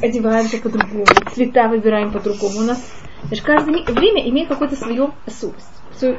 одеваемся 0.00 0.58
по-другому, 0.58 1.04
цвета 1.32 1.68
выбираем 1.68 2.12
по-другому. 2.12 2.58
У 2.58 2.62
нас 2.62 2.84
значит, 3.24 3.44
каждое 3.44 3.84
время 3.84 4.28
имеет 4.28 4.48
какое-то 4.48 4.76
свое 4.76 5.10
особенность. 5.26 5.68
Свою... 5.92 6.18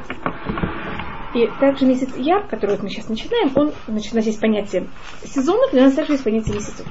И 1.34 1.50
также 1.60 1.84
месяц 1.84 2.08
Яр, 2.16 2.46
который 2.46 2.72
вот 2.72 2.82
мы 2.82 2.88
сейчас 2.88 3.08
начинаем, 3.08 3.52
он, 3.54 3.72
значит, 3.86 4.12
у 4.12 4.16
нас 4.16 4.24
есть 4.24 4.40
понятие 4.40 4.86
сезонов, 5.24 5.74
и 5.74 5.76
у 5.76 5.80
нас 5.82 5.94
также 5.94 6.12
есть 6.12 6.24
понятие 6.24 6.54
месяцев. 6.54 6.86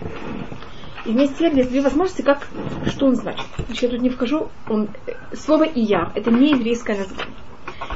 И 1.06 1.12
вместе 1.12 1.50
есть 1.50 1.70
две 1.70 1.82
возможности, 1.82 2.22
как, 2.22 2.48
что 2.88 3.08
он 3.08 3.16
значит. 3.16 3.46
Значит, 3.66 3.84
я 3.84 3.90
тут 3.90 4.02
не 4.02 4.10
вхожу, 4.10 4.50
он, 4.70 4.90
слово 5.34 5.64
Ияр, 5.64 6.12
это 6.16 6.32
не 6.32 6.52
еврейское 6.52 6.98
название. 6.98 7.36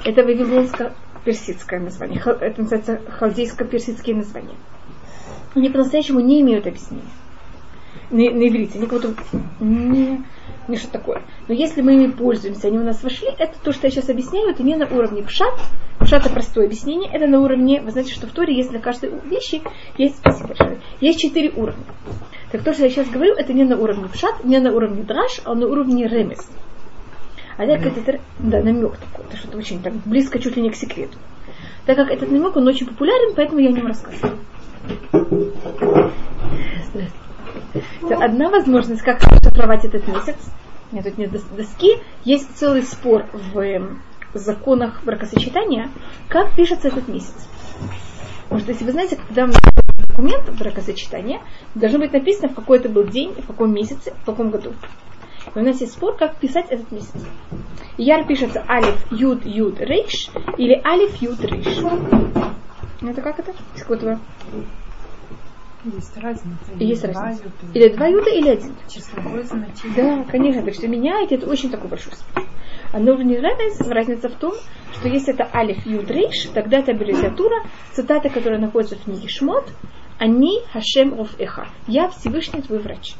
Это 0.05 0.21
вавилонско-персидское 0.21 1.79
название. 1.79 2.19
Это 2.19 2.61
называется 2.61 3.01
халдейско-персидские 3.19 4.15
названия. 4.15 4.55
Они 5.55 5.69
по-настоящему 5.69 6.19
не 6.19 6.41
имеют 6.41 6.67
объяснения. 6.67 7.03
На, 8.11 8.17
на 8.17 8.47
иврите. 8.47 8.77
Они 8.77 8.87
как 8.87 9.01
будто 9.01 9.23
не, 9.59 10.23
не 10.67 10.77
что 10.77 10.91
такое. 10.91 11.23
Но 11.47 11.53
если 11.53 11.81
мы 11.81 11.93
ими 11.93 12.11
пользуемся, 12.11 12.67
они 12.67 12.79
у 12.79 12.83
нас 12.83 13.03
вошли, 13.03 13.27
это 13.37 13.53
то, 13.63 13.71
что 13.71 13.87
я 13.87 13.91
сейчас 13.91 14.09
объясняю, 14.09 14.49
это 14.49 14.63
не 14.63 14.75
на 14.75 14.85
уровне 14.85 15.23
пшат. 15.23 15.53
Пшат 15.99 16.25
это 16.25 16.33
простое 16.33 16.65
объяснение, 16.65 17.11
это 17.11 17.27
на 17.27 17.41
уровне, 17.41 17.81
вы 17.81 17.91
знаете, 17.91 18.13
что 18.13 18.25
в 18.25 18.31
Торе 18.31 18.55
есть 18.55 18.69
для 18.69 18.79
каждой 18.79 19.11
вещи, 19.25 19.61
есть, 19.97 20.17
спасибо 20.17 20.47
большое, 20.47 20.79
есть 21.01 21.19
четыре 21.19 21.51
уровня. 21.51 21.83
Так 22.51 22.63
то, 22.63 22.73
что 22.73 22.83
я 22.83 22.89
сейчас 22.89 23.09
говорю, 23.09 23.35
это 23.35 23.53
не 23.53 23.63
на 23.63 23.77
уровне 23.77 24.07
пшат, 24.07 24.43
не 24.43 24.59
на 24.59 24.71
уровне 24.71 25.03
драж, 25.03 25.41
а 25.43 25.53
на 25.53 25.67
уровне 25.67 26.07
ремес. 26.07 26.49
А 27.57 27.67
так 27.67 27.85
это 27.85 28.19
да, 28.39 28.63
намек 28.63 28.97
такой, 28.97 29.25
это 29.25 29.35
что-то 29.35 29.57
очень 29.57 29.81
так 29.81 29.93
близко 30.05 30.39
чуть 30.39 30.55
ли 30.55 30.61
не 30.61 30.69
к 30.69 30.75
секрету. 30.75 31.17
Так 31.85 31.97
как 31.97 32.09
этот 32.09 32.31
намек, 32.31 32.55
он 32.55 32.65
очень 32.67 32.87
популярен, 32.87 33.33
поэтому 33.35 33.59
я 33.59 33.69
о 33.69 33.71
нем 33.73 33.87
рассказываю. 33.87 34.37
Это 36.93 37.03
одна 38.09 38.49
возможность, 38.49 39.01
как 39.01 39.21
шифровать 39.21 39.85
этот 39.85 40.07
месяц. 40.07 40.37
Нет, 40.91 41.05
тут 41.05 41.17
нет 41.17 41.31
доски. 41.31 41.99
Есть 42.23 42.55
целый 42.57 42.83
спор 42.83 43.25
в 43.33 43.59
эм, 43.59 44.01
законах 44.33 45.03
бракосочетания, 45.03 45.89
как 46.27 46.53
пишется 46.55 46.87
этот 46.87 47.07
месяц. 47.07 47.47
Потому 48.43 48.61
что 48.61 48.71
если 48.71 48.85
вы 48.85 48.91
знаете, 48.91 49.17
когда 49.27 49.45
мы 49.45 49.53
документ 50.07 50.49
бракосочетания, 50.57 51.41
должно 51.75 51.99
быть 51.99 52.11
написано, 52.11 52.49
в 52.49 52.55
какой 52.55 52.79
это 52.79 52.89
был 52.89 53.05
день, 53.05 53.33
в 53.33 53.47
каком 53.47 53.73
месяце, 53.73 54.13
в 54.21 54.25
каком 54.25 54.49
году. 54.49 54.73
И 55.55 55.59
у 55.59 55.63
нас 55.63 55.79
есть 55.79 55.93
спор, 55.93 56.15
как 56.17 56.35
писать 56.37 56.65
этот 56.69 56.91
месяц. 56.91 57.13
Яр 57.97 58.25
пишется 58.25 58.63
алиф, 58.67 59.11
юд, 59.11 59.45
юд, 59.45 59.79
рейш 59.79 60.29
или 60.57 60.81
алиф, 60.85 61.15
юд, 61.21 61.39
рейш. 61.41 61.77
Это 63.01 63.21
как 63.21 63.39
это? 63.39 63.53
Из 63.75 63.81
какого-то 63.81 64.19
есть 65.85 66.17
разница. 66.17 66.57
Есть 66.77 67.03
разница. 67.03 67.51
Или 67.73 67.89
два 67.89 68.07
юда, 68.07 68.29
или 68.29 68.49
один. 68.49 68.75
Числовое 68.87 69.43
значение. 69.43 69.95
Да, 69.95 70.23
конечно. 70.29 70.63
Так 70.63 70.73
что 70.73 70.87
меняет, 70.87 71.31
это 71.31 71.49
очень 71.49 71.69
такой 71.69 71.89
большой 71.89 72.13
спор. 72.13 72.43
А 72.91 72.99
нужно 72.99 73.39
разница, 73.39 73.93
разница 73.93 74.29
в 74.29 74.35
том, 74.35 74.53
что 74.93 75.07
если 75.07 75.33
это 75.33 75.47
алиф 75.53 75.85
юд 75.85 76.09
рейш, 76.09 76.49
тогда 76.53 76.79
это 76.79 76.91
аббревиатура, 76.91 77.63
цитата, 77.93 78.29
которая 78.29 78.59
находится 78.59 78.95
в 78.95 79.03
книге 79.03 79.27
Шмот, 79.27 79.71
они 80.17 80.63
Хашем 80.73 81.19
оф 81.19 81.39
Эха. 81.39 81.67
Я 81.87 82.09
Всевышний 82.09 82.61
твой 82.61 82.79
врач. 82.79 83.13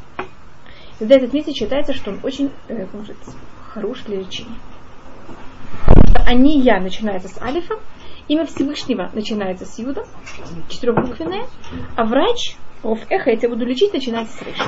Когда 0.98 1.16
этот 1.16 1.34
месяц 1.34 1.54
считается, 1.54 1.94
что 1.94 2.12
он 2.12 2.20
очень 2.24 2.52
э, 2.68 2.86
может, 2.92 3.16
хорош 3.70 4.02
для 4.06 4.18
лечения. 4.18 4.56
Они 6.26 6.60
я 6.60 6.82
начинается 6.82 7.30
с 7.30 7.42
алифа, 7.42 7.76
имя 8.30 8.46
Всевышнего 8.46 9.10
начинается 9.14 9.66
с 9.66 9.78
юда, 9.78 10.06
четырехбуквенное, 10.70 11.48
а 11.98 12.06
врач 12.06 12.56
оф 12.84 13.00
эхо, 13.10 13.32
я 13.32 13.36
тебя 13.36 13.50
буду 13.50 13.66
лечить, 13.66 13.92
начинается 13.92 14.38
с 14.38 14.42
рейша. 14.42 14.64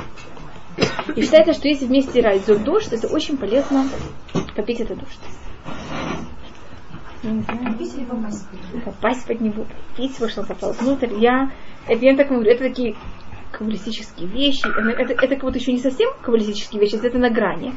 И 1.15 1.21
считается, 1.21 1.53
что 1.53 1.67
если 1.67 1.85
вместе 1.85 2.21
райзет 2.21 2.63
дождь, 2.63 2.91
это 2.91 3.07
очень 3.07 3.37
полезно 3.37 3.87
попить 4.55 4.81
этот 4.81 4.99
дождь. 4.99 5.19
Я 7.23 7.31
не 7.31 7.41
знаю. 7.41 7.77
попасть? 8.83 9.27
Под 9.27 9.41
него, 9.41 9.65
пить 9.95 10.17
его, 10.17 10.27
что 10.27 10.43
попало 10.43 10.73
внутрь. 10.73 11.13
Я, 11.19 11.51
это 11.87 12.03
я 12.03 12.15
так 12.15 12.29
говорю, 12.29 12.49
это 12.49 12.63
такие 12.63 12.95
каббалистические 13.51 14.27
вещи. 14.27 14.65
Это, 14.65 15.13
это 15.13 15.35
как 15.35 15.41
будто 15.41 15.59
еще 15.59 15.71
не 15.71 15.79
совсем 15.79 16.09
каббалистические 16.21 16.81
вещи, 16.81 16.95
это 16.95 17.17
на 17.19 17.29
грани. 17.29 17.75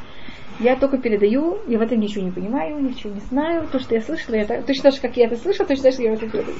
Я 0.60 0.76
только 0.76 0.98
передаю, 0.98 1.58
я 1.66 1.78
в 1.78 1.82
этом 1.82 1.98
ничего 1.98 2.24
не 2.24 2.30
понимаю, 2.30 2.80
ничего 2.80 3.12
не 3.12 3.20
знаю. 3.20 3.66
То, 3.68 3.80
что 3.80 3.94
я 3.94 4.00
слышала, 4.00 4.36
я 4.36 4.44
так, 4.44 4.64
точно 4.64 4.84
так 4.84 4.94
же, 4.94 5.00
как 5.00 5.16
я 5.16 5.26
это 5.26 5.36
слышала, 5.36 5.66
точно 5.66 5.84
так 5.84 5.94
же 5.94 6.02
я 6.02 6.12
это 6.12 6.28
передаю. 6.28 6.56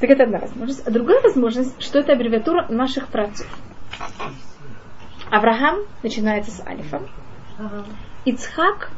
Так 0.00 0.10
это 0.10 0.24
одна 0.24 0.38
возможность. 0.38 0.86
А 0.86 0.90
другая 0.90 1.22
возможность, 1.22 1.82
что 1.82 1.98
это 1.98 2.12
аббревиатура 2.12 2.66
наших 2.68 3.08
працев. 3.08 3.48
Авраам 5.30 5.86
начинается 6.02 6.50
с 6.50 6.60
алифом. 6.66 7.08
Ицхак 8.26 8.90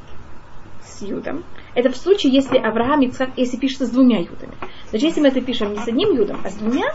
с 0.83 1.03
юдом. 1.03 1.45
Это 1.75 1.91
в 1.91 1.97
случае, 1.97 2.33
если 2.33 2.59
Авраам 2.59 3.03
Ицхак, 3.03 3.31
если 3.37 3.57
пишется 3.57 3.87
с 3.87 3.91
двумя 3.91 4.19
юдами. 4.19 4.55
Значит, 4.91 5.11
если 5.11 5.21
мы 5.21 5.29
это 5.29 5.41
пишем 5.41 5.73
не 5.73 5.79
с 5.79 5.87
одним 5.87 6.17
юдом, 6.17 6.41
а 6.45 6.51
с 6.51 6.55
двумя, 6.55 6.95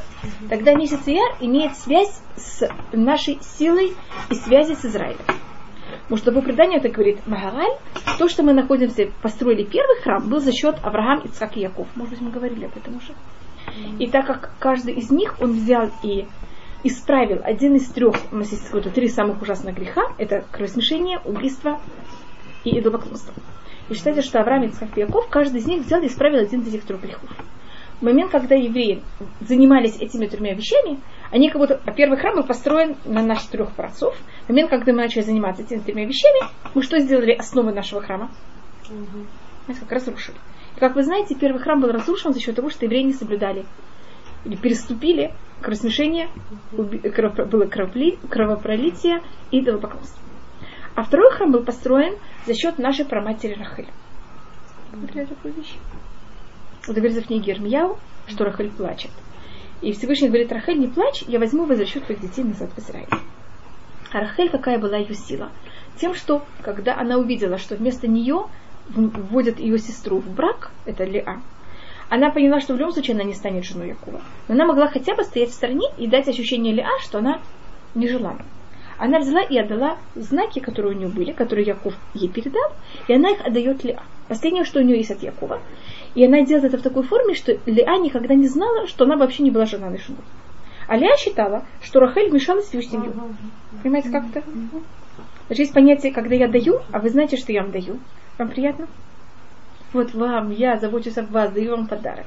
тогда 0.50 0.74
месяц 0.74 1.00
Ияр 1.06 1.38
имеет 1.40 1.78
связь 1.78 2.22
с 2.36 2.69
нашей 2.92 3.40
силой 3.42 3.94
и 4.30 4.36
связи 4.36 4.74
с 4.74 4.84
Израилем. 4.84 5.19
Потому 6.04 6.18
что 6.18 6.31
по 6.31 6.42
преданию 6.42 6.80
это 6.80 6.90
говорит 6.90 7.26
Магараль, 7.26 7.78
то, 8.18 8.28
что 8.28 8.44
мы 8.44 8.54
находимся, 8.54 9.12
построили 9.22 9.64
первый 9.64 10.02
храм, 10.02 10.28
был 10.30 10.40
за 10.40 10.52
счет 10.52 10.76
Авраам, 10.84 11.22
Ицхак 11.26 11.58
и 11.58 11.62
Яков. 11.62 11.88
Может 11.96 12.14
быть, 12.14 12.22
мы 12.22 12.31
говорили 12.31 12.66
об 12.66 12.78
этом 12.78 12.98
уже. 12.98 13.14
И 14.00 14.08
так 14.08 14.28
как 14.28 14.52
каждый 14.59 14.96
из 14.96 15.09
них, 15.09 15.36
он 15.40 15.54
взял 15.54 15.90
и 16.04 16.28
исправил 16.84 17.42
один 17.44 17.76
из 17.76 17.88
трех, 17.88 18.16
у 18.31 18.36
нас 18.36 18.52
есть 18.52 18.66
какое-то 18.66 18.90
три 18.90 19.08
самых 19.08 19.42
ужасных 19.42 19.76
греха, 19.76 20.02
это 20.18 20.46
кровосмешение, 20.52 21.20
убийство 21.24 21.80
и 22.64 22.78
идолопоклонство. 22.78 23.34
И 23.90 23.94
считается, 23.94 24.24
что 24.24 24.40
Авраам, 24.40 24.64
Ицхак 24.64 24.98
и 24.98 25.02
Яков, 25.02 25.28
каждый 25.30 25.60
из 25.60 25.66
них 25.66 25.86
взял 25.86 26.02
и 26.02 26.08
исправил 26.08 26.40
один 26.40 26.62
из 26.62 26.68
этих 26.68 26.84
трех 26.84 27.02
грехов. 27.02 27.30
В 28.00 28.04
момент, 28.04 28.31
когда 28.31 28.56
евреи 28.56 29.02
занимались 29.42 29.98
этими 29.98 30.25
тремя 30.25 30.54
вещами, 30.56 31.00
они 31.34 31.50
как 31.50 31.60
будто, 31.60 31.82
первый 31.98 32.20
храм 32.20 32.36
был 32.36 32.44
построен 32.44 32.96
на 33.06 33.24
наших 33.24 33.50
трех 33.50 33.72
праотцов. 33.72 34.16
В 34.46 34.50
момент, 34.50 34.70
когда 34.70 34.92
мы 34.92 35.00
начали 35.00 35.24
заниматься 35.24 35.64
этими 35.64 35.80
тремя 35.80 36.06
вещами, 36.06 36.48
мы 36.76 36.84
что 36.84 37.00
сделали 37.00 37.32
основой 37.32 37.74
нашего 37.74 38.04
храма? 38.04 38.30
Мы 39.68 39.74
как 39.74 39.92
разрушили. 39.92 40.38
И, 40.78 40.80
как 40.80 40.96
вы 40.96 41.02
знаете, 41.02 41.34
первый 41.34 41.60
храм 41.60 41.82
был 41.82 41.92
разрушен 41.92 42.34
за 42.34 42.40
счет 42.40 42.56
того, 42.56 42.70
что 42.70 42.86
евреи 42.86 43.02
не 43.02 43.14
соблюдали 43.14 43.66
или 44.46 44.56
переступили 44.56 45.34
кровосмешение, 45.60 46.30
было 46.72 47.66
кровопролитие 47.66 49.24
и 49.50 49.62
идолопоклонство. 49.62 50.22
А 50.94 51.02
второй 51.02 51.32
храм 51.32 51.52
был 51.52 51.64
построен 51.64 52.16
за 52.46 52.54
счет 52.54 52.78
нашей 52.78 53.06
праматери 53.06 53.56
Рахель. 53.56 53.90
Смотрели 54.92 55.26
такую 55.26 55.56
вещь? 55.56 55.78
Вот 56.86 56.96
говорится 56.96 57.24
в 57.24 57.26
книге 57.26 57.54
Ирмияу, 57.54 57.98
что 58.28 58.46
Рахель 58.46 58.70
плачет. 58.70 59.10
И 59.84 59.92
Всевышний 59.92 60.30
говорит, 60.30 60.50
Рахель, 60.54 60.80
не 60.80 60.88
плачь, 60.88 61.24
я 61.28 61.40
возьму 61.40 61.66
и 61.66 61.68
возвращу 61.68 62.00
твоих 62.00 62.22
детей 62.22 62.46
назад 62.46 62.70
в 62.74 62.80
Израиль. 62.80 63.10
А 64.14 64.22
Рахель 64.22 64.50
какая 64.50 64.80
была 64.80 64.96
ее 64.96 65.14
сила? 65.14 65.52
Тем, 66.00 66.16
что 66.16 66.42
когда 66.62 66.98
она 66.98 67.18
увидела, 67.18 67.58
что 67.58 67.76
вместо 67.76 68.08
нее 68.08 68.46
вводят 68.88 69.60
ее 69.60 69.78
сестру 69.78 70.20
в 70.20 70.34
брак, 70.34 70.72
это 70.86 71.04
Леа, 71.04 71.42
она 72.10 72.32
поняла, 72.32 72.62
что 72.62 72.74
в 72.74 72.78
любом 72.78 72.94
случае 72.94 73.16
она 73.16 73.26
не 73.26 73.34
станет 73.34 73.66
женой 73.66 73.90
Якова. 73.90 74.22
Но 74.48 74.54
она 74.54 74.66
могла 74.66 74.88
хотя 74.88 75.16
бы 75.16 75.24
стоять 75.24 75.50
в 75.50 75.54
стороне 75.54 75.88
и 75.98 76.08
дать 76.08 76.30
ощущение 76.30 76.74
Леа, 76.74 77.00
что 77.02 77.18
она 77.18 77.42
не 77.94 78.08
желана 78.08 78.46
она 78.98 79.20
взяла 79.20 79.42
и 79.42 79.58
отдала 79.58 79.98
знаки, 80.16 80.60
которые 80.60 80.96
у 80.96 80.98
нее 80.98 81.08
были, 81.10 81.32
которые 81.34 81.66
Яков 81.66 81.94
ей 82.14 82.30
передал, 82.30 82.72
и 83.08 83.14
она 83.14 83.32
их 83.32 83.46
отдает 83.46 83.84
Леа. 83.84 84.02
Последнее, 84.30 84.64
что 84.64 84.80
у 84.80 84.84
нее 84.84 84.98
есть 84.98 85.12
от 85.12 85.22
Якова. 85.22 85.60
И 86.16 86.25
она 86.25 86.41
делает 86.41 86.66
это 86.66 86.78
в 86.78 86.81
такой 86.81 87.03
форме, 87.03 87.34
что 87.34 87.57
Леа 87.66 87.97
никогда 87.97 88.35
не 88.35 88.47
знала, 88.47 88.88
что 88.88 89.06
она 89.06 89.18
вообще 89.18 89.44
не 89.44 89.51
была 89.51 89.66
жена 89.66 89.90
на 89.90 89.97
женой. 89.97 90.22
А 90.88 90.97
Леа 90.97 91.18
считала, 91.18 91.66
что 91.81 92.00
Рахель 92.00 92.29
вмешалась 92.29 92.68
в 92.68 92.74
ее 92.74 92.84
семью. 92.84 93.13
Понимаете, 93.81 94.09
как 94.09 94.25
это? 94.29 94.44
Значит, 95.48 95.60
есть 95.60 95.74
понятие, 95.74 96.13
когда 96.13 96.36
я 96.36 96.48
даю, 96.48 96.81
а 96.92 97.00
вы 97.00 97.10
знаете, 97.10 97.38
что 97.38 97.51
я 97.51 97.63
вам 97.63 97.71
даю. 97.71 98.00
Вам 98.38 98.50
приятно? 98.50 98.88
Вот 99.92 100.13
вам, 100.13 100.51
я 100.51 100.77
забочусь 100.77 101.18
об 101.18 101.31
вас, 101.31 101.51
даю 101.51 101.71
вам 101.71 101.88
подарок. 101.88 102.25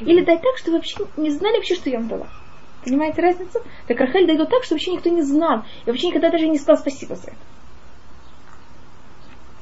Или 0.00 0.24
дать 0.24 0.42
так, 0.42 0.56
что 0.56 0.70
вы 0.70 0.78
вообще 0.78 0.96
не 1.16 1.30
знали 1.30 1.56
вообще, 1.56 1.74
что 1.74 1.90
я 1.90 1.98
вам 1.98 2.08
дала. 2.08 2.26
Понимаете 2.84 3.20
разницу? 3.20 3.60
Так 3.86 3.98
Рахель 3.98 4.26
дает 4.26 4.48
так, 4.48 4.64
что 4.64 4.74
вообще 4.74 4.92
никто 4.92 5.10
не 5.10 5.22
знал. 5.22 5.64
И 5.84 5.90
вообще 5.90 6.08
никогда 6.08 6.30
даже 6.30 6.48
не 6.48 6.58
сказал 6.58 6.78
спасибо 6.78 7.14
за 7.14 7.28
это. 7.28 7.36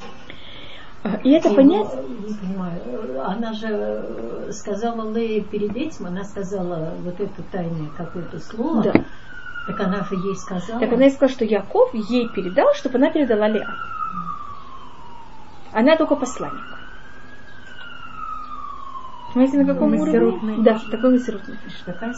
А, 0.01 0.88
и 1.25 1.31
это 1.31 1.55
понять... 1.55 1.89
Не 1.95 2.35
понимаю. 2.35 3.25
Она 3.25 3.53
же 3.53 3.69
э, 3.69 4.53
сказала 4.53 5.13
Лее 5.13 5.43
перед 5.43 5.77
этим, 5.77 6.07
она 6.07 6.25
сказала 6.25 6.95
вот 7.03 7.21
это 7.21 7.43
тайное 7.53 7.89
какое-то 7.97 8.39
слово. 8.41 8.83
Да. 8.83 8.93
Так 9.67 9.81
она 9.81 10.03
же 10.05 10.17
ей 10.17 10.35
сказала. 10.37 10.81
Так 10.81 10.93
она 10.93 11.05
ей 11.05 11.11
сказала, 11.11 11.31
что 11.31 11.45
Яков 11.45 11.95
ей 11.95 12.29
передал, 12.29 12.75
чтобы 12.75 12.97
она 12.97 13.11
передала 13.11 13.49
Леа. 13.49 13.75
Она 15.73 15.97
только 15.97 16.17
посланник. 16.17 16.65
Понимаете, 19.33 19.59
на 19.59 19.73
каком 19.73 19.91
Мастерутный. 19.91 20.55
уровне? 20.55 20.65
Да, 20.65 20.81
такой 20.91 21.11
мастерутный. 21.11 21.57
Такая. 21.85 22.15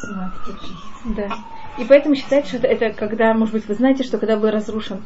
Да. 1.16 1.28
И 1.76 1.84
поэтому 1.84 2.14
считается, 2.14 2.56
что 2.56 2.66
это 2.66 2.90
когда, 2.90 3.34
может 3.34 3.52
быть, 3.52 3.66
вы 3.68 3.74
знаете, 3.74 4.04
что 4.04 4.18
когда 4.18 4.36
был 4.36 4.50
разрушен, 4.50 5.02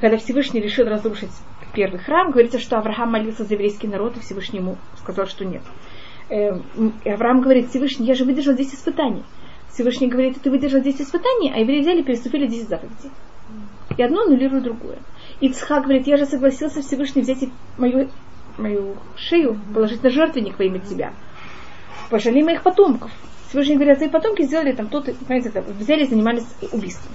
когда 0.00 0.18
Всевышний 0.18 0.60
решил 0.60 0.86
разрушить 0.86 1.30
первый 1.72 1.98
храм, 1.98 2.30
говорится, 2.30 2.58
что 2.58 2.78
Авраам 2.78 3.12
молился 3.12 3.44
за 3.44 3.54
еврейский 3.54 3.88
народ, 3.88 4.16
и 4.16 4.20
Всевышний 4.20 4.58
ему 4.58 4.76
сказал, 4.98 5.26
что 5.26 5.44
нет. 5.44 5.62
Э, 6.28 6.58
И 7.04 7.10
Авраам 7.10 7.40
говорит, 7.40 7.70
Всевышний, 7.70 8.06
я 8.06 8.14
же 8.14 8.24
выдержал 8.24 8.54
10 8.54 8.74
испытаний. 8.74 9.22
Всевышний 9.72 10.08
говорит, 10.08 10.40
ты 10.42 10.50
выдержал 10.50 10.80
10 10.80 11.02
испытаний, 11.02 11.52
а 11.54 11.58
евреи 11.58 11.80
взяли 11.80 12.00
и 12.00 12.04
переступили 12.04 12.46
10 12.46 12.68
заповедей. 12.68 13.10
И 13.96 14.02
одно 14.02 14.22
аннулирует 14.22 14.64
другое. 14.64 14.98
Ицхак 15.40 15.84
говорит, 15.84 16.06
я 16.06 16.16
же 16.16 16.26
согласился 16.26 16.82
Всевышний 16.82 17.22
взять 17.22 17.48
мою, 17.78 18.08
мою 18.58 18.96
шею, 19.16 19.58
положить 19.74 20.02
на 20.02 20.10
жертвенник 20.10 20.58
во 20.58 20.64
имя 20.64 20.80
тебя. 20.80 21.12
Пожалей 22.10 22.42
моих 22.42 22.62
потомков. 22.62 23.10
Всевышний 23.48 23.76
говорит, 23.76 23.98
твои 23.98 24.08
потомки 24.08 24.42
сделали 24.42 24.72
там 24.72 24.88
то-то, 24.88 25.14
понимаете, 25.14 25.62
взяли 25.78 26.04
и 26.04 26.08
занимались 26.08 26.46
убийством. 26.72 27.12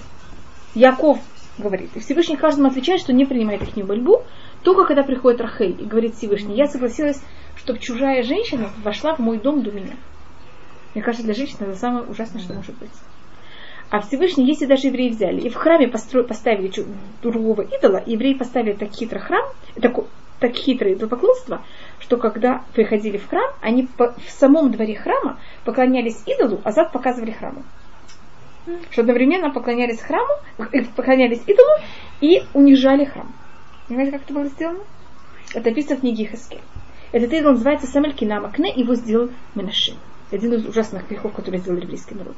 Яков 0.74 1.18
говорит, 1.58 1.90
и 1.94 2.00
Всевышний 2.00 2.36
каждому 2.36 2.68
отвечает, 2.68 3.00
что 3.00 3.12
не 3.12 3.24
принимает 3.24 3.62
их 3.62 3.86
борьбу, 3.86 4.22
только 4.62 4.84
когда 4.84 5.02
приходит 5.02 5.40
Рахель 5.40 5.80
и 5.80 5.84
говорит 5.84 6.14
Всевышний, 6.14 6.56
я 6.56 6.66
согласилась, 6.66 7.20
чтобы 7.56 7.78
чужая 7.78 8.22
женщина 8.22 8.70
вошла 8.82 9.14
в 9.14 9.18
мой 9.18 9.38
дом 9.38 9.62
до 9.62 9.70
меня. 9.70 9.94
Мне 10.94 11.02
кажется, 11.02 11.24
для 11.24 11.34
женщины 11.34 11.64
это 11.66 11.76
самое 11.76 12.04
ужасное, 12.04 12.40
что 12.40 12.54
может 12.54 12.76
быть. 12.78 12.90
А 13.90 14.00
Всевышний, 14.00 14.46
если 14.46 14.66
даже 14.66 14.86
евреи 14.86 15.10
взяли 15.10 15.40
и 15.40 15.50
в 15.50 15.54
храме 15.54 15.86
постро- 15.86 16.22
поставили 16.22 16.72
другого 17.22 17.62
идола, 17.62 18.02
евреи 18.06 18.34
поставили 18.34 18.72
так 18.72 18.90
хитро 18.90 19.18
храм, 19.18 19.44
так, 19.80 19.96
так 20.40 20.54
хитрое 20.54 20.94
идолопоклонство, 20.94 21.62
что 21.98 22.16
когда 22.16 22.64
приходили 22.72 23.18
в 23.18 23.28
храм, 23.28 23.52
они 23.60 23.86
по- 23.86 24.14
в 24.14 24.30
самом 24.30 24.70
дворе 24.70 24.96
храма 24.96 25.38
поклонялись 25.64 26.22
идолу, 26.26 26.60
а 26.64 26.72
зад 26.72 26.90
показывали 26.92 27.32
храму. 27.32 27.64
Что 28.90 29.00
одновременно 29.00 29.50
поклонялись 29.50 30.00
храму, 30.00 30.34
э, 30.58 30.84
поклонялись 30.96 31.42
идолу 31.46 31.80
и 32.20 32.42
унижали 32.54 33.04
храм. 33.04 33.32
Понимаете, 33.88 34.12
как 34.12 34.22
это 34.22 34.34
было 34.34 34.46
сделано? 34.46 34.80
Это 35.54 35.70
описано 35.70 35.96
в 35.96 36.00
книге 36.00 36.26
Хаскель. 36.26 36.60
Этот 37.12 37.32
идол 37.32 37.52
называется 37.52 37.86
Самель 37.86 38.14
Кинам 38.14 38.50
его 38.54 38.94
сделал 38.94 39.30
Менашим. 39.54 39.96
Один 40.30 40.54
из 40.54 40.66
ужасных 40.66 41.08
грехов, 41.08 41.32
который 41.34 41.60
сделал 41.60 41.78
еврейский 41.78 42.14
народ. 42.14 42.36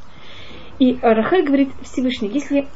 И 0.80 0.98
Рахель 1.00 1.44
говорит 1.44 1.70
Всевышний, 1.82 2.28
если 2.28 2.66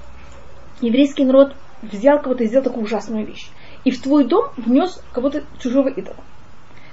еврейский 0.81 1.25
народ 1.25 1.55
взял 1.83 2.21
кого-то 2.21 2.45
и 2.45 2.47
сделал 2.47 2.65
такую 2.65 2.85
ужасную 2.85 3.27
вещь, 3.27 3.49
и 3.85 3.91
в 3.91 4.01
твой 4.01 4.25
дом 4.25 4.51
внес 4.57 5.03
кого-то 5.13 5.43
чужого 5.59 5.89
идола. 5.89 6.23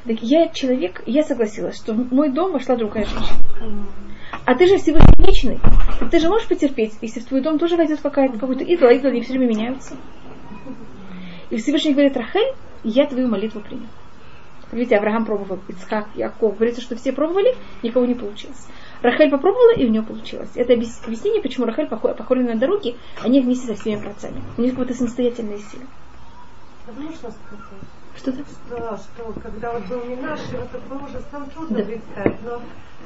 Так 0.05 0.21
я 0.21 0.47
человек, 0.49 1.03
я 1.05 1.23
согласилась, 1.23 1.77
что 1.77 1.93
в 1.93 2.13
мой 2.13 2.29
дом 2.31 2.51
вошла 2.51 2.75
другая 2.75 3.05
женщина. 3.05 3.39
А 4.45 4.55
ты 4.55 4.67
же 4.67 4.77
Всевышний 4.77 5.13
вечный. 5.17 5.59
Ты 6.11 6.19
же 6.19 6.29
можешь 6.29 6.47
потерпеть, 6.47 6.93
если 7.01 7.19
в 7.19 7.25
твой 7.25 7.41
дом 7.41 7.57
тоже 7.57 7.77
войдет 7.77 8.01
какая-то, 8.01 8.37
какой-то 8.37 8.63
идол, 8.63 8.89
а 8.89 8.93
идолы 8.93 9.11
они 9.13 9.21
все 9.21 9.33
время 9.33 9.47
меняются. 9.47 9.95
И 11.49 11.57
Всевышний 11.57 11.93
говорит, 11.93 12.17
Рахель, 12.17 12.53
я 12.83 13.05
твою 13.07 13.27
молитву 13.27 13.61
принял. 13.61 13.87
Видите, 14.71 14.97
Авраам 14.97 15.25
пробовал, 15.25 15.59
Ицхак, 15.67 16.07
Яков. 16.15 16.55
Говорится, 16.55 16.81
что 16.81 16.95
все 16.95 17.13
пробовали, 17.13 17.55
никого 17.83 18.05
не 18.05 18.15
получилось. 18.15 18.67
Рахель 19.01 19.29
попробовала, 19.29 19.73
и 19.75 19.85
у 19.85 19.89
нее 19.89 20.01
получилось. 20.01 20.49
Это 20.55 20.73
объяс- 20.73 21.03
объяснение, 21.05 21.41
почему 21.41 21.65
Рахель 21.65 21.87
похо- 21.87 22.13
похожа 22.15 22.41
на 22.41 22.55
дороги, 22.55 22.95
они 23.23 23.41
вместе 23.41 23.67
со 23.67 23.75
всеми 23.75 24.01
працами. 24.01 24.41
У 24.57 24.61
них 24.61 24.71
какая-то 24.71 24.95
самостоятельная 24.95 25.59
сила. 25.59 25.83
Можно 26.97 27.13
сказать? 27.31 27.35
Что-то? 28.17 28.37
Что, 28.67 28.97
что 28.97 29.39
когда 29.41 29.73
вот 29.73 29.85
был 29.87 30.03
не 30.05 30.15
наш, 30.15 30.39
вот 30.51 30.69
такой 30.71 30.97
ужас, 30.97 31.23
там 31.31 31.49
трудно 31.49 31.77
Да. 31.77 31.83
представить. 31.83 32.43
Но 32.43 32.61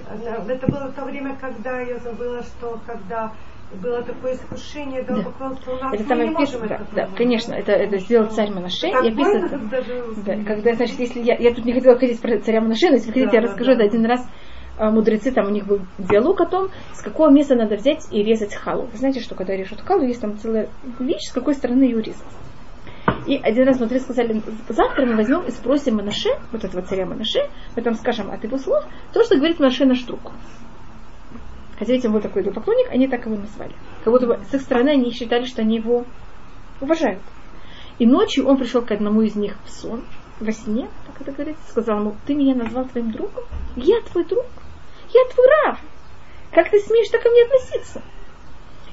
это 0.08 0.68
было 0.68 0.92
то 0.92 1.06
время, 1.06 1.36
когда 1.38 1.80
я 1.82 1.98
забыла, 2.00 2.42
что 2.44 2.80
когда 2.86 3.34
было 3.82 4.02
такое 4.04 4.34
искушение 4.34 5.04
Да. 5.04 5.22
поклонства 5.22 5.74
у 5.74 5.76
нас, 5.76 5.94
Это 5.94 6.04
мы 6.04 6.10
там 6.10 6.20
не 6.20 6.30
описано, 6.36 6.60
можем 6.60 6.68
да, 6.68 6.76
это 6.76 6.96
да, 6.96 7.16
конечно, 7.16 7.54
это, 7.54 7.72
это 7.74 7.98
сделал 8.00 8.30
царь 8.30 8.50
Манаше, 8.52 8.92
Так 8.92 9.04
и 9.06 9.10
описано 9.10 9.46
это. 9.46 9.58
даже 9.70 10.04
Да, 10.26 10.44
когда, 10.44 10.74
значит, 10.74 11.00
если 11.00 11.20
я, 11.22 11.36
я 11.38 11.54
тут 11.54 11.66
не 11.66 11.74
хотела 11.74 11.96
говорить 11.96 12.22
про 12.22 12.40
царя 12.40 12.62
Манаше, 12.62 12.88
но 12.90 12.96
если 12.96 13.10
вы 13.10 13.14
хотите, 13.14 13.30
Да, 13.32 13.38
я 13.38 13.42
да, 13.42 13.48
расскажу, 13.48 13.72
да. 13.72 13.76
это 13.76 13.84
один 13.84 14.06
раз 14.06 14.28
а, 14.78 14.92
мудрецы, 14.92 15.32
там 15.32 15.48
у 15.48 15.50
них 15.50 15.68
был 15.68 15.82
диалог 15.98 16.42
о 16.42 16.46
том, 16.46 16.70
с 16.94 17.02
какого 17.04 17.30
места 17.30 17.56
надо 17.56 17.76
взять 17.76 18.08
и 18.12 18.24
резать 18.24 18.56
халу. 18.56 18.88
Вы 18.88 18.98
знаете, 18.98 19.20
что 19.20 19.36
когда 19.36 19.54
режут 19.56 19.82
халу, 19.82 20.04
есть 20.04 20.22
там 20.22 20.38
целая 20.38 20.70
вещь, 21.00 21.30
с 21.30 21.34
какой 21.34 21.54
стороны 21.54 21.84
ее 21.84 22.02
резать. 22.02 22.26
И 23.26 23.38
один 23.38 23.66
раз 23.68 23.80
мудрецы 23.80 24.06
сказали, 24.06 24.42
завтра 24.70 25.06
мы 25.06 25.16
возьмем 25.16 25.46
и 25.46 25.52
спросим 25.52 25.96
Манаше, 25.98 26.30
вот 26.52 26.64
этого 26.64 26.84
царя 26.84 27.06
Манаше, 27.06 27.50
там 27.76 27.96
скажем 27.96 28.32
от 28.32 28.44
его 28.44 28.58
слов, 28.58 28.84
то, 29.14 29.24
что 29.24 29.36
говорит 29.36 29.60
Манаше 29.60 29.86
наш 29.86 30.02
друг. 30.04 30.32
Хотя 31.78 31.94
ведь 31.94 32.06
он 32.06 32.14
был 32.14 32.22
такой 32.22 32.44
поклонник, 32.44 32.92
они 32.92 33.08
так 33.08 33.26
его 33.26 33.38
назвали. 33.38 33.74
Как 34.04 34.12
будто 34.12 34.28
бы 34.28 34.40
с 34.50 34.54
их 34.54 34.62
стороны 34.62 34.90
они 34.90 35.12
считали, 35.12 35.46
что 35.46 35.62
они 35.62 35.78
его 35.78 36.06
уважают. 36.82 37.22
И 38.00 38.06
ночью 38.06 38.48
он 38.48 38.58
пришел 38.58 38.82
к 38.82 38.92
одному 38.92 39.22
из 39.22 39.36
них 39.36 39.56
в 39.66 39.70
сон, 39.70 40.04
во 40.40 40.52
сне, 40.52 40.90
как 41.08 41.22
это 41.22 41.32
говорится, 41.32 41.62
сказал 41.70 42.00
ему, 42.00 42.16
ты 42.26 42.34
меня 42.34 42.56
назвал 42.56 42.86
твоим 42.86 43.12
другом? 43.12 43.44
Я 43.76 44.02
твой 44.02 44.26
друг? 44.26 44.46
Я 45.14 45.26
твой 45.34 45.48
раб? 45.48 45.78
Как 46.52 46.70
ты 46.70 46.80
смеешь 46.80 47.10
так 47.10 47.22
ко 47.22 47.30
мне 47.30 47.44
относиться? 47.44 48.02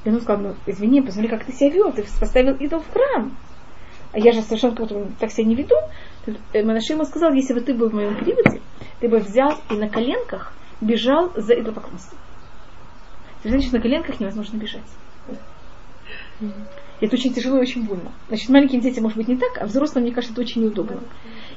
И 0.04 0.08
он 0.08 0.20
сказал, 0.20 0.42
ну, 0.42 0.54
извини, 0.66 1.02
посмотри, 1.02 1.28
как 1.28 1.44
ты 1.44 1.52
себя 1.52 1.70
вел, 1.70 1.92
ты 1.92 2.04
поставил 2.20 2.54
идол 2.54 2.80
в 2.80 2.92
храм. 2.92 3.36
Я 4.16 4.32
же 4.32 4.40
совершенно 4.40 4.74
так 5.20 5.30
себя 5.30 5.46
не 5.46 5.54
веду. 5.54 5.76
Манаши 6.54 6.94
ему 6.94 7.04
сказал, 7.04 7.32
если 7.34 7.52
бы 7.52 7.60
ты 7.60 7.74
был 7.74 7.90
в 7.90 7.94
моем 7.94 8.16
периоде, 8.16 8.62
ты 9.00 9.08
бы 9.08 9.18
взял 9.18 9.58
и 9.70 9.74
на 9.74 9.88
коленках 9.90 10.52
бежал 10.80 11.32
за 11.36 11.54
идолопоклонством. 11.54 12.18
Ты 13.42 13.50
знаешь, 13.50 13.70
на 13.70 13.80
коленках 13.80 14.18
невозможно 14.18 14.56
бежать. 14.56 14.82
Это 17.00 17.14
очень 17.14 17.34
тяжело 17.34 17.58
и 17.58 17.60
очень 17.60 17.84
больно. 17.84 18.10
Значит, 18.28 18.48
маленьким 18.48 18.80
детям 18.80 19.02
может 19.02 19.18
быть 19.18 19.28
не 19.28 19.36
так, 19.36 19.58
а 19.60 19.66
взрослым, 19.66 20.04
мне 20.04 20.14
кажется, 20.14 20.32
это 20.32 20.40
очень 20.40 20.62
неудобно. 20.62 21.00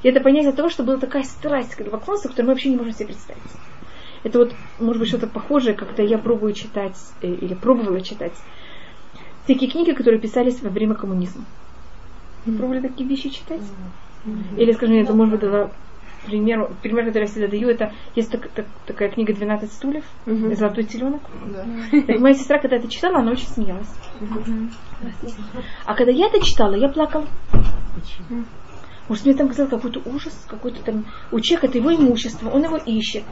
И 0.04 0.10
это 0.10 0.20
понятие 0.20 0.52
того, 0.52 0.70
что 0.70 0.84
была 0.84 0.98
такая 0.98 1.24
страсть 1.24 1.76
к 1.76 1.82
идолопоклонству, 1.82 2.30
которую 2.30 2.48
мы 2.48 2.54
вообще 2.54 2.70
не 2.70 2.76
можем 2.76 2.92
себе 2.92 3.08
представить. 3.08 3.42
Это 4.24 4.40
вот, 4.40 4.54
может 4.80 5.00
быть, 5.00 5.08
что-то 5.08 5.28
похожее, 5.28 5.76
когда 5.76 6.04
я 6.04 6.18
пробую 6.18 6.52
читать, 6.54 6.98
э, 7.22 7.28
или 7.28 7.54
пробовала 7.54 8.02
читать, 8.02 8.34
всякие 9.46 9.70
книги, 9.70 9.92
которые 9.92 10.20
писались 10.20 10.62
во 10.62 10.70
время 10.70 10.96
коммунизма. 10.96 11.46
Вы 12.52 12.58
пробовали 12.58 12.82
такие 12.88 13.08
вещи 13.10 13.30
читать? 13.30 13.62
Или, 14.58 14.72
скажем, 14.74 14.98
это 14.98 15.14
может 15.14 15.32
быть 15.32 15.42
дала 15.42 15.72
пример, 16.26 16.70
пример, 16.82 17.06
который 17.06 17.24
я 17.24 17.28
всегда 17.30 17.48
даю, 17.48 17.70
это 17.70 17.94
есть 18.16 18.30
так- 18.32 18.50
так- 18.50 18.68
такая 18.86 19.10
книга 19.10 19.34
«12 19.34 19.72
стульев», 19.72 20.04
«Золотой 20.56 20.84
теленок». 20.84 21.22
Так 22.08 22.20
моя 22.20 22.36
сестра, 22.36 22.60
когда 22.60 22.76
это 22.76 22.90
читала, 22.90 23.20
она 23.20 23.32
очень 23.32 23.48
смеялась. 23.48 23.88
А 25.86 25.96
когда 25.96 26.12
я 26.12 26.28
это 26.28 26.44
читала, 26.46 26.76
я 26.76 26.90
плакала. 26.90 27.26
Может, 29.08 29.26
мне 29.26 29.34
там 29.34 29.48
казалось 29.48 29.72
какой-то 29.72 30.02
ужас, 30.06 30.46
какой-то 30.48 30.84
там... 30.84 31.06
У 31.32 31.40
человека 31.40 31.68
это 31.68 31.78
его 31.80 31.92
имущество, 31.92 32.50
он 32.50 32.64
его 32.64 32.78
ищет. 32.78 33.24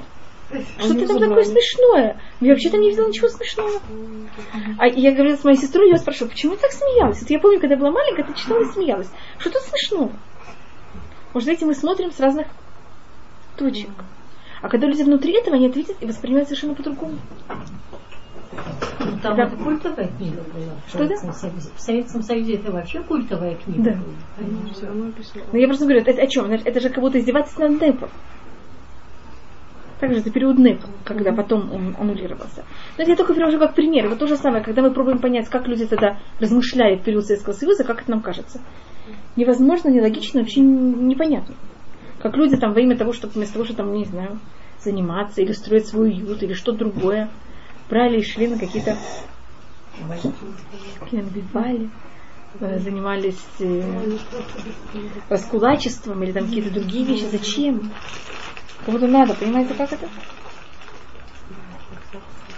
Что-то 0.50 1.08
там 1.08 1.20
такое 1.20 1.44
смешное. 1.44 2.22
Я 2.40 2.52
вообще-то 2.52 2.78
не 2.78 2.90
видела 2.90 3.08
ничего 3.08 3.28
смешного. 3.28 3.82
А 4.78 4.88
я 4.88 5.12
говорила 5.12 5.36
с 5.36 5.44
моей 5.44 5.58
сестрой, 5.58 5.90
я 5.90 5.98
спрашивала, 5.98 6.30
почему 6.30 6.56
ты 6.56 6.62
так 6.62 6.72
смеялась? 6.72 7.20
Вот 7.22 7.30
я 7.30 7.40
помню, 7.40 7.60
когда 7.60 7.76
я 7.76 7.80
была 7.80 7.92
маленькая, 7.92 8.24
ты 8.24 8.34
читала 8.34 8.62
и 8.62 8.66
смеялась. 8.66 9.10
Что 9.40 9.50
тут 9.52 9.62
смешного? 9.64 10.12
Может, 11.34 11.50
видите, 11.50 11.66
мы 11.66 11.76
смотрим 11.76 12.12
с 12.12 12.20
разных 12.20 12.48
точек. 13.58 13.90
А 14.62 14.70
когда 14.70 14.88
люди 14.88 15.04
внутри 15.04 15.34
этого, 15.34 15.56
они 15.56 15.68
это 15.68 15.78
видят 15.78 15.98
и 16.02 16.06
воспринимают 16.06 16.48
совершенно 16.48 16.74
по-другому. 16.74 17.18
Ну, 19.00 19.20
там 19.22 19.36
Да. 19.36 19.44
это 19.44 19.56
культовая 19.58 20.08
книга 20.18 20.42
была. 20.54 20.74
В 20.86 20.90
Что 20.90 21.04
это? 21.04 21.16
В 21.18 21.80
Советском 21.80 22.24
Союзе 22.24 22.56
это 22.56 22.72
вообще 22.72 23.04
культовая 23.04 23.56
книга 23.56 23.84
Да. 23.84 23.92
была. 23.92 25.14
Но 25.52 25.58
я 25.58 25.68
просто 25.68 25.86
говорю, 25.86 26.02
это 26.02 26.22
о 26.22 26.28
чем? 26.28 26.52
Это 26.52 26.80
же 26.80 26.90
как 26.90 27.02
будто 27.02 27.20
издевательство 27.20 27.68
над 27.68 27.82
Непом. 27.82 28.10
Также 30.00 30.20
это 30.20 30.30
период 30.30 30.60
НЭП, 30.60 30.82
когда 31.04 31.34
потом 31.34 31.74
он 31.74 31.96
аннулировался. 32.00 32.64
Но 32.98 33.04
это 33.04 33.12
я 33.12 33.18
только 33.18 33.34
привожу 33.34 33.58
как 33.58 33.74
пример. 33.74 34.08
Вот 34.10 34.20
то 34.20 34.28
же 34.28 34.38
самое, 34.38 34.64
когда 34.64 34.84
мы 34.84 34.92
пробуем 34.92 35.20
понять, 35.20 35.50
как 35.50 35.68
люди 35.68 35.88
тогда 35.88 36.18
размышляли 36.40 36.98
в 36.98 37.04
период 37.04 37.26
Советского 37.26 37.54
Союза, 37.54 37.84
как 37.84 38.02
это 38.02 38.12
нам 38.12 38.22
кажется. 38.22 38.62
Невозможно, 39.36 39.90
нелогично, 39.90 40.42
вообще 40.42 40.62
непонятно. 40.62 41.56
Как 42.20 42.36
люди 42.36 42.58
там 42.58 42.74
во 42.74 42.82
имя 42.82 42.96
того, 42.96 43.14
чтобы 43.14 43.34
вместо 43.34 43.54
того, 43.54 43.66
что 43.66 43.76
там, 43.76 43.94
не 43.94 44.06
знаю, 44.06 44.40
заниматься 44.84 45.42
или 45.42 45.52
строить 45.52 45.88
свой 45.88 46.10
уют 46.10 46.44
или 46.44 46.54
что-то 46.54 46.80
другое, 46.80 47.30
брали 47.90 48.20
и 48.20 48.24
шли 48.24 48.48
на 48.48 48.60
какие-то 48.60 48.98
набивали, 51.12 51.90
э, 52.60 52.80
занимались 52.80 53.44
э, 53.60 54.18
раскулачеством 55.30 56.24
или 56.24 56.32
там 56.32 56.46
какие-то 56.46 56.72
другие 56.72 57.06
вещи. 57.06 57.26
Зачем? 57.32 57.92
Кому-то 58.86 59.08
надо, 59.08 59.34
понимаете, 59.34 59.74
как 59.74 59.92
это? 59.92 60.08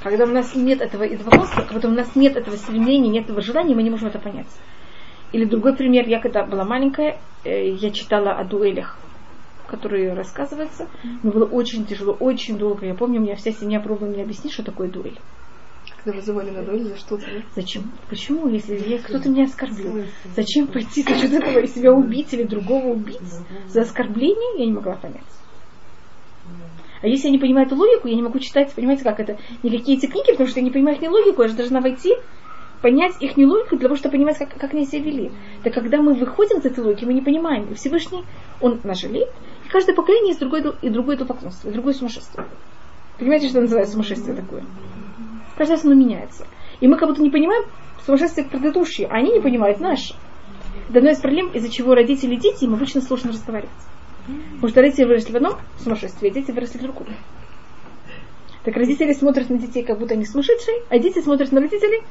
Когда 0.03 0.23
у 0.23 0.27
нас 0.27 0.55
нет 0.55 0.81
этого 0.81 1.03
идолопоклонства, 1.03 1.61
когда 1.63 1.89
у 1.89 1.91
нас 1.91 2.15
нет 2.15 2.37
этого 2.37 2.55
стремления, 2.55 3.09
нет 3.09 3.25
этого 3.25 3.41
желания, 3.41 3.75
мы 3.75 3.83
не 3.83 3.89
можем 3.89 4.07
это 4.07 4.19
понять. 4.19 4.47
Или 5.31 5.45
другой 5.45 5.75
пример, 5.75 6.07
я 6.07 6.19
когда 6.19 6.45
была 6.45 6.63
маленькая, 6.63 7.19
э, 7.43 7.71
я 7.71 7.91
читала 7.91 8.31
о 8.31 8.43
дуэлях 8.43 8.97
который 9.69 10.13
рассказывается. 10.13 10.87
Мне 11.21 11.31
было 11.31 11.45
очень 11.45 11.85
тяжело, 11.85 12.13
очень 12.13 12.57
долго. 12.57 12.85
Я 12.85 12.95
помню, 12.95 13.19
у 13.19 13.23
меня 13.23 13.35
вся 13.35 13.51
семья 13.51 13.79
пробовала 13.79 14.11
мне 14.11 14.23
объяснить, 14.23 14.51
что 14.51 14.63
такое 14.63 14.89
дуэль. 14.89 15.19
Когда 16.03 16.17
вызывали 16.17 16.49
на 16.49 16.63
дуэль, 16.63 16.85
за 16.85 16.97
что-то. 16.97 17.25
Зачем? 17.55 17.91
Почему, 18.09 18.47
если 18.47 18.77
я, 18.77 18.99
кто-то 18.99 19.29
меня 19.29 19.45
оскорбил? 19.45 20.03
Зачем 20.35 20.67
пойти 20.67 21.03
за 21.03 21.15
счет 21.15 21.33
этого 21.33 21.59
и 21.59 21.67
себя 21.67 21.93
убить 21.93 22.33
или 22.33 22.43
другого 22.43 22.87
убить? 22.87 23.21
За 23.67 23.81
оскорбление 23.81 24.59
я 24.59 24.65
не 24.65 24.73
могла 24.73 24.95
понять. 24.95 25.21
А 27.01 27.07
если 27.07 27.27
я 27.27 27.31
не 27.31 27.39
понимаю 27.39 27.67
эту 27.67 27.75
логику, 27.75 28.07
я 28.07 28.15
не 28.15 28.21
могу 28.21 28.39
читать, 28.39 28.73
понимаете, 28.73 29.03
как 29.03 29.19
это, 29.19 29.37
никакие 29.63 29.97
эти 29.97 30.07
книги, 30.07 30.31
потому 30.31 30.49
что 30.49 30.59
я 30.59 30.65
не 30.65 30.71
понимаю 30.71 30.97
их 30.97 31.11
логику, 31.11 31.41
я 31.41 31.47
же 31.47 31.55
должна 31.55 31.79
войти, 31.79 32.13
понять 32.81 33.13
их 33.21 33.37
не 33.37 33.45
логику 33.45 33.77
для 33.77 33.87
того, 33.87 33.95
чтобы 33.95 34.13
понимать, 34.13 34.37
как, 34.37 34.53
как 34.53 34.73
они 34.73 34.85
себя 34.85 35.03
вели. 35.03 35.31
Так 35.63 35.73
когда 35.73 36.01
мы 36.01 36.13
выходим 36.13 36.59
из 36.59 36.65
этой 36.65 36.83
логики, 36.83 37.05
мы 37.05 37.13
не 37.13 37.21
понимаем. 37.21 37.69
И 37.69 37.73
Всевышний, 37.73 38.23
он 38.59 38.79
нас. 38.83 39.03
И 39.03 39.25
каждое 39.69 39.95
поколение 39.95 40.29
есть 40.29 40.39
другое, 40.39 40.73
и 40.81 40.89
другое 40.89 41.15
идолопоклонство, 41.15 41.69
и 41.69 41.73
другое 41.73 41.93
сумасшествие. 41.93 42.45
Понимаете, 43.17 43.49
что 43.49 43.61
называется 43.61 43.93
сумасшествие 43.93 44.35
такое? 44.35 44.65
Каждый 45.57 45.71
раз 45.71 45.85
оно 45.85 45.93
меняется. 45.93 46.47
И 46.79 46.87
мы 46.87 46.97
как 46.97 47.09
будто 47.09 47.21
не 47.21 47.29
понимаем 47.29 47.65
сумасшествие 48.05 48.47
предыдущие, 48.47 49.07
а 49.07 49.15
они 49.15 49.33
не 49.33 49.41
понимают 49.41 49.79
наши. 49.79 50.15
Это 50.89 50.99
одна 50.99 51.11
из 51.11 51.19
проблем, 51.19 51.51
из-за 51.53 51.69
чего 51.69 51.93
родители 51.93 52.35
и 52.35 52.39
дети, 52.39 52.63
им 52.63 52.73
обычно 52.73 53.01
сложно 53.01 53.31
разговаривать. 53.31 53.69
Потому 54.55 54.69
что 54.69 54.81
родители 54.81 55.05
выросли 55.05 55.31
в 55.31 55.35
одном 55.35 55.53
сумасшествии, 55.77 56.29
а 56.29 56.33
дети 56.33 56.51
выросли 56.51 56.77
в 56.77 56.81
другом. 56.81 57.07
Так 58.63 58.75
родители 58.75 59.13
смотрят 59.13 59.49
на 59.49 59.57
детей, 59.57 59.83
как 59.83 59.99
будто 59.99 60.13
они 60.13 60.25
сумасшедшие, 60.25 60.83
а 60.89 60.99
дети 60.99 61.21
смотрят 61.21 61.51
на 61.51 61.61
родителей. 61.61 62.03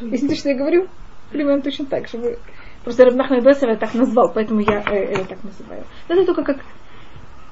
Если 0.00 0.34
что 0.34 0.50
я 0.50 0.56
говорю, 0.56 0.88
примерно 1.30 1.62
точно 1.62 1.86
так 1.86 2.08
же. 2.08 2.38
Просто 2.84 3.04
Рабнахман 3.04 3.42
Бесова 3.42 3.76
так 3.76 3.94
назвал, 3.94 4.32
поэтому 4.32 4.60
я 4.60 4.80
э, 4.86 5.20
э, 5.20 5.24
так 5.24 5.42
называю. 5.42 5.84
Это 6.08 6.24
только 6.24 6.44
как 6.44 6.58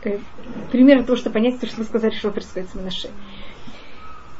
э, 0.04 0.18
пример 0.70 1.02
того, 1.04 1.16
что 1.16 1.30
понять, 1.30 1.58
то, 1.58 1.66
что 1.66 1.78
вы 1.78 1.84
сказали, 1.84 2.14
что 2.14 2.30
происходит 2.30 2.70
с 2.70 2.74
Манаше. 2.74 3.08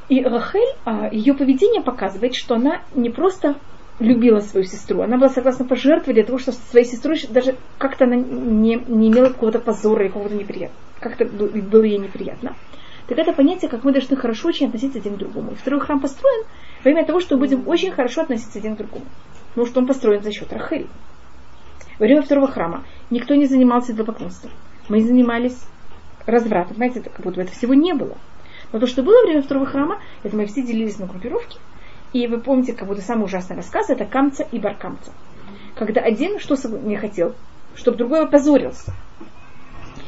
И 0.09 0.23
Рахель, 0.23 0.77
а, 0.85 1.09
ее 1.11 1.35
поведение 1.35 1.83
показывает, 1.83 2.35
что 2.35 2.55
она 2.55 2.83
не 2.95 3.11
просто 3.11 3.57
любила 4.01 4.41
свою 4.41 4.67
сестру, 4.67 5.03
она 5.03 5.17
была 5.17 5.29
согласна 5.29 5.65
пожертвовать 5.65 6.15
для 6.15 6.25
того, 6.25 6.39
чтобы 6.39 6.57
своей 6.71 6.87
сестрой 6.87 7.21
даже 7.29 7.57
как-то 7.79 8.05
она 8.05 8.17
не, 8.17 8.77
не 8.77 9.09
имела 9.09 9.29
какого-то 9.29 9.61
позора 9.61 10.07
и 10.07 10.09
какого-то 10.09 10.35
неприятного. 10.35 10.81
Как-то 11.01 11.25
было 11.27 11.83
ей 11.83 11.99
неприятно. 11.99 12.57
Так 13.07 13.19
это 13.19 13.33
понятие, 13.33 13.71
как 13.71 13.85
мы 13.85 13.93
должны 13.93 14.17
хорошо 14.17 14.49
очень 14.49 14.67
относиться 14.67 14.99
один 14.99 15.15
к 15.15 15.19
другому. 15.19 15.53
И 15.53 15.55
второй 15.55 15.81
храм 15.81 16.01
построен 16.01 16.45
во 16.83 16.91
имя 16.91 17.05
того, 17.05 17.21
что 17.21 17.37
будем 17.37 17.69
очень 17.69 17.93
хорошо 17.93 18.23
относиться 18.23 18.59
один 18.59 18.75
к 18.75 18.79
другому. 18.79 19.05
Потому 19.51 19.67
что 19.67 19.81
он 19.81 19.87
построен 19.87 20.23
за 20.23 20.33
счет 20.33 20.53
Рахели. 20.53 20.87
Во 21.99 22.07
время 22.07 22.23
второго 22.23 22.49
храма 22.49 22.85
никто 23.11 23.35
не 23.35 23.47
занимался 23.47 23.93
идолопоклонством. 23.93 24.51
Мы 24.89 25.03
занимались 25.03 25.61
развратом. 26.27 26.77
Знаете, 26.77 27.03
как 27.03 27.25
будто 27.25 27.43
это 27.43 27.53
всего 27.53 27.75
не 27.75 27.93
было. 27.93 28.17
Но 28.73 28.81
то, 28.81 28.87
что 28.87 29.03
было 29.03 29.21
во 29.21 29.27
время 29.27 29.43
второго 29.43 29.67
храма, 29.67 30.01
это 30.23 30.35
мы 30.35 30.47
все 30.47 30.63
делились 30.63 30.99
на 30.99 31.07
группировки. 31.07 31.59
И 32.15 32.29
вы 32.29 32.39
помните, 32.39 32.73
как 32.73 32.87
будто 32.87 33.03
самый 33.03 33.25
ужасный 33.25 33.57
рассказ, 33.57 33.91
это 33.91 34.05
Камца 34.05 34.47
и 34.53 34.61
Баркамца. 34.61 35.11
Когда 35.75 36.01
один 36.01 36.39
что 36.39 36.57
не 36.69 36.97
хотел, 36.97 37.35
чтобы 37.75 37.99
другой 37.99 38.23
опозорился. 38.23 38.93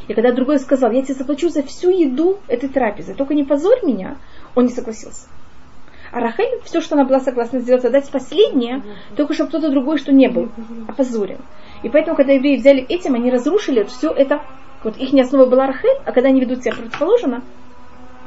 И 0.07 0.15
когда 0.15 0.31
другой 0.31 0.61
сказал, 0.61 0.93
я 0.93 1.03
тебе 1.03 1.15
заплачу 1.15 1.49
за 1.49 1.65
всю 1.65 1.91
еду 1.91 2.39
этой 2.47 2.69
трапезы, 2.69 3.15
только 3.15 3.35
не 3.35 3.43
позорь 3.43 3.85
меня, 3.85 4.19
он 4.55 4.67
не 4.67 4.71
согласился. 4.71 5.27
А 6.13 6.21
Рахель, 6.21 6.61
все, 6.65 6.81
что 6.81 6.95
она 6.95 7.05
была 7.05 7.19
согласна 7.19 7.59
сделать, 7.59 7.85
отдать 7.85 8.09
последнее, 8.09 8.85
только 9.17 9.35
чтобы 9.35 9.49
кто-то 9.49 9.69
другой, 9.69 9.99
что 9.99 10.13
не 10.13 10.29
был, 10.29 10.49
опозорил. 10.87 11.39
И 11.83 11.89
поэтому, 11.89 12.17
когда 12.17 12.33
евреи 12.35 12.57
взяли 12.57 12.87
этим, 12.89 13.15
они 13.15 13.33
разрушили 13.33 13.83
все 13.83 14.13
это. 14.13 14.43
Вот 14.85 14.97
их 14.97 15.13
основа 15.13 15.47
была 15.47 15.67
Рахель, 15.67 15.99
а 16.05 16.13
когда 16.13 16.29
они 16.29 16.41
ведут 16.41 16.63
себя 16.63 16.73
противоположно, 16.73 17.43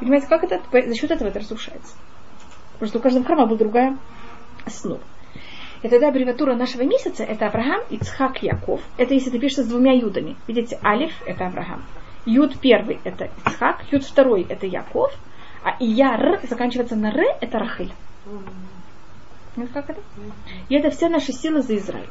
Понимаете, 0.00 0.26
как 0.28 0.44
это? 0.44 0.60
За 0.72 0.94
счет 0.94 1.10
этого 1.10 1.28
это 1.28 1.40
разрушается. 1.40 1.94
Потому 2.80 2.88
что 2.88 2.98
у 2.98 3.02
каждого 3.02 3.26
храма 3.26 3.44
была 3.44 3.58
другая 3.58 3.98
основа. 4.64 5.00
И 5.82 5.88
тогда 5.88 6.08
аббревиатура 6.08 6.54
нашего 6.54 6.82
месяца 6.82 7.24
это 7.24 7.46
Авраам, 7.46 7.82
Ицхак, 7.90 8.42
Яков. 8.42 8.80
Это 8.96 9.12
если 9.12 9.28
ты 9.28 9.38
пишешь 9.38 9.64
с 9.64 9.68
двумя 9.68 9.92
юдами. 9.92 10.36
Видите, 10.48 10.78
Алиф 10.82 11.12
это 11.26 11.46
Авраам. 11.46 11.84
Юд 12.24 12.58
первый 12.58 12.98
это 13.04 13.28
Ицхак, 13.44 13.84
Юд 13.90 14.02
второй 14.02 14.46
это 14.48 14.66
Яков, 14.66 15.12
а 15.62 15.76
Яр 15.78 16.40
заканчивается 16.48 16.96
на 16.96 17.10
Р 17.10 17.36
это 17.42 17.58
Рахиль. 17.58 17.92
Понимаете, 19.54 19.74
как 19.74 19.90
это? 19.90 20.00
И 20.70 20.74
это 20.74 20.90
вся 20.90 21.10
наша 21.10 21.32
сила 21.32 21.60
за 21.60 21.76
Израиль. 21.76 22.08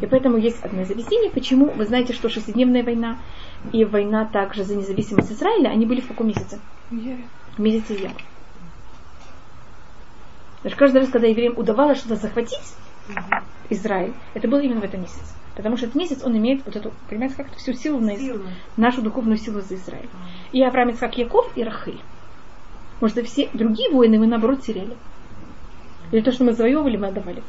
И 0.00 0.06
поэтому 0.06 0.36
есть 0.36 0.62
одно 0.62 0.82
из 0.82 0.90
объяснений, 0.90 1.30
почему 1.30 1.66
вы 1.70 1.84
знаете, 1.84 2.12
что 2.12 2.28
шестидневная 2.28 2.84
война 2.84 3.18
и 3.72 3.84
война 3.84 4.24
также 4.24 4.62
за 4.62 4.76
независимость 4.76 5.32
Израиля, 5.32 5.70
они 5.70 5.84
были 5.84 6.00
в 6.00 6.06
каком 6.06 6.28
месяце? 6.28 6.60
В 7.56 7.60
месяце 7.60 7.94
Яр. 7.94 8.12
Даже 10.62 10.76
каждый 10.76 10.98
раз, 10.98 11.10
когда 11.10 11.26
евреям 11.26 11.56
удавалось 11.56 11.98
что-то 11.98 12.16
захватить, 12.16 12.74
Израиль, 13.70 14.14
это 14.34 14.48
было 14.48 14.60
именно 14.60 14.80
в 14.80 14.84
этом 14.84 15.00
месяце. 15.00 15.34
Потому 15.56 15.76
что 15.76 15.86
этот 15.86 15.96
месяц, 15.96 16.22
он 16.24 16.36
имеет 16.36 16.64
вот 16.64 16.76
эту, 16.76 16.92
понимаете, 17.08 17.36
как 17.36 17.54
всю 17.56 17.72
силу, 17.72 18.00
на 18.00 18.10
Из... 18.10 18.40
нашу 18.76 19.02
духовную 19.02 19.36
силу 19.36 19.60
за 19.60 19.74
Израиль. 19.74 20.08
И 20.52 20.62
Авраам, 20.62 20.96
как 20.96 21.18
Яков 21.18 21.50
и 21.56 21.64
Рахиль. 21.64 22.00
Может, 23.00 23.26
все 23.26 23.48
другие 23.52 23.90
войны 23.90 24.18
мы, 24.18 24.26
наоборот, 24.26 24.62
теряли. 24.62 24.96
Или 26.12 26.20
то, 26.22 26.32
что 26.32 26.44
мы 26.44 26.52
завоевывали, 26.52 26.96
мы 26.96 27.08
отдавали. 27.08 27.42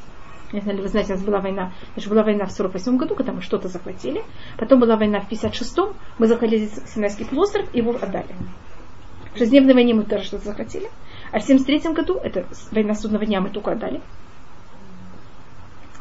Не 0.53 0.59
знаю, 0.59 0.81
вы 0.81 0.87
знаете, 0.89 1.13
у 1.13 1.15
нас 1.15 1.25
была 1.25 1.39
война, 1.39 1.71
значит, 1.93 2.09
была 2.09 2.23
война 2.23 2.45
в 2.45 2.51
48 2.51 2.97
году, 2.97 3.15
когда 3.15 3.31
мы 3.31 3.41
что-то 3.41 3.69
захватили. 3.69 4.23
Потом 4.57 4.79
была 4.79 4.97
война 4.97 5.21
в 5.21 5.31
56-м, 5.31 5.93
мы 6.19 6.27
захватили 6.27 6.69
Синайский 6.93 7.25
полуостров, 7.25 7.73
его 7.73 7.91
отдали. 7.91 8.35
В 9.33 9.37
шестидневной 9.37 9.73
войне 9.73 9.93
мы 9.93 10.03
тоже 10.03 10.25
что-то 10.25 10.45
захватили. 10.45 10.89
А 11.31 11.39
в 11.39 11.43
73 11.43 11.93
году, 11.93 12.15
это 12.15 12.45
война 12.71 12.93
судного 12.93 13.25
дня, 13.25 13.41
мы 13.41 13.49
только 13.49 13.71
отдали. 13.71 14.01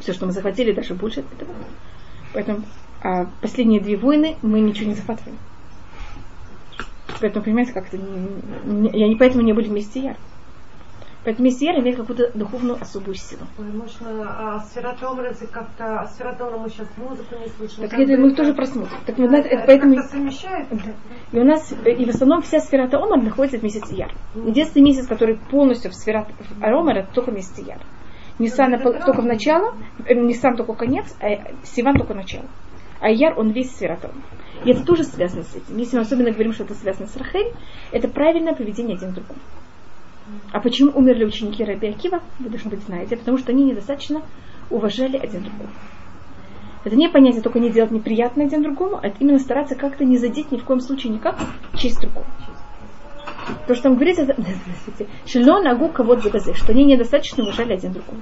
Все, 0.01 0.13
что 0.13 0.27
мы 0.27 0.33
захватили, 0.33 0.73
даже 0.73 0.95
больше 0.95 1.21
этого. 1.21 1.53
Поэтому 2.33 2.63
а 3.03 3.27
последние 3.41 3.81
две 3.81 3.97
войны 3.97 4.37
мы 4.43 4.61
ничего 4.61 4.91
не 4.91 4.95
захватывали. 4.95 5.37
Поэтому, 7.21 7.45
понимаете, 7.45 7.73
как 7.73 7.93
это... 7.93 7.97
Я 8.93 9.09
не 9.09 9.17
поэтому 9.17 9.43
не 9.43 9.53
были 9.53 9.69
вместе 9.69 10.01
яр. 10.01 10.17
Поэтому 11.23 11.47
Мессия 11.47 11.79
имеет 11.79 11.99
какую-то 11.99 12.31
духовную 12.37 12.81
особую 12.81 13.15
силу. 13.15 13.43
Может, 13.59 13.99
а 14.03 14.61
Сфератомер 14.61 15.25
это 15.27 15.47
как-то... 15.47 16.01
А 16.01 16.07
Сфератомер 16.07 16.59
мы 16.59 16.71
сейчас 16.71 16.89
музыку 16.97 17.35
не 17.39 17.49
слышим. 17.49 17.89
Так 17.89 17.99
это 17.99 18.17
мы 18.17 18.35
тоже 18.35 18.55
просмотрим. 18.55 18.97
Так, 19.05 19.19
мы, 19.19 19.27
это, 19.27 19.49
это 19.49 19.65
поэтому... 19.67 20.03
совмещается? 20.03 20.75
Да. 20.75 21.39
И 21.39 21.41
у 21.41 21.45
нас, 21.45 21.73
и 21.73 22.05
в 22.05 22.09
основном 22.09 22.41
вся 22.41 22.61
сфера 22.61 22.89
Омар 22.91 23.23
находится 23.23 23.59
в 23.59 23.63
месяце 23.63 23.95
Яр. 23.95 24.13
Единственный 24.35 24.85
месяц, 24.85 25.07
который 25.07 25.39
полностью 25.51 25.91
в 25.91 25.95
сфера 25.95 26.27
Омар, 26.63 26.99
это 26.99 27.13
только 27.13 27.33
месяц 27.33 27.59
Яр. 27.59 27.81
Нисан 28.39 28.81
только 28.81 29.13
в 29.13 29.27
начало, 29.27 29.75
э, 30.07 30.15
Нисан 30.15 30.57
только 30.57 30.73
конец, 30.73 31.15
а 31.21 31.53
Сиван 31.63 31.99
только 31.99 32.15
начало. 32.15 32.47
А 32.99 33.11
Яр, 33.11 33.39
он 33.39 33.51
весь 33.51 33.71
сфератом. 33.71 34.13
И 34.65 34.71
это 34.71 34.85
тоже 34.85 35.05
связано 35.05 35.43
с 35.43 35.55
этим. 35.55 35.77
Если 35.77 35.97
мы 35.97 36.03
особенно 36.03 36.31
говорим, 36.33 36.53
что 36.53 36.65
это 36.65 36.75
связано 36.75 37.07
с 37.07 37.17
Рахель, 37.17 37.53
это 37.93 38.09
правильное 38.09 38.55
поведение 38.55 38.97
один 38.97 39.13
другому. 39.13 39.41
А 40.53 40.61
почему 40.61 40.93
умерли 40.93 41.25
ученики 41.25 41.65
Раби 41.65 41.89
Акива, 41.89 42.21
вы 42.39 42.51
должны 42.51 42.71
быть 42.71 42.83
знаете, 42.83 43.17
потому 43.17 43.39
что 43.39 43.53
они 43.53 43.65
недостаточно 43.65 44.23
уважали 44.69 45.17
один 45.17 45.45
другого. 45.45 45.71
Это 46.85 46.97
не 46.97 47.09
понятие 47.09 47.43
только 47.43 47.61
не 47.61 47.71
делать 47.71 47.91
неприятно 47.91 48.45
один 48.45 48.63
другому, 48.63 48.99
а 49.03 49.07
это 49.07 49.17
именно 49.21 49.39
стараться 49.39 49.75
как-то 49.75 50.05
не 50.05 50.17
задеть 50.17 50.51
ни 50.51 50.57
в 50.57 50.65
коем 50.65 50.81
случае 50.81 51.13
никак 51.13 51.39
честь 51.77 52.01
другого. 52.01 52.27
То, 53.67 53.75
что 53.75 53.85
там 53.85 53.95
говорится, 53.95 54.23
это, 54.23 54.37
Шилон 55.27 55.67
агу 55.67 55.89
кого 55.89 56.17
что 56.19 56.73
они 56.73 56.85
недостаточно 56.85 57.45
уважали 57.45 57.75
один 57.75 57.93
другого. 57.93 58.19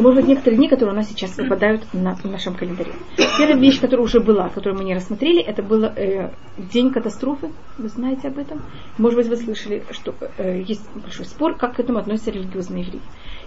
И, 0.00 0.02
может 0.02 0.20
быть, 0.20 0.28
некоторые 0.28 0.56
дни, 0.56 0.66
которые 0.66 0.94
у 0.94 0.96
нас 0.96 1.10
сейчас 1.10 1.36
выпадают 1.36 1.84
на 1.92 2.16
нашем 2.24 2.54
календаре. 2.54 2.90
Первая 3.36 3.58
вещь, 3.58 3.78
которая 3.78 4.06
уже 4.06 4.18
была, 4.18 4.48
которую 4.48 4.78
мы 4.78 4.84
не 4.84 4.94
рассмотрели, 4.94 5.42
это 5.42 5.62
был 5.62 5.84
э, 5.84 6.30
день 6.56 6.90
катастрофы. 6.90 7.50
Вы 7.76 7.88
знаете 7.90 8.28
об 8.28 8.38
этом? 8.38 8.62
Может 8.96 9.18
быть, 9.18 9.28
вы 9.28 9.36
слышали, 9.36 9.84
что 9.90 10.14
э, 10.38 10.62
есть 10.62 10.90
большой 10.94 11.26
спор, 11.26 11.54
как 11.54 11.76
к 11.76 11.80
этому 11.80 11.98
относятся 11.98 12.30
религиозные 12.30 12.84
евреи. 12.84 13.02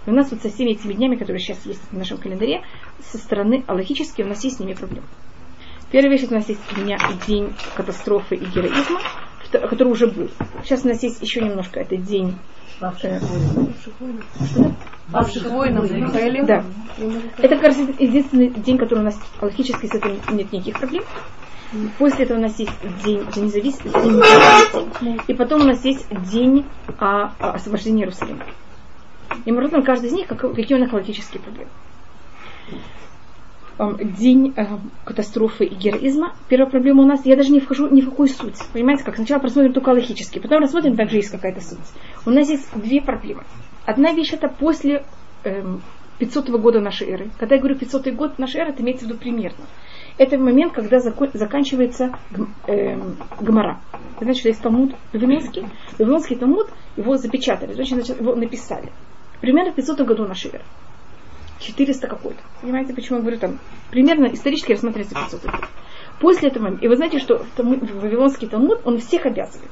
И 0.05 0.09
у 0.11 0.13
нас 0.13 0.29
вот 0.29 0.43
со 0.43 0.49
всеми 0.49 0.73
этими 0.73 0.93
днями, 0.93 1.15
которые 1.15 1.39
сейчас 1.39 1.65
есть 1.65 1.81
в 1.89 1.97
нашем 1.97 2.19
календаре, 2.19 2.61
со 3.01 3.17
стороны 3.17 3.63
аллахически 3.65 4.21
у 4.21 4.27
нас 4.27 4.43
есть 4.43 4.57
с 4.57 4.59
ними 4.59 4.75
проблемы. 4.75 5.07
Первая 5.91 6.11
вещь, 6.11 6.27
у 6.29 6.35
нас 6.35 6.47
есть 6.49 6.61
дня, 6.75 6.99
день 7.25 7.51
катастрофы 7.75 8.35
и 8.35 8.45
героизма, 8.45 9.01
который 9.51 9.91
уже 9.91 10.05
был. 10.05 10.29
Сейчас 10.63 10.85
у 10.85 10.87
нас 10.87 11.01
есть 11.01 11.19
еще 11.19 11.41
немножко, 11.41 11.79
это 11.79 11.97
день 11.97 12.35
Павших 15.13 15.49
воинов. 15.49 15.87
Да. 16.47 16.63
Это, 17.37 17.57
кажется, 17.57 17.83
единственный 17.99 18.49
день, 18.49 18.77
который 18.77 18.99
у 18.99 19.03
нас 19.03 19.19
логически 19.41 19.85
с 19.85 19.93
этим 19.93 20.19
нет 20.35 20.51
никаких 20.51 20.79
проблем. 20.79 21.03
После 21.97 22.25
этого 22.25 22.37
у 22.37 22.41
нас 22.41 22.57
есть 22.59 22.71
день 23.03 23.25
за 23.33 23.41
независимость, 23.41 23.95
день 24.03 24.17
независимости, 24.17 25.31
и 25.31 25.33
потом 25.33 25.61
у 25.61 25.65
нас 25.65 25.83
есть 25.83 26.07
день 26.29 26.65
а, 26.99 27.33
а, 27.39 27.51
освобождения 27.53 28.03
Иерусалима. 28.03 28.45
И 29.45 29.51
мы 29.51 29.61
рассмотрим 29.61 29.85
каждый 29.85 30.09
из 30.09 30.13
них, 30.13 30.27
как, 30.27 30.39
какие 30.53 30.77
у 30.77 30.79
нас 30.79 30.93
логические 30.93 31.41
проблемы. 31.41 31.71
день 34.19 34.53
э, 34.55 34.65
катастрофы 35.03 35.65
и 35.65 35.73
героизма. 35.73 36.35
Первая 36.47 36.69
проблема 36.69 37.01
у 37.01 37.07
нас, 37.07 37.25
я 37.25 37.35
даже 37.35 37.51
не 37.51 37.59
вхожу 37.59 37.89
ни 37.89 38.01
в 38.01 38.11
какую 38.11 38.29
суть. 38.29 38.59
Понимаете, 38.71 39.03
как 39.03 39.15
сначала 39.15 39.39
просмотрим 39.39 39.73
только 39.73 39.89
логически, 39.89 40.37
потом 40.37 40.59
рассмотрим, 40.59 40.95
также 40.95 41.17
есть 41.17 41.31
какая-то 41.31 41.61
суть. 41.61 41.79
У 42.27 42.29
нас 42.29 42.47
есть 42.49 42.69
две 42.75 43.01
проблемы. 43.01 43.43
Одна 43.85 44.13
вещь 44.13 44.33
это 44.33 44.47
после 44.47 45.03
эм, 45.43 45.81
500 46.19 46.49
года 46.51 46.79
нашей 46.79 47.09
эры. 47.09 47.31
Когда 47.37 47.55
я 47.55 47.61
говорю 47.61 47.77
500 47.77 48.07
год 48.13 48.39
нашей 48.39 48.61
эры, 48.61 48.71
это 48.71 48.81
имеется 48.81 49.05
в 49.05 49.09
виду 49.09 49.19
примерно. 49.19 49.65
Это 50.17 50.37
момент, 50.37 50.73
когда 50.73 50.99
заканчивается 50.99 52.17
э, 52.67 52.97
Гмара. 53.41 53.81
Вы 54.19 54.27
есть 54.31 54.61
Талмуд 54.61 54.93
Вавилонский. 55.11 55.65
Вавилонский 55.97 56.35
Талмуд, 56.35 56.69
его 56.95 57.17
запечатали, 57.17 57.73
значит, 57.73 58.19
его 58.19 58.35
написали. 58.35 58.91
Примерно 59.41 59.71
в 59.71 59.75
500 59.75 60.01
году 60.01 60.27
нашей 60.27 60.51
эры. 60.51 60.63
400 61.59 62.07
какой-то. 62.07 62.39
Понимаете, 62.61 62.93
почему 62.93 63.17
я 63.17 63.21
говорю 63.21 63.39
там? 63.39 63.59
Примерно 63.89 64.27
исторически 64.27 64.73
рассматривается 64.73 65.15
500 65.15 65.41
год. 65.41 65.69
После 66.19 66.49
этого, 66.49 66.77
и 66.77 66.87
вы 66.87 66.95
знаете, 66.95 67.19
что 67.19 67.45
Вавилонский 67.57 68.47
Талмуд, 68.47 68.81
он 68.85 68.99
всех 68.99 69.25
обязывает. 69.25 69.71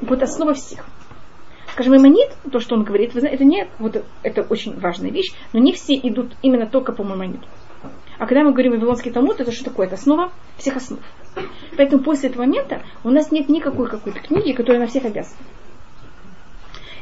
Вот 0.00 0.22
основа 0.22 0.54
всех. 0.54 0.86
Скажем, 1.78 1.92
Маймонит, 1.92 2.36
то, 2.50 2.58
что 2.58 2.74
он 2.74 2.82
говорит, 2.82 3.14
вы 3.14 3.20
знаете, 3.20 3.36
это 3.36 3.44
не 3.44 3.68
вот 3.78 4.04
это 4.24 4.42
очень 4.42 4.76
важная 4.80 5.12
вещь, 5.12 5.32
но 5.52 5.60
не 5.60 5.72
все 5.72 5.94
идут 5.94 6.32
именно 6.42 6.66
только 6.66 6.90
по 6.92 7.04
Маймониту. 7.04 7.46
А 8.18 8.26
когда 8.26 8.42
мы 8.42 8.50
говорим 8.50 8.72
Вавилонский 8.72 9.12
Талмуд, 9.12 9.38
это 9.38 9.52
что 9.52 9.66
такое? 9.66 9.86
Это 9.86 9.94
основа 9.94 10.32
всех 10.56 10.74
основ. 10.74 10.98
Поэтому 11.76 12.02
после 12.02 12.30
этого 12.30 12.42
момента 12.42 12.82
у 13.04 13.10
нас 13.10 13.30
нет 13.30 13.48
никакой 13.48 13.88
какой-то 13.88 14.18
книги, 14.18 14.50
которая 14.54 14.80
на 14.80 14.88
всех 14.88 15.04
обязана. 15.04 15.36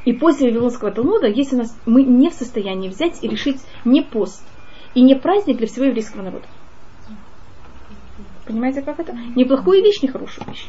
И 0.04 0.12
после 0.12 0.50
Вавилонского 0.50 0.90
Талмуда, 0.90 1.26
если 1.26 1.56
нас, 1.56 1.74
мы 1.86 2.02
не 2.02 2.28
в 2.28 2.34
состоянии 2.34 2.90
взять 2.90 3.24
и 3.24 3.28
решить 3.28 3.62
не 3.86 4.02
пост 4.02 4.44
и 4.92 5.00
не 5.00 5.14
праздник 5.14 5.56
для 5.56 5.68
всего 5.68 5.86
еврейского 5.86 6.20
народа. 6.20 6.44
Понимаете, 8.44 8.82
как 8.82 9.00
это? 9.00 9.16
Неплохую 9.36 9.82
вещь, 9.82 10.02
не 10.02 10.08
хорошую 10.08 10.46
вещь. 10.48 10.66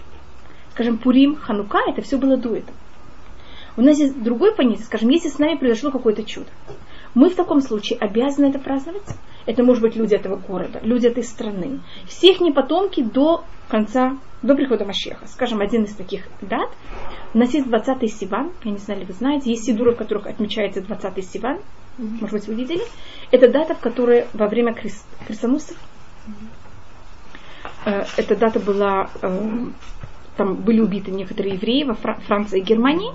Скажем, 0.71 0.97
Пурим, 0.97 1.35
Ханука, 1.35 1.79
это 1.89 2.01
все 2.03 2.17
было 2.17 2.37
до 2.37 2.55
этого. 2.55 2.77
У 3.77 3.81
нас 3.81 4.00
есть 4.00 4.22
другой 4.22 4.55
понятие, 4.55 4.86
скажем, 4.86 5.10
если 5.10 5.29
с 5.29 5.38
нами 5.38 5.55
произошло 5.55 5.91
какое-то 5.91 6.24
чудо, 6.24 6.50
мы 7.13 7.29
в 7.29 7.36
таком 7.36 7.62
случае 7.62 8.00
обязаны 8.00 8.48
это 8.48 8.60
праздновать. 8.60 9.07
Это 9.46 9.63
может 9.63 9.81
быть 9.81 9.96
люди 9.96 10.13
этого 10.13 10.36
города, 10.36 10.79
люди 10.84 11.07
этой 11.07 11.24
страны. 11.24 11.79
Всех 12.05 12.41
не 12.41 12.51
потомки 12.51 13.01
до 13.01 13.46
конца, 13.69 14.17
до 14.41 14.55
прихода 14.55 14.84
Машеха. 14.84 15.25
Скажем, 15.27 15.62
один 15.62 15.84
из 15.84 15.96
таких 15.96 16.27
дат. 16.41 16.69
У 17.34 17.38
нас 17.38 17.53
есть 17.53 17.67
20-й 17.67 18.07
Сиван, 18.07 18.51
я 18.63 18.72
не 18.72 18.77
знаю, 18.77 19.01
ли 19.01 19.05
вы 19.05 19.13
знаете, 19.13 19.51
есть 19.51 19.65
сидуры, 19.65 19.91
в 19.91 19.98
которых 19.98 20.27
отмечается 20.27 20.81
20-й 20.81 21.24
Сиван. 21.24 21.60
Может 21.98 22.34
быть, 22.34 22.48
вы 22.48 22.55
видели. 22.55 22.84
Это 23.31 23.48
дата, 23.48 23.74
в 23.74 23.79
которой 23.79 24.25
во 24.34 24.48
время 24.48 24.74
крест, 24.74 25.05
крестоносцев, 25.25 25.77
э, 27.86 28.05
эта 28.17 28.36
дата 28.36 28.60
была 28.60 29.10
э, 29.22 29.65
там 30.38 30.56
были 30.56 30.79
убиты 30.79 31.12
некоторые 31.12 31.56
евреи 31.56 31.84
во 31.84 31.96
Франции 31.96 32.60
и 32.60 32.63
Германии. 32.63 33.12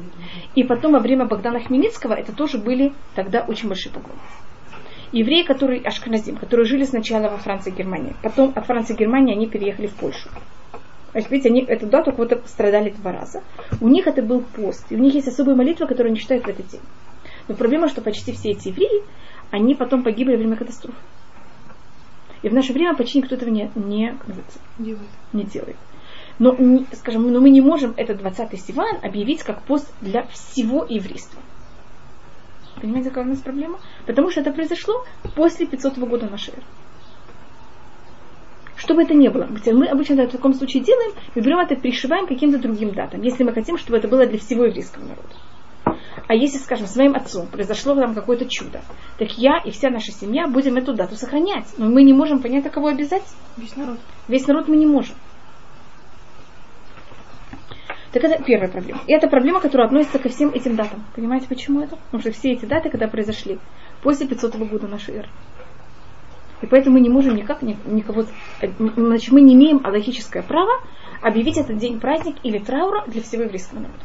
И 0.55 0.65
потом 0.65 0.93
во 0.93 0.99
время 0.99 1.25
Богдана 1.27 1.61
Хмельницкого 1.61 2.15
это 2.15 2.33
тоже 2.35 2.59
были 2.59 2.93
тогда 3.15 3.45
очень 3.47 3.69
большие 3.69 3.93
погромы. 3.93 4.21
Евреи, 5.13 5.43
которые, 5.43 5.83
ашканазим, 5.83 6.37
которые 6.37 6.67
жили 6.67 6.85
сначала 6.85 7.29
во 7.29 7.37
Франции 7.37 7.71
и 7.71 7.77
Германии, 7.77 8.17
потом 8.23 8.53
от 8.55 8.67
Франции 8.67 8.95
и 8.95 8.99
Германии 8.99 9.35
они 9.35 9.47
переехали 9.47 9.87
в 9.87 9.95
Польшу. 9.95 10.31
Значит, 11.13 11.31
видите, 11.31 11.51
они 11.51 11.61
эту 11.61 11.87
дату 11.87 12.13
вот 12.17 12.43
страдали 12.47 12.91
два 12.91 13.13
раза. 13.13 13.43
У 13.81 13.89
них 13.89 14.07
это 14.07 14.23
был 14.23 14.41
пост. 14.41 14.87
И 14.91 14.97
у 14.97 14.99
них 14.99 15.15
есть 15.15 15.29
особая 15.29 15.55
молитва, 15.55 15.87
которую 15.87 16.11
они 16.11 16.19
читают 16.19 16.45
в 16.45 16.49
этот 16.49 16.67
день. 16.69 16.81
Но 17.49 17.55
проблема, 17.55 17.89
что 17.89 18.01
почти 18.01 18.33
все 18.33 18.53
эти 18.53 18.69
евреи, 18.69 19.03
они 19.51 19.75
потом 19.75 20.03
погибли 20.03 20.33
во 20.33 20.39
время 20.39 20.57
катастрофы. 20.57 20.97
И 22.41 22.49
в 22.49 22.55
наше 22.55 22.73
время 22.73 22.97
почти 22.97 23.19
никто 23.19 23.35
этого 23.35 23.51
не, 23.51 23.71
не, 23.75 24.17
делает. 24.79 24.99
не 25.33 25.45
делает. 25.45 25.77
Но, 26.43 26.57
скажем, 26.95 27.31
но 27.31 27.41
мы 27.41 27.51
не 27.51 27.61
можем 27.61 27.95
этот 27.97 28.21
20-й 28.21 28.59
Сиван 28.59 28.97
объявить 29.01 29.45
как 29.45 29.63
пост 29.63 29.89
для 30.01 30.25
всего 30.25 30.85
еврейства. 30.89 31.41
Понимаете, 32.81 33.11
какая 33.11 33.27
у 33.27 33.29
нас 33.29 33.39
проблема? 33.39 33.79
Потому 34.07 34.29
что 34.33 34.41
это 34.41 34.51
произошло 34.51 35.05
после 35.37 35.67
500 35.67 35.99
года 35.99 36.29
нашей 36.29 36.55
эры. 36.55 36.63
Что 38.75 38.95
бы 38.95 39.05
это 39.05 39.15
ни 39.15 39.29
было, 39.29 39.49
мы 39.67 39.87
обычно 39.87 40.15
это 40.15 40.31
в 40.31 40.33
таком 40.33 40.55
случае 40.55 40.83
делаем, 40.83 41.13
мы 41.37 41.43
берем 41.43 41.61
это 41.61 41.75
и 41.75 41.81
пришиваем 41.81 42.27
каким-то 42.27 42.59
другим 42.59 42.93
датам, 42.93 43.23
если 43.23 43.45
мы 43.45 43.53
хотим, 43.53 43.79
чтобы 43.79 43.99
это 43.99 44.09
было 44.09 44.27
для 44.27 44.41
всего 44.41 44.65
еврейского 44.65 45.05
народа. 45.05 45.37
А 46.27 46.35
если, 46.35 46.59
скажем, 46.59 46.89
с 46.89 46.97
моим 46.97 47.15
отцом 47.15 47.47
произошло 47.47 47.95
там 47.95 48.17
какое-то 48.17 48.47
чудо, 48.49 48.81
так 49.17 49.31
я 49.39 49.59
и 49.59 49.71
вся 49.71 49.91
наша 49.91 50.11
семья 50.11 50.49
будем 50.49 50.77
эту 50.77 50.93
дату 50.93 51.15
сохранять. 51.15 51.67
Но 51.79 51.89
мы 51.89 52.03
не 52.03 52.13
можем 52.13 52.43
понять, 52.43 52.67
а 52.67 52.71
кого 52.71 52.89
обязать. 52.89 53.23
Весь 53.57 53.77
народ. 53.77 53.99
Весь 54.27 54.49
народ 54.49 54.67
мы 54.67 54.77
не 54.77 54.87
можем. 54.87 55.15
Так 58.13 58.25
это 58.25 58.43
первая 58.43 58.69
проблема. 58.69 59.01
И 59.07 59.13
это 59.13 59.27
проблема, 59.27 59.61
которая 59.61 59.87
относится 59.87 60.19
ко 60.19 60.29
всем 60.29 60.51
этим 60.51 60.77
датам. 60.77 61.03
Понимаете, 61.17 61.49
почему 61.49 61.81
это? 61.81 61.97
Потому 61.97 62.21
что 62.21 62.31
все 62.31 62.53
эти 62.53 62.67
даты, 62.67 62.91
когда 62.91 63.09
произошли 63.09 63.59
после 64.03 64.27
500 64.29 64.57
года 64.57 64.87
нашей 64.87 65.17
эры. 65.17 65.29
И 66.61 66.67
поэтому 66.67 66.95
мы 66.95 67.01
не 67.01 67.09
можем 67.09 67.35
никак 67.35 67.63
никого... 67.63 68.25
Значит, 68.61 69.33
мы 69.33 69.41
не 69.41 69.55
имеем 69.55 69.85
аллахическое 69.85 70.43
право 70.43 70.71
объявить 71.23 71.57
этот 71.57 71.79
день 71.79 72.01
праздник 72.01 72.37
или 72.43 72.59
траура 72.59 73.05
для 73.07 73.23
всего 73.23 73.45
еврейского 73.45 73.81
народа. 73.81 74.05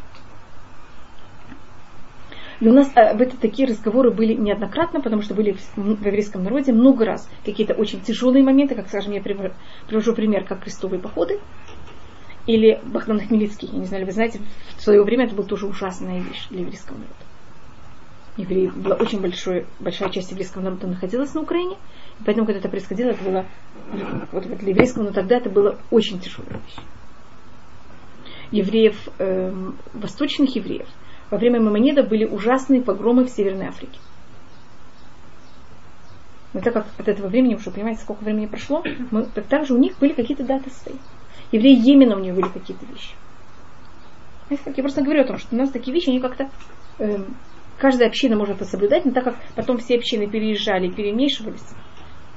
И 2.59 2.67
у 2.67 2.73
нас 2.73 2.89
об 2.95 3.21
э, 3.21 3.25
этом 3.25 3.37
такие 3.37 3.67
разговоры 3.67 4.09
были 4.09 4.33
неоднократно, 4.33 4.99
потому 4.99 5.21
что 5.21 5.35
были 5.35 5.55
в 5.75 6.05
еврейском 6.05 6.43
народе 6.43 6.73
много 6.73 7.05
раз 7.05 7.29
какие-то 7.45 7.75
очень 7.75 8.01
тяжелые 8.01 8.43
моменты, 8.43 8.73
как, 8.73 8.87
скажем, 8.87 9.13
я 9.13 9.21
привожу 9.21 10.13
пример, 10.15 10.43
как 10.43 10.63
крестовые 10.63 10.99
походы, 10.99 11.39
или 12.47 12.79
Богдан 12.83 13.19
Хмельницкий, 13.19 13.69
я 13.71 13.77
не 13.77 13.85
знаю, 13.85 14.05
вы 14.05 14.11
знаете, 14.13 14.39
в 14.77 14.81
свое 14.81 15.03
время 15.03 15.25
это 15.25 15.35
была 15.35 15.45
тоже 15.45 15.67
ужасная 15.67 16.21
вещь 16.21 16.47
для 16.49 16.61
еврейского 16.61 16.95
народа. 16.95 17.13
Евреи, 18.37 18.67
была 18.67 18.95
очень 18.95 19.19
большой, 19.19 19.65
большая 19.79 20.09
часть 20.09 20.31
еврейского 20.31 20.61
народа 20.61 20.87
находилась 20.87 21.33
на 21.33 21.41
Украине, 21.41 21.75
и 22.19 22.23
поэтому, 22.23 22.45
когда 22.45 22.59
это 22.59 22.69
происходило, 22.69 23.09
это 23.09 23.23
было 23.23 23.45
вот, 24.31 24.45
для 24.45 24.69
еврейского, 24.69 25.03
но 25.03 25.11
тогда 25.11 25.37
это 25.37 25.49
было 25.49 25.77
очень 25.91 26.19
тяжелая 26.19 26.53
вещь. 26.53 26.85
Евреев, 28.51 29.09
э, 29.19 29.71
восточных 29.93 30.55
евреев, 30.55 30.87
во 31.29 31.37
время 31.37 31.59
Мамонеда 31.59 32.03
были 32.03 32.23
ужасные 32.23 32.81
погромы 32.81 33.25
в 33.25 33.29
Северной 33.29 33.67
Африке. 33.67 33.99
Но 36.53 36.61
так 36.61 36.73
как 36.73 36.87
от 36.97 37.07
этого 37.09 37.27
времени, 37.27 37.55
уже 37.55 37.71
понимаете, 37.71 38.01
сколько 38.01 38.23
времени 38.23 38.45
прошло, 38.45 38.83
мы, 39.11 39.25
так 39.25 39.47
также 39.47 39.73
у 39.73 39.77
них 39.77 39.99
были 39.99 40.13
какие-то 40.13 40.45
даты 40.45 40.69
свои 40.69 40.95
евреи 41.51 41.75
Йемена 41.75 42.15
у 42.15 42.19
него 42.19 42.35
были 42.35 42.49
какие-то 42.49 42.85
вещи. 42.85 43.15
Я 44.49 44.83
просто 44.83 45.01
говорю 45.01 45.23
о 45.23 45.27
том, 45.27 45.37
что 45.37 45.55
у 45.55 45.57
нас 45.57 45.71
такие 45.71 45.93
вещи, 45.93 46.09
они 46.09 46.19
как-то 46.19 46.49
э, 46.99 47.17
каждая 47.77 48.07
община 48.07 48.37
может 48.37 48.55
это 48.55 48.65
соблюдать, 48.65 49.05
но 49.05 49.11
так 49.11 49.25
как 49.25 49.35
потом 49.55 49.77
все 49.77 49.97
общины 49.97 50.27
переезжали 50.27 50.89
перемешивались, 50.89 51.65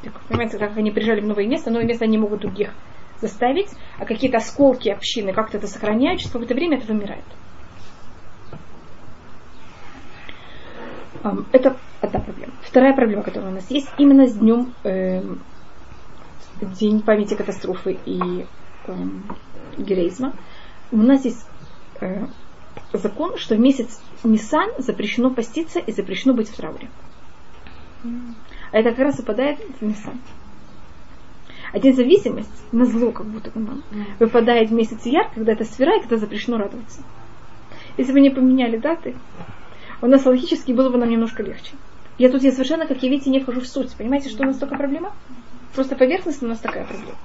так, 0.03 0.21
понимаете, 0.29 0.59
как 0.59 0.77
они 0.77 0.91
приезжали 0.91 1.21
в 1.21 1.27
новое 1.27 1.47
место, 1.47 1.71
новое 1.71 1.87
место 1.87 2.05
они 2.05 2.19
могут 2.19 2.41
других 2.41 2.71
заставить, 3.21 3.69
а 3.99 4.07
какие-то 4.07 4.39
осколки 4.39 4.89
общины 4.89 5.33
как-то 5.33 5.59
это 5.59 5.67
сохраняют, 5.67 6.21
через 6.21 6.33
какое-то 6.33 6.55
время 6.55 6.79
это 6.79 6.87
вымирает. 6.87 7.25
Это 11.53 11.77
одна 12.01 12.21
проблема. 12.21 12.55
Вторая 12.63 12.95
проблема, 12.95 13.23
которая 13.23 13.51
у 13.51 13.55
нас 13.55 13.71
есть, 13.71 13.91
именно 13.99 14.27
с 14.27 14.35
днем 14.35 14.73
э, 14.85 15.23
День 16.63 17.03
памяти 17.03 17.35
катастрофы 17.35 17.99
и 18.05 18.47
э, 18.87 18.95
героизма, 19.79 20.33
у 20.93 20.99
нас 20.99 21.25
есть 21.25 21.47
э, 22.01 22.27
закон, 22.93 23.37
что 23.39 23.55
в 23.55 23.61
месяц 23.61 24.01
Нисан 24.25 24.71
запрещено 24.79 25.31
поститься 25.31 25.79
и 25.79 25.93
запрещено 25.93 26.35
быть 26.35 26.49
в 26.49 26.57
трауре. 26.57 26.89
А 28.73 28.79
это 28.79 28.91
как 28.91 29.01
раз 29.01 29.19
выпадает 29.19 29.59
в 29.81 29.85
Нисан. 29.85 30.21
А 31.73 31.79
день 31.79 31.95
на 32.73 32.85
зло 32.85 33.13
как 33.13 33.27
будто 33.27 33.51
бы 33.51 33.83
выпадает 34.19 34.71
в 34.71 34.73
месяц 34.73 35.05
Яр, 35.07 35.31
когда 35.33 35.53
это 35.53 35.65
сфера 35.65 35.97
и 35.97 36.01
когда 36.01 36.17
запрещено 36.17 36.59
радоваться. 36.59 37.03
Если 37.97 38.13
бы 38.13 38.21
не 38.21 38.31
поменяли 38.31 38.77
даты, 38.77 39.15
у 40.03 40.07
нас 40.07 40.25
логически 40.25 40.73
было 40.73 40.89
бы 40.89 40.99
нам 40.99 41.11
немножко 41.11 41.43
легче. 41.43 41.73
Я 42.19 42.29
тут 42.29 42.43
я 42.43 42.53
совершенно, 42.53 42.87
как 42.87 43.03
я 43.03 43.09
видите, 43.09 43.31
не 43.31 43.41
вхожу 43.41 43.61
в 43.61 43.67
суть. 43.67 43.95
Понимаете, 43.97 44.31
что 44.31 44.43
у 44.43 44.47
нас 44.47 44.59
такая 44.59 44.79
проблема? 44.79 45.13
Просто 45.75 45.97
поверхностно 45.97 46.49
у 46.49 46.51
нас 46.51 46.59
такая 46.59 46.85
проблема. 46.85 47.17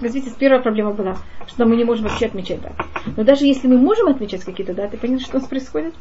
Видите, 0.00 0.30
первая 0.38 0.60
проблема 0.60 0.92
была, 0.92 1.16
что 1.46 1.64
мы 1.64 1.76
не 1.76 1.84
можем 1.84 2.06
вообще 2.06 2.26
отмечать 2.26 2.60
даты. 2.60 2.84
Но 3.16 3.24
даже 3.24 3.46
если 3.46 3.66
мы 3.66 3.78
можем 3.78 4.08
отмечать 4.08 4.44
какие-то 4.44 4.74
даты, 4.74 4.98
понимаете, 4.98 5.24
что 5.24 5.38
у 5.38 5.40
нас 5.40 5.48
происходит? 5.48 5.94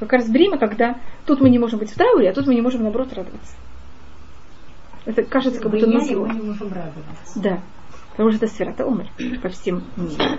Как 0.00 0.12
раз 0.12 0.28
время, 0.28 0.56
когда 0.58 0.96
тут 1.26 1.40
мы 1.40 1.50
не 1.50 1.58
можем 1.58 1.78
быть 1.78 1.90
в 1.90 1.94
трауре, 1.94 2.30
а 2.30 2.32
тут 2.32 2.46
мы 2.46 2.54
не 2.54 2.62
можем, 2.62 2.82
наоборот, 2.82 3.12
радоваться. 3.12 3.54
Это 5.04 5.22
кажется, 5.24 5.60
как 5.60 5.70
будто 5.70 5.86
нас... 5.86 6.08
не 6.08 6.14
можем 6.14 6.72
радоваться. 6.72 7.40
Да. 7.40 7.60
Потому 8.12 8.30
что 8.30 8.44
это 8.44 8.54
сфера, 8.54 8.70
это 8.70 8.86
умер 8.86 9.08
по 9.42 9.48
всем 9.48 9.82
мирам. 9.96 10.38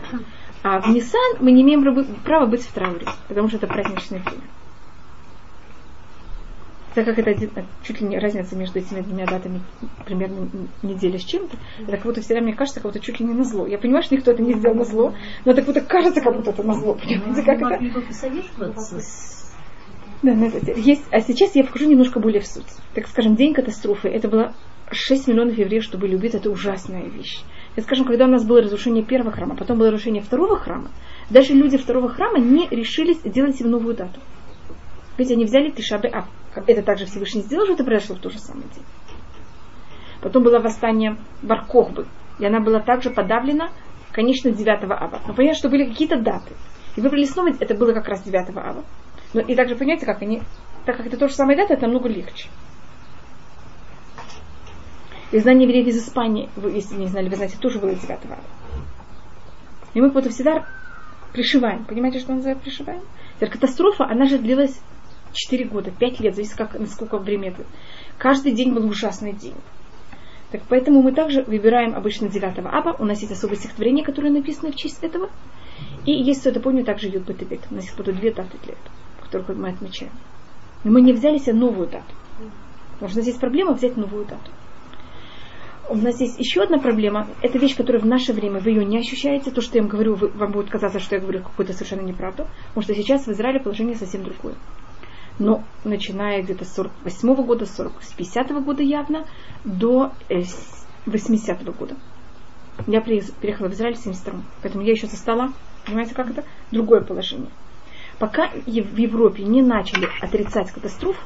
А 0.64 0.80
в 0.80 0.88
Нисан 0.90 1.38
мы 1.42 1.52
не 1.52 1.62
имеем 1.62 1.84
права 2.24 2.46
быть 2.46 2.62
в 2.62 2.72
трауре, 2.72 3.06
потому 3.28 3.50
что 3.50 3.58
это 3.58 3.68
праздничное 3.68 4.20
время. 4.20 4.44
Так 6.94 7.06
как 7.06 7.18
это 7.18 7.66
чуть 7.84 8.02
ли 8.02 8.08
не 8.08 8.20
разница 8.20 8.56
между 8.56 8.80
этими 8.80 9.02
двумя 9.02 9.26
датами 9.26 9.62
примерно 10.06 10.50
неделя 10.82 11.18
с 11.18 11.24
чем-то, 11.24 11.58
как 11.90 12.04
будто 12.04 12.22
всегда 12.22 12.42
мне 12.42 12.54
кажется, 12.54 12.82
как 12.82 12.92
будто 12.92 13.04
чуть 13.04 13.20
ли 13.20 13.26
не 13.26 13.34
на 13.34 13.44
зло. 13.44 13.66
Я 13.66 13.78
понимаю, 13.78 14.04
что 14.04 14.16
никто 14.16 14.32
это 14.32 14.42
не 14.42 14.54
сделал 14.54 14.76
на 14.76 14.86
зло, 14.86 15.14
но 15.46 15.54
так 15.54 15.66
будто 15.66 15.82
кажется, 15.82 16.22
как 16.22 16.36
будто 16.36 16.52
это 16.52 16.64
на 16.64 16.74
зло. 16.74 16.94
Понимаете, 16.94 17.44
как 17.44 17.62
это? 17.62 17.80
Да, 20.22 20.34
на 20.34 20.46
это 20.46 20.72
есть. 20.80 21.04
А 21.12 21.20
сейчас 21.20 21.56
я 21.56 21.64
покажу 21.66 21.90
немножко 21.90 22.20
более 22.20 22.42
в 22.42 22.48
суть. 22.48 22.64
Так 22.94 23.08
скажем, 23.08 23.36
день 23.36 23.54
катастрофы, 23.54 24.08
это 24.08 24.30
было 24.30 24.54
6 24.90 25.28
миллионов 25.28 25.58
евреев, 25.58 25.84
что 25.84 25.98
были 25.98 26.16
убиты, 26.16 26.38
это 26.38 26.50
ужасная 26.50 27.10
вещь. 27.10 27.42
И, 27.76 27.82
скажем, 27.82 28.06
когда 28.06 28.26
у 28.26 28.30
нас 28.30 28.46
было 28.46 28.62
разрушение 28.62 29.04
первого 29.04 29.32
храма, 29.32 29.56
потом 29.56 29.78
было 29.78 29.90
разрушение 29.90 30.22
второго 30.22 30.58
храма, 30.58 30.92
даже 31.30 31.54
люди 31.54 31.78
второго 31.78 32.08
храма 32.08 32.40
не 32.40 32.68
решились 32.70 33.18
сделать 33.26 33.60
им 33.60 33.72
новую 33.72 33.96
дату. 33.96 34.20
Ведь 35.18 35.32
они 35.32 35.46
взяли 35.46 35.72
Тишабе 35.72 36.10
А. 36.10 36.26
Это 36.56 36.84
также 36.84 37.06
Всевышний 37.06 37.42
сделал, 37.42 37.66
что 37.66 37.74
это 37.74 37.84
произошло 37.84 38.16
в 38.16 38.20
тот 38.20 38.34
же 38.34 38.40
самый 38.40 38.64
день. 38.64 38.86
Потом 40.22 40.44
было 40.44 40.60
восстание 40.60 41.18
Баркохбы. 41.42 42.08
И 42.40 42.46
она 42.46 42.60
была 42.60 42.80
также 42.80 43.10
подавлена, 43.10 43.70
конечно, 44.12 44.52
9 44.52 44.84
ава. 44.84 45.22
Но 45.28 45.34
понятно, 45.34 45.58
что 45.58 45.70
были 45.70 45.86
какие-то 45.90 46.18
даты. 46.18 46.54
И 46.96 47.02
выбрали 47.02 47.26
снова, 47.26 47.50
это 47.60 47.76
было 47.76 47.94
как 47.94 48.08
раз 48.08 48.24
9 48.24 48.56
ава. 48.56 48.84
Но 49.34 49.42
и 49.42 49.56
также 49.56 49.76
понимаете, 49.76 50.06
как 50.06 50.22
они, 50.22 50.42
так 50.86 50.98
как 50.98 51.08
это 51.08 51.18
то 51.18 51.28
же 51.28 51.34
самое 51.34 51.58
дата, 51.58 51.74
это 51.74 51.84
намного 51.84 52.08
легче. 52.08 52.48
И 55.32 55.40
знание 55.40 55.68
евреев 55.68 55.88
из 55.88 55.98
Испании, 55.98 56.50
вы, 56.56 56.72
если 56.72 56.96
не 56.96 57.08
знали, 57.08 57.28
вы 57.28 57.36
знаете, 57.36 57.58
тоже 57.58 57.80
было 57.80 57.94
9 57.94 58.10
ава. 58.10 58.40
И 59.94 60.02
мы 60.02 60.10
вот 60.10 60.26
всегда 60.28 60.66
пришиваем. 61.34 61.86
Понимаете, 61.86 62.20
что 62.20 62.34
называют 62.34 62.62
пришиваем? 62.62 63.02
Теперь 63.36 63.50
катастрофа, 63.50 64.06
она 64.06 64.26
же 64.26 64.38
длилась 64.38 64.80
4 65.34 65.66
года, 65.66 65.92
5 65.92 66.20
лет, 66.20 66.36
зависит 66.36 66.56
как, 66.56 66.80
насколько 66.80 67.18
время 67.18 67.50
это. 67.50 67.66
Каждый 68.18 68.54
день 68.54 68.74
был 68.74 68.86
ужасный 68.88 69.34
день. 69.34 69.56
Так 70.52 70.62
поэтому 70.70 71.02
мы 71.02 71.12
также 71.14 71.42
выбираем 71.44 71.96
обычно 71.96 72.30
9 72.30 72.60
аба. 72.60 72.96
У 73.00 73.06
нас 73.06 73.20
есть 73.22 73.34
особое 73.34 73.58
стихотворение, 73.58 74.06
которое 74.06 74.30
написано 74.30 74.72
в 74.72 74.76
честь 74.76 75.04
этого. 75.04 75.30
И 76.06 76.12
есть, 76.12 76.42
кто 76.42 76.52
это 76.52 76.60
помнит, 76.60 76.86
также 76.86 77.10
идет 77.10 77.26
Бетебет. 77.26 77.62
У 77.72 77.76
нас 77.76 77.86
есть 77.86 77.98
потом 77.98 78.16
две 78.16 78.32
даты 78.32 78.58
для 78.64 78.74
этого, 78.74 78.96
которые 79.22 79.58
мы 79.58 79.70
отмечаем. 79.70 80.12
Но 80.84 80.92
мы 80.92 81.02
не 81.02 81.14
взяли 81.14 81.38
себе 81.40 81.54
новую 81.54 81.88
дату. 81.88 82.14
Потому 82.94 83.10
что 83.10 83.18
у 83.18 83.22
нас 83.22 83.28
есть 83.28 83.40
проблема 83.40 83.74
взять 83.74 83.98
новую 83.98 84.26
дату. 84.26 84.52
У 85.90 85.96
нас 85.96 86.20
есть 86.22 86.40
еще 86.40 86.62
одна 86.62 86.78
проблема. 86.78 87.28
Это 87.42 87.58
вещь, 87.58 87.76
которая 87.76 88.02
в 88.02 88.06
наше 88.06 88.32
время 88.32 88.60
вы 88.60 88.70
ее 88.70 88.86
не 88.86 89.00
ощущаете. 89.00 89.52
То, 89.52 89.62
что 89.62 89.78
я 89.78 89.82
вам 89.82 89.90
говорю, 89.90 90.16
вы, 90.16 90.30
вам 90.30 90.52
будет 90.52 90.70
казаться, 90.70 91.00
что 91.00 91.16
я 91.16 91.22
говорю 91.22 91.42
какую-то 91.42 91.74
совершенно 91.74 92.02
неправду. 92.02 92.48
Потому 92.70 92.84
что 92.84 92.96
сейчас 92.96 93.26
в 93.26 93.32
Израиле 93.32 93.60
положение 93.60 93.96
совсем 93.96 94.24
другое. 94.24 94.56
Но 95.40 95.64
начиная 95.84 96.44
где-то 96.44 96.66
с 96.66 96.74
48 96.76 97.36
года, 97.46 97.66
40, 97.66 98.04
с 98.04 98.14
50 98.14 98.64
года 98.64 98.84
явно, 98.84 99.26
до 99.64 100.12
э, 100.30 100.44
80 101.06 101.62
-го 101.62 101.74
года. 101.78 101.96
Я 102.88 103.02
переехала 103.02 103.68
в 103.68 103.74
Израиль 103.74 103.96
в 103.96 104.00
72 104.00 104.42
Поэтому 104.62 104.84
я 104.84 104.92
еще 104.92 105.08
застала, 105.08 105.54
понимаете, 105.86 106.16
как 106.16 106.30
это? 106.30 106.44
Другое 106.72 107.02
положение. 107.02 107.50
Пока 108.20 108.50
в 108.50 108.98
Европе 108.98 109.44
не 109.44 109.62
начали 109.62 110.08
отрицать 110.22 110.72
катастрофу, 110.72 111.20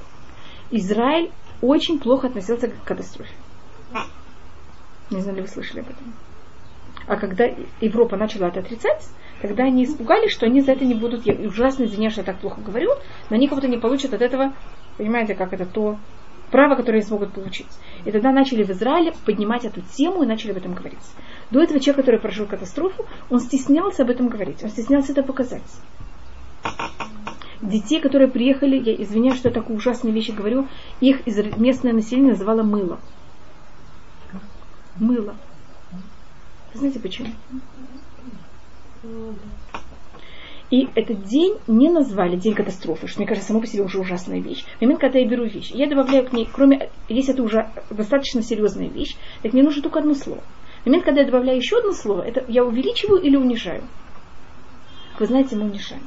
Израиль 0.72 1.32
очень 1.62 2.00
плохо 2.00 2.28
относился 2.28 2.68
к 2.68 2.84
катастрофе. 2.84 3.34
Не 5.10 5.22
знаю, 5.22 5.38
ли 5.38 5.42
вы 5.42 5.48
слышали 5.48 5.80
об 5.80 5.90
этом. 5.90 6.14
А 7.08 7.16
когда 7.16 7.50
Европа 7.80 8.18
начала 8.18 8.48
это 8.48 8.60
отрицать, 8.60 9.08
тогда 9.42 9.64
они 9.64 9.86
испугались, 9.86 10.32
что 10.32 10.46
они 10.46 10.62
за 10.62 10.74
это 10.74 10.86
не 10.86 10.94
будут... 10.94 11.26
Я 11.26 11.36
ужасно 11.48 11.86
извиняюсь, 11.86 12.14
что 12.14 12.22
я 12.22 12.26
так 12.26 12.40
плохо 12.40 12.60
говорю, 12.62 12.92
но 13.30 13.36
они 13.36 13.48
будто 13.48 13.68
не 13.68 13.78
получат 13.78 14.14
от 14.14 14.22
этого, 14.22 14.54
понимаете, 14.98 15.34
как 15.34 15.54
это 15.54 15.66
то 15.66 15.98
право, 16.52 16.76
которое 16.76 17.00
они 17.00 17.08
смогут 17.08 17.34
получить. 17.34 17.68
И 18.06 18.12
тогда 18.12 18.32
начали 18.32 18.64
в 18.64 18.70
Израиле 18.72 19.14
поднимать 19.26 19.64
эту 19.64 19.82
тему 19.82 20.24
и 20.24 20.28
начали 20.28 20.52
об 20.52 20.58
этом 20.58 20.74
говорить. 20.74 21.00
До 21.50 21.62
этого 21.62 21.80
человек, 21.80 22.06
который 22.06 22.20
прожил 22.20 22.46
катастрофу, 22.46 23.06
он 23.30 23.40
стеснялся 23.40 24.04
об 24.04 24.10
этом 24.10 24.28
говорить, 24.28 24.64
он 24.64 24.70
стеснялся 24.70 25.14
это 25.14 25.24
показать. 25.24 25.64
Детей, 27.62 28.02
которые 28.02 28.30
приехали, 28.30 28.78
я 28.78 28.94
извиняюсь, 28.96 29.38
что 29.38 29.48
я 29.48 29.54
такую 29.54 29.78
ужасную 29.78 30.14
вещь 30.14 30.30
говорю, 30.30 30.68
их 31.00 31.26
местное 31.58 31.94
население 31.94 32.32
называло 32.32 32.64
мыло 32.64 33.00
мыло. 35.00 35.36
Знаете 36.78 37.00
почему? 37.00 37.30
И 40.70 40.88
этот 40.96 41.24
день 41.24 41.58
не 41.66 41.90
назвали 41.90 42.36
день 42.36 42.54
катастрофы, 42.54 43.08
что 43.08 43.20
мне 43.20 43.28
кажется, 43.28 43.48
само 43.48 43.62
по 43.62 43.68
себе 43.68 43.84
уже 43.84 44.00
ужасная 44.00 44.42
вещь. 44.42 44.64
В 44.78 44.82
момент, 44.82 45.00
когда 45.00 45.18
я 45.18 45.28
беру 45.28 45.46
вещь, 45.46 45.72
я 45.72 45.88
добавляю 45.88 46.28
к 46.28 46.34
ней, 46.34 46.48
кроме, 46.52 46.90
если 47.08 47.34
это 47.34 47.42
уже 47.42 47.72
достаточно 47.90 48.44
серьезная 48.44 48.90
вещь, 48.90 49.16
так 49.42 49.54
мне 49.54 49.64
нужно 49.64 49.82
только 49.82 50.00
одно 50.00 50.14
слово. 50.14 50.44
В 50.84 50.86
момент, 50.86 51.06
когда 51.06 51.22
я 51.22 51.26
добавляю 51.26 51.58
еще 51.58 51.78
одно 51.78 51.94
слово, 51.94 52.22
это 52.22 52.46
я 52.48 52.64
увеличиваю 52.64 53.22
или 53.22 53.38
унижаю? 53.38 53.84
Вы 55.18 55.26
знаете, 55.26 55.56
мы 55.56 55.64
унижаем. 55.64 56.04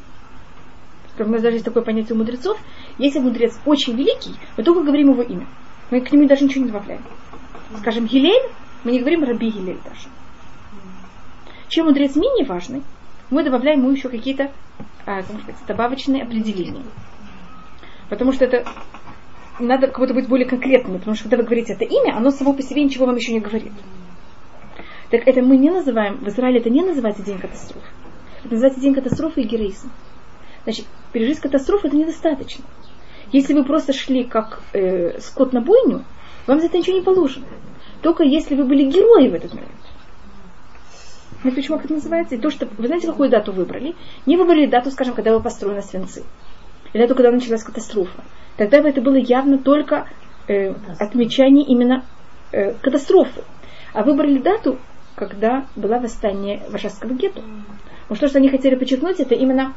Как 1.17 1.27
у 1.27 1.31
нас 1.31 1.43
даже 1.43 1.57
есть 1.57 1.65
такое 1.65 1.83
понятие 1.83 2.15
у 2.15 2.19
мудрецов. 2.19 2.59
Если 2.99 3.19
мудрец 3.19 3.59
очень 3.67 3.97
великий, 3.97 4.35
мы 4.57 4.63
только 4.63 4.83
говорим 4.83 5.11
его 5.11 5.23
имя. 5.23 5.49
Мы 5.91 6.01
к 6.01 6.13
нему 6.13 6.29
даже 6.29 6.45
ничего 6.45 6.65
не 6.65 6.71
добавляем. 6.71 7.03
Скажем, 7.79 8.07
Гилель, 8.07 8.51
мы 8.85 8.93
не 8.93 9.01
говорим 9.01 9.25
Раби 9.25 9.51
Гилель 9.51 9.81
даже. 9.85 10.09
Чем 11.71 11.87
мудрец 11.87 12.17
менее 12.17 12.45
важный, 12.45 12.83
мы 13.31 13.45
добавляем 13.45 13.79
ему 13.79 13.93
еще 13.93 14.09
какие-то 14.09 14.51
а, 15.07 15.23
добавочные 15.69 16.25
определения. 16.25 16.83
Потому 18.09 18.33
что 18.33 18.45
это 18.45 18.65
надо 19.61 19.87
как 19.87 20.01
будто 20.01 20.13
быть 20.13 20.29
более 20.29 20.49
конкретными, 20.49 20.99
потому 20.99 21.15
что 21.15 21.25
когда 21.25 21.37
вы 21.37 21.45
говорите 21.45 21.75
это 21.75 21.85
имя, 21.85 22.17
оно 22.17 22.31
само 22.31 22.55
по 22.55 22.63
себе 22.63 22.83
ничего 22.83 23.07
вам 23.07 23.15
еще 23.15 23.33
не 23.33 23.39
говорит. 23.39 23.73
Так 25.11 25.29
это 25.29 25.43
мы 25.43 25.57
не 25.59 25.71
называем, 25.71 26.17
в 26.19 26.29
Израиле 26.29 26.59
это 26.59 26.71
не 26.71 26.83
называется 26.83 27.23
день 27.23 27.39
катастрофы. 27.39 27.87
Это 28.41 28.51
называется 28.51 28.81
день 28.81 28.95
катастрофы 28.95 29.43
и 29.43 29.47
героизм. 29.47 29.93
Значит, 30.65 30.87
пережить 31.13 31.39
катастрофу 31.39 31.87
это 31.87 31.97
недостаточно. 31.97 32.65
Если 33.31 33.55
вы 33.55 33.65
просто 33.65 33.93
шли 33.93 34.25
как 34.25 34.61
э, 34.73 35.21
скот 35.21 35.53
на 35.53 35.61
бойню, 35.61 36.05
вам 36.49 36.59
за 36.59 36.67
это 36.67 36.79
ничего 36.79 36.99
не 36.99 37.05
положено 37.05 37.47
только 38.03 38.25
если 38.25 38.55
вы 38.55 38.65
были 38.65 38.85
герои 38.85 39.29
в 39.29 39.35
этот 39.35 39.55
момент. 39.55 39.71
Знаете, 41.41 41.61
почему 41.61 41.79
это 41.79 41.93
называется? 41.93 42.35
И 42.35 42.39
то, 42.39 42.51
что 42.51 42.69
вы 42.77 42.87
знаете, 42.87 43.07
какую 43.07 43.31
дату 43.31 43.53
выбрали? 43.53 43.95
Не 44.27 44.37
выбрали 44.37 44.67
дату, 44.67 44.91
скажем, 44.91 45.15
когда 45.15 45.33
вы 45.33 45.43
построены 45.43 45.83
свинцы. 45.83 46.25
Или 46.93 47.03
дату, 47.03 47.15
когда 47.15 47.31
началась 47.31 47.63
катастрофа. 47.63 48.23
Тогда 48.57 48.83
бы 48.83 48.89
это 48.89 49.01
было 49.01 49.17
явно 49.17 49.59
только 49.59 50.07
э, 50.49 50.75
отмечание 50.99 51.65
именно 51.65 52.05
э, 52.53 52.75
катастрофы. 52.75 53.43
А 53.95 54.03
выбрали 54.03 54.39
дату, 54.39 54.79
когда 55.15 55.67
была 55.77 55.99
восстание 55.99 56.63
Варшавского 56.69 57.15
гетто. 57.15 57.43
Потому 58.03 58.17
что, 58.17 58.29
что 58.29 58.39
они 58.39 58.51
хотели 58.51 58.75
подчеркнуть, 58.75 59.21
это 59.21 59.35
именно 59.35 59.75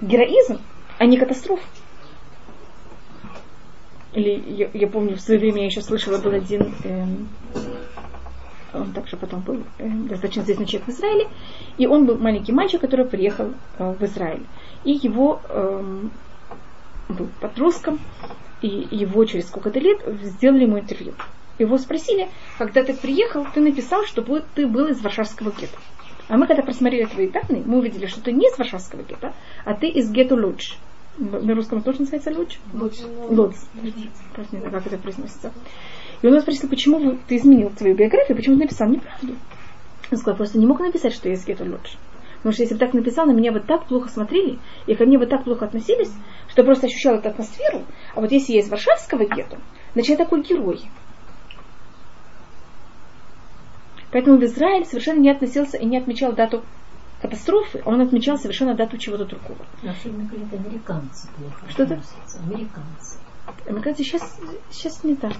героизм, 0.00 0.60
а 0.98 1.04
не 1.04 1.18
катастрофа. 1.18 1.64
Или 4.14 4.42
я, 4.46 4.70
я 4.72 4.86
помню, 4.86 5.16
в 5.16 5.20
свое 5.20 5.40
время 5.40 5.60
я 5.60 5.66
еще 5.66 5.82
слышала, 5.82 6.18
был 6.18 6.32
один, 6.32 6.74
э, 6.84 7.04
он 8.74 8.92
также 8.92 9.16
потом 9.16 9.40
был 9.40 9.62
э, 9.78 9.88
достаточно 9.88 10.40
известный 10.42 10.66
человек 10.66 10.88
в 10.88 10.90
Израиле, 10.90 11.28
и 11.78 11.86
он 11.86 12.06
был 12.06 12.16
маленький 12.16 12.52
мальчик, 12.52 12.80
который 12.80 13.04
приехал 13.06 13.52
э, 13.78 13.94
в 13.98 14.02
Израиль. 14.04 14.44
И 14.84 14.92
его 14.92 15.40
э, 15.48 16.00
был 17.08 17.28
подростком, 17.40 17.98
и 18.60 18.88
его 18.90 19.24
через 19.24 19.48
сколько-то 19.48 19.78
лет 19.78 20.00
сделали 20.22 20.62
ему 20.62 20.78
интервью. 20.78 21.14
Его 21.58 21.78
спросили, 21.78 22.28
когда 22.58 22.82
ты 22.82 22.94
приехал, 22.94 23.46
ты 23.54 23.60
написал, 23.60 24.04
что 24.04 24.22
ты 24.54 24.66
был 24.66 24.86
из 24.86 25.00
Варшавского 25.00 25.50
гетто. 25.50 25.78
А 26.28 26.36
мы 26.36 26.46
когда 26.46 26.62
просмотрели 26.62 27.04
твои 27.04 27.28
данные, 27.28 27.62
мы 27.64 27.78
увидели, 27.78 28.06
что 28.06 28.22
ты 28.22 28.32
не 28.32 28.48
из 28.48 28.58
Варшавского 28.58 29.02
гетто, 29.02 29.34
а 29.64 29.74
ты 29.74 29.88
из 29.88 30.10
гетто 30.10 30.34
Лудж 30.34 30.74
на 31.18 31.54
русском 31.54 31.82
тоже 31.82 32.00
называется? 32.00 32.30
Луч. 32.30 32.58
Луч. 32.72 33.54
Просто 34.34 34.56
не 34.56 34.60
знаю, 34.60 34.72
как 34.72 34.86
это 34.86 34.98
произносится. 34.98 35.52
И 36.22 36.26
он 36.26 36.34
нас 36.34 36.42
спросил, 36.42 36.68
почему 36.68 36.98
вы, 36.98 37.18
ты 37.26 37.36
изменил 37.36 37.70
свою 37.76 37.96
биографию, 37.96 38.36
почему 38.36 38.56
ты 38.56 38.62
написал 38.62 38.88
неправду? 38.88 39.34
Он 40.10 40.18
сказал, 40.18 40.36
просто 40.36 40.58
не 40.58 40.66
мог 40.66 40.78
написать, 40.80 41.12
что 41.12 41.28
я 41.28 41.34
из 41.34 41.44
гетто 41.44 41.64
Луч. 41.64 41.96
Потому 42.36 42.52
что 42.52 42.62
если 42.62 42.74
бы 42.74 42.80
так 42.80 42.94
написал, 42.94 43.26
на 43.26 43.32
меня 43.32 43.52
бы 43.52 43.60
так 43.60 43.86
плохо 43.86 44.08
смотрели, 44.08 44.58
и 44.86 44.94
ко 44.94 45.04
мне 45.04 45.18
бы 45.18 45.26
так 45.26 45.44
плохо 45.44 45.64
относились, 45.64 46.12
что 46.48 46.62
я 46.62 46.64
просто 46.64 46.86
ощущал 46.86 47.16
эту 47.16 47.28
атмосферу. 47.28 47.84
А 48.14 48.20
вот 48.20 48.30
если 48.32 48.52
я 48.54 48.60
из 48.60 48.68
Варшавского 48.68 49.24
гетто, 49.26 49.58
значит 49.94 50.10
я 50.10 50.16
такой 50.16 50.42
герой. 50.42 50.80
Поэтому 54.10 54.38
в 54.38 54.44
Израиль 54.44 54.84
совершенно 54.84 55.20
не 55.20 55.30
относился 55.30 55.76
и 55.76 55.86
не 55.86 55.96
отмечал 55.96 56.32
дату 56.32 56.62
катастрофы, 57.20 57.80
он 57.84 58.00
отмечал 58.00 58.36
совершенно 58.36 58.74
дату 58.74 58.98
чего-то 58.98 59.24
другого. 59.24 59.64
Особенно 59.82 60.28
говорят, 60.28 60.52
американцы 60.52 61.28
плохо 61.36 61.70
Что-то? 61.70 62.02
Американцы. 62.44 63.18
Американцы 63.66 64.02
сейчас, 64.02 64.38
сейчас 64.70 65.02
не 65.04 65.14
так. 65.14 65.36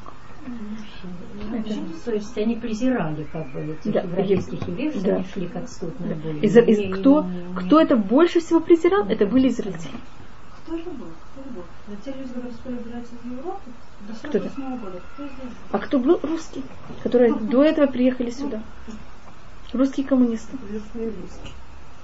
То 2.05 2.13
есть 2.13 2.37
они 2.37 2.57
презирали 2.57 3.25
как 3.33 3.53
бы 3.53 3.61
этих 3.61 3.93
да, 3.93 4.01
европейских 4.01 4.67
евреев, 4.67 4.95
что 4.95 5.05
да. 5.05 5.17
они 5.17 5.25
шли 5.33 5.49
как 5.49 5.69
скот 5.69 5.99
на 6.01 6.15
да. 6.15 6.31
Из, 6.41 6.57
из, 6.57 6.99
кто, 6.99 7.27
кто 7.57 7.81
это 7.81 7.97
больше 7.97 8.41
всего 8.41 8.61
презирал, 8.61 9.07
это 9.09 9.27
были 9.27 9.49
израильтяне. 9.49 10.01
Кто 10.65 10.77
же 10.77 10.85
был? 10.85 11.07
Кто 11.33 11.51
был? 11.51 11.65
Да 11.89 11.97
те 12.05 12.11
люди, 12.19 12.29
которые 12.29 12.53
успели 12.53 12.75
убирать 12.75 13.05
из 13.05 13.31
Европы, 13.31 13.71
до 14.09 14.15
Кто 14.15 14.39
это? 14.39 14.51
48 14.51 14.79
года. 14.79 15.01
Кто 15.15 15.25
здесь? 15.25 15.57
А 15.71 15.79
кто 15.79 15.99
был 15.99 16.21
русский, 16.23 16.63
которые 17.03 17.35
до 17.35 17.63
этого 17.63 17.87
приехали 17.87 18.31
сюда? 18.31 18.63
Русские 19.73 20.07
коммунисты. 20.07 20.57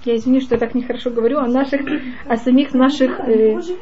Я 0.05 0.17
извини, 0.17 0.41
что 0.41 0.55
я 0.55 0.61
так 0.61 0.75
нехорошо 0.75 1.11
говорю 1.11 1.39
о 1.39 1.47
наших, 1.49 1.81
о 2.27 2.37
самих 2.37 2.73
наших... 2.73 3.19
э, 3.21 3.61
все 3.61 3.77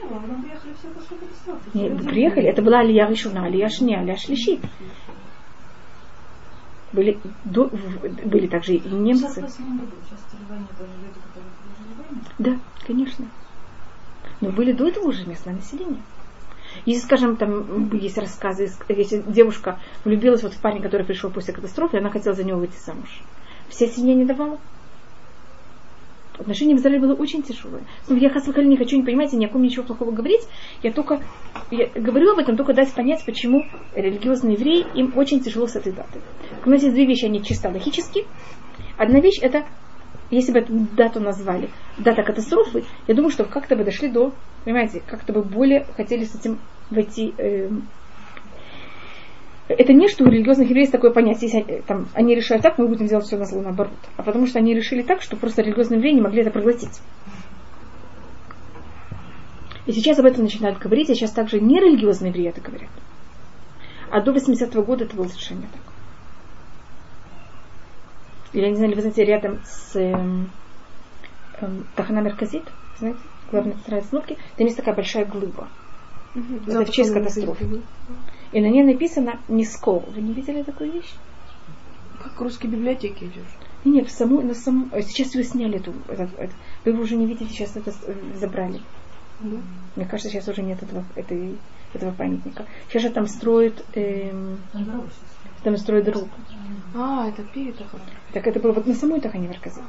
после 0.95 1.17
катастрофы. 1.19 1.71
Нет, 1.75 2.05
приехали, 2.07 2.47
это 2.47 2.63
была 2.63 2.81
Алия 2.81 3.07
Ришуна, 3.07 3.45
Алия 3.45 3.69
Шня, 3.69 4.01
Алия 4.01 4.17
Шлишит. 4.17 4.61
Были, 6.93 7.19
до- 7.45 7.71
были 8.25 8.47
также 8.47 8.75
и 8.75 8.89
немцы. 8.89 9.45
Да, 12.39 12.59
конечно. 12.87 13.27
Но 14.41 14.51
были 14.51 14.73
до 14.73 14.89
этого 14.89 15.09
уже 15.09 15.27
местное 15.27 15.55
население. 15.55 16.01
Если, 16.85 17.03
скажем, 17.03 17.37
там 17.37 17.91
есть 17.97 18.19
рассказы, 18.19 18.71
если 18.89 19.23
девушка 19.27 19.79
влюбилась 20.05 20.43
вот 20.43 20.55
в 20.55 20.61
парня, 20.61 20.83
который 20.83 21.05
пришел 21.07 21.31
после 21.31 21.53
катастрофы, 21.55 21.97
и 21.97 22.01
она 22.01 22.11
хотела 22.11 22.35
за 22.35 22.45
него 22.45 22.59
выйти 22.59 22.77
замуж. 22.79 23.23
Вся 23.69 23.87
семья 23.87 24.15
не 24.15 24.25
давала. 24.25 24.59
Отношение 26.47 26.77
в 26.77 26.79
Израиле 26.79 27.01
было 27.01 27.15
очень 27.15 27.43
тяжелое. 27.43 27.83
Ну, 28.09 28.15
я 28.15 28.31
Хасвахаль 28.31 28.69
не 28.69 28.77
хочу, 28.77 28.97
не 28.97 29.03
понимаете, 29.03 29.37
ни 29.37 29.47
о 29.47 29.49
ком 29.49 29.65
ничего 29.65 29.83
плохого 29.83 30.13
говорить. 30.13 30.43
Я 30.81 30.93
только 30.93 31.21
я 31.73 31.89
говорю 31.89 32.31
об 32.31 32.39
этом, 32.39 32.57
только 32.57 32.73
дать 32.73 32.95
понять, 32.95 33.25
почему 33.27 33.65
религиозные 33.97 34.55
евреи, 34.55 34.87
им 34.95 35.13
очень 35.17 35.41
тяжело 35.41 35.67
с 35.67 35.75
этой 35.75 35.91
датой. 35.91 36.23
У 36.65 36.71
нас 36.71 36.85
есть 36.85 36.95
две 36.95 37.05
вещи, 37.05 37.25
они 37.25 37.43
чисто 37.43 37.69
логически. 37.69 38.27
Одна 38.97 39.19
вещь 39.19 39.41
это, 39.43 39.67
если 40.31 40.53
бы 40.53 40.61
эту 40.61 40.73
дату 40.97 41.19
назвали 41.19 41.69
дата 41.99 42.23
катастрофы, 42.23 42.85
я 43.09 43.17
думаю, 43.17 43.33
что 43.33 43.43
как-то 43.43 43.75
бы 43.75 43.83
дошли 43.83 44.09
до, 44.09 44.33
понимаете, 44.65 45.03
как-то 45.05 45.33
бы 45.33 45.43
более 45.43 45.85
хотели 45.97 46.23
с 46.23 46.37
этим 46.37 46.61
войти. 46.91 47.35
эм, 47.39 47.89
это 49.69 49.93
не 49.93 50.09
что 50.09 50.25
у 50.25 50.29
религиозных 50.29 50.69
евреев 50.69 50.91
такое 50.91 51.11
понятие, 51.11 51.51
если 51.51 51.73
они, 51.73 51.83
там, 51.83 52.09
они 52.15 52.35
решают 52.35 52.63
так, 52.63 52.79
мы 52.79 52.87
будем 52.87 53.07
делать 53.07 53.27
все 53.27 53.37
на 53.37 53.45
зло 53.45 53.63
наоборот. 53.63 53.99
А 54.17 54.23
потому 54.23 54.47
что 54.47 54.59
они 54.59 54.75
решили 54.75 55.03
так, 55.03 55.23
что 55.23 55.37
просто 55.37 55.63
религиозные 55.63 55.99
евреи 55.99 56.15
не 56.15 56.21
могли 56.21 56.43
это 56.43 56.51
проглотить. 56.51 57.01
И 59.87 59.93
сейчас 59.93 60.19
об 60.19 60.27
этом 60.27 60.45
начинают 60.45 60.79
говорить, 60.79 61.11
и 61.11 61.15
сейчас 61.15 61.33
также 61.33 61.61
не 61.61 61.81
религиозные 61.81 62.31
евреи 62.31 62.49
это 62.49 62.61
говорят. 62.61 62.91
А 64.11 64.21
до 64.21 64.33
80-го 64.33 64.83
года 64.83 65.05
это 65.05 65.17
было 65.17 65.27
совершенно 65.27 65.63
так. 65.63 65.83
Или, 68.53 68.63
я 68.63 68.71
не 68.71 68.77
знаю, 68.77 68.95
вы 68.95 69.01
знаете, 69.01 69.25
рядом 69.25 69.61
с 69.65 69.97
эм, 69.97 70.51
эм, 71.61 71.85
Тахана 71.97 72.21
Мерказит, 72.21 72.65
знаете, 72.99 73.21
главная 73.51 73.75
центральная 73.75 74.05
остановки, 74.05 74.39
там 74.57 74.67
есть 74.67 74.77
такая 74.77 74.95
большая 74.95 75.25
глыба. 75.25 75.69
Это 76.67 76.85
в 76.85 76.91
честь 76.91 77.13
катастрофы. 77.13 77.83
И 78.53 78.61
на 78.61 78.67
ней 78.67 78.83
написано 78.83 79.41
«Нискол». 79.49 80.05
Вы 80.15 80.23
не 80.23 80.33
видели 80.33 80.63
такую 80.63 80.93
вещь? 80.93 81.15
Как 82.23 82.39
в 82.39 82.43
русской 82.43 82.67
библиотеке 82.67 83.27
идешь. 83.27 83.45
Не, 83.85 83.93
не, 83.93 84.03
в 84.05 84.11
саму, 84.11 84.41
на 84.41 84.55
саму, 84.55 84.89
э, 84.93 85.03
сейчас 85.03 85.35
вы 85.35 85.45
сняли 85.45 85.77
эту, 85.79 85.93
этот- 86.09 86.39
это- 86.39 86.55
вы 86.85 86.93
его 86.93 87.03
уже 87.03 87.17
не 87.17 87.27
видите, 87.27 87.51
сейчас 87.53 87.77
это 87.77 87.93
э, 88.07 88.15
забрали. 88.37 88.81
Да? 89.41 89.57
Мне 89.97 90.07
кажется, 90.07 90.31
сейчас 90.31 90.49
уже 90.49 90.63
нет 90.63 90.83
этого, 90.83 91.05
этой, 91.15 91.57
этого 91.95 92.11
памятника. 92.13 92.67
Сейчас 92.89 93.03
же 93.03 93.11
там 93.11 93.27
строят, 93.27 93.85
эм, 93.95 94.59
Там 95.63 95.77
строят 95.77 96.05
дорогу. 96.05 96.29
А, 96.95 97.29
это 97.29 97.43
перед 97.43 97.81
Аханом. 97.81 98.07
Так 98.33 98.47
это 98.47 98.61
было 98.61 98.73
вот 98.73 98.87
на 98.87 98.95
самой 98.95 99.21
Тахане 99.21 99.49
Мерказит. 99.49 99.83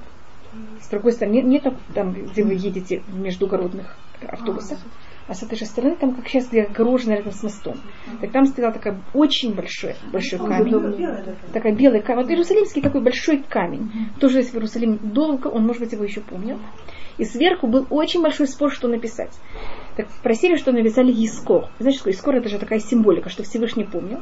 С 0.81 0.87
другой 0.89 1.13
стороны, 1.13 1.41
нет, 1.41 1.63
там, 1.93 2.13
где 2.13 2.43
вы 2.43 2.53
едете 2.53 3.03
в 3.07 3.19
междугородных 3.19 3.95
автобусах, 4.27 4.79
а 4.79 5.06
с 5.33 5.43
этой 5.43 5.57
же 5.57 5.65
стороны, 5.65 5.95
там 5.95 6.15
как 6.15 6.27
сейчас 6.27 6.47
где 6.47 6.63
огорожено 6.63 7.13
рядом 7.13 7.33
с 7.33 7.43
мостом. 7.43 7.75
Так 8.21 8.31
там 8.31 8.45
стоял 8.45 8.71
такой 8.71 8.95
очень 9.13 9.53
большой, 9.53 9.95
большой 10.11 10.39
камень. 10.39 11.27
Такая 11.53 11.75
белая 11.75 12.01
камень. 12.01 12.23
Вот 12.23 12.31
иерусалимский 12.31 12.81
такой 12.81 13.01
большой 13.01 13.43
камень. 13.47 13.91
Тоже 14.19 14.39
если 14.39 14.51
в 14.51 14.55
Иерусалиме 14.55 14.97
долго, 15.01 15.47
он, 15.47 15.65
может 15.65 15.81
быть, 15.81 15.91
его 15.91 16.03
еще 16.03 16.21
помнил. 16.21 16.59
И 17.17 17.25
сверху 17.25 17.67
был 17.67 17.87
очень 17.89 18.21
большой 18.21 18.47
спор, 18.47 18.71
что 18.71 18.87
написать. 18.87 19.31
Так 19.95 20.07
просили, 20.21 20.55
что 20.55 20.71
написали 20.71 21.11
Искор. 21.11 21.69
Знаете, 21.79 21.99
что 21.99 22.09
Искор 22.09 22.35
это 22.35 22.47
же 22.47 22.59
такая 22.59 22.79
символика, 22.79 23.29
что 23.29 23.43
Всевышний 23.43 23.85
помнил. 23.85 24.21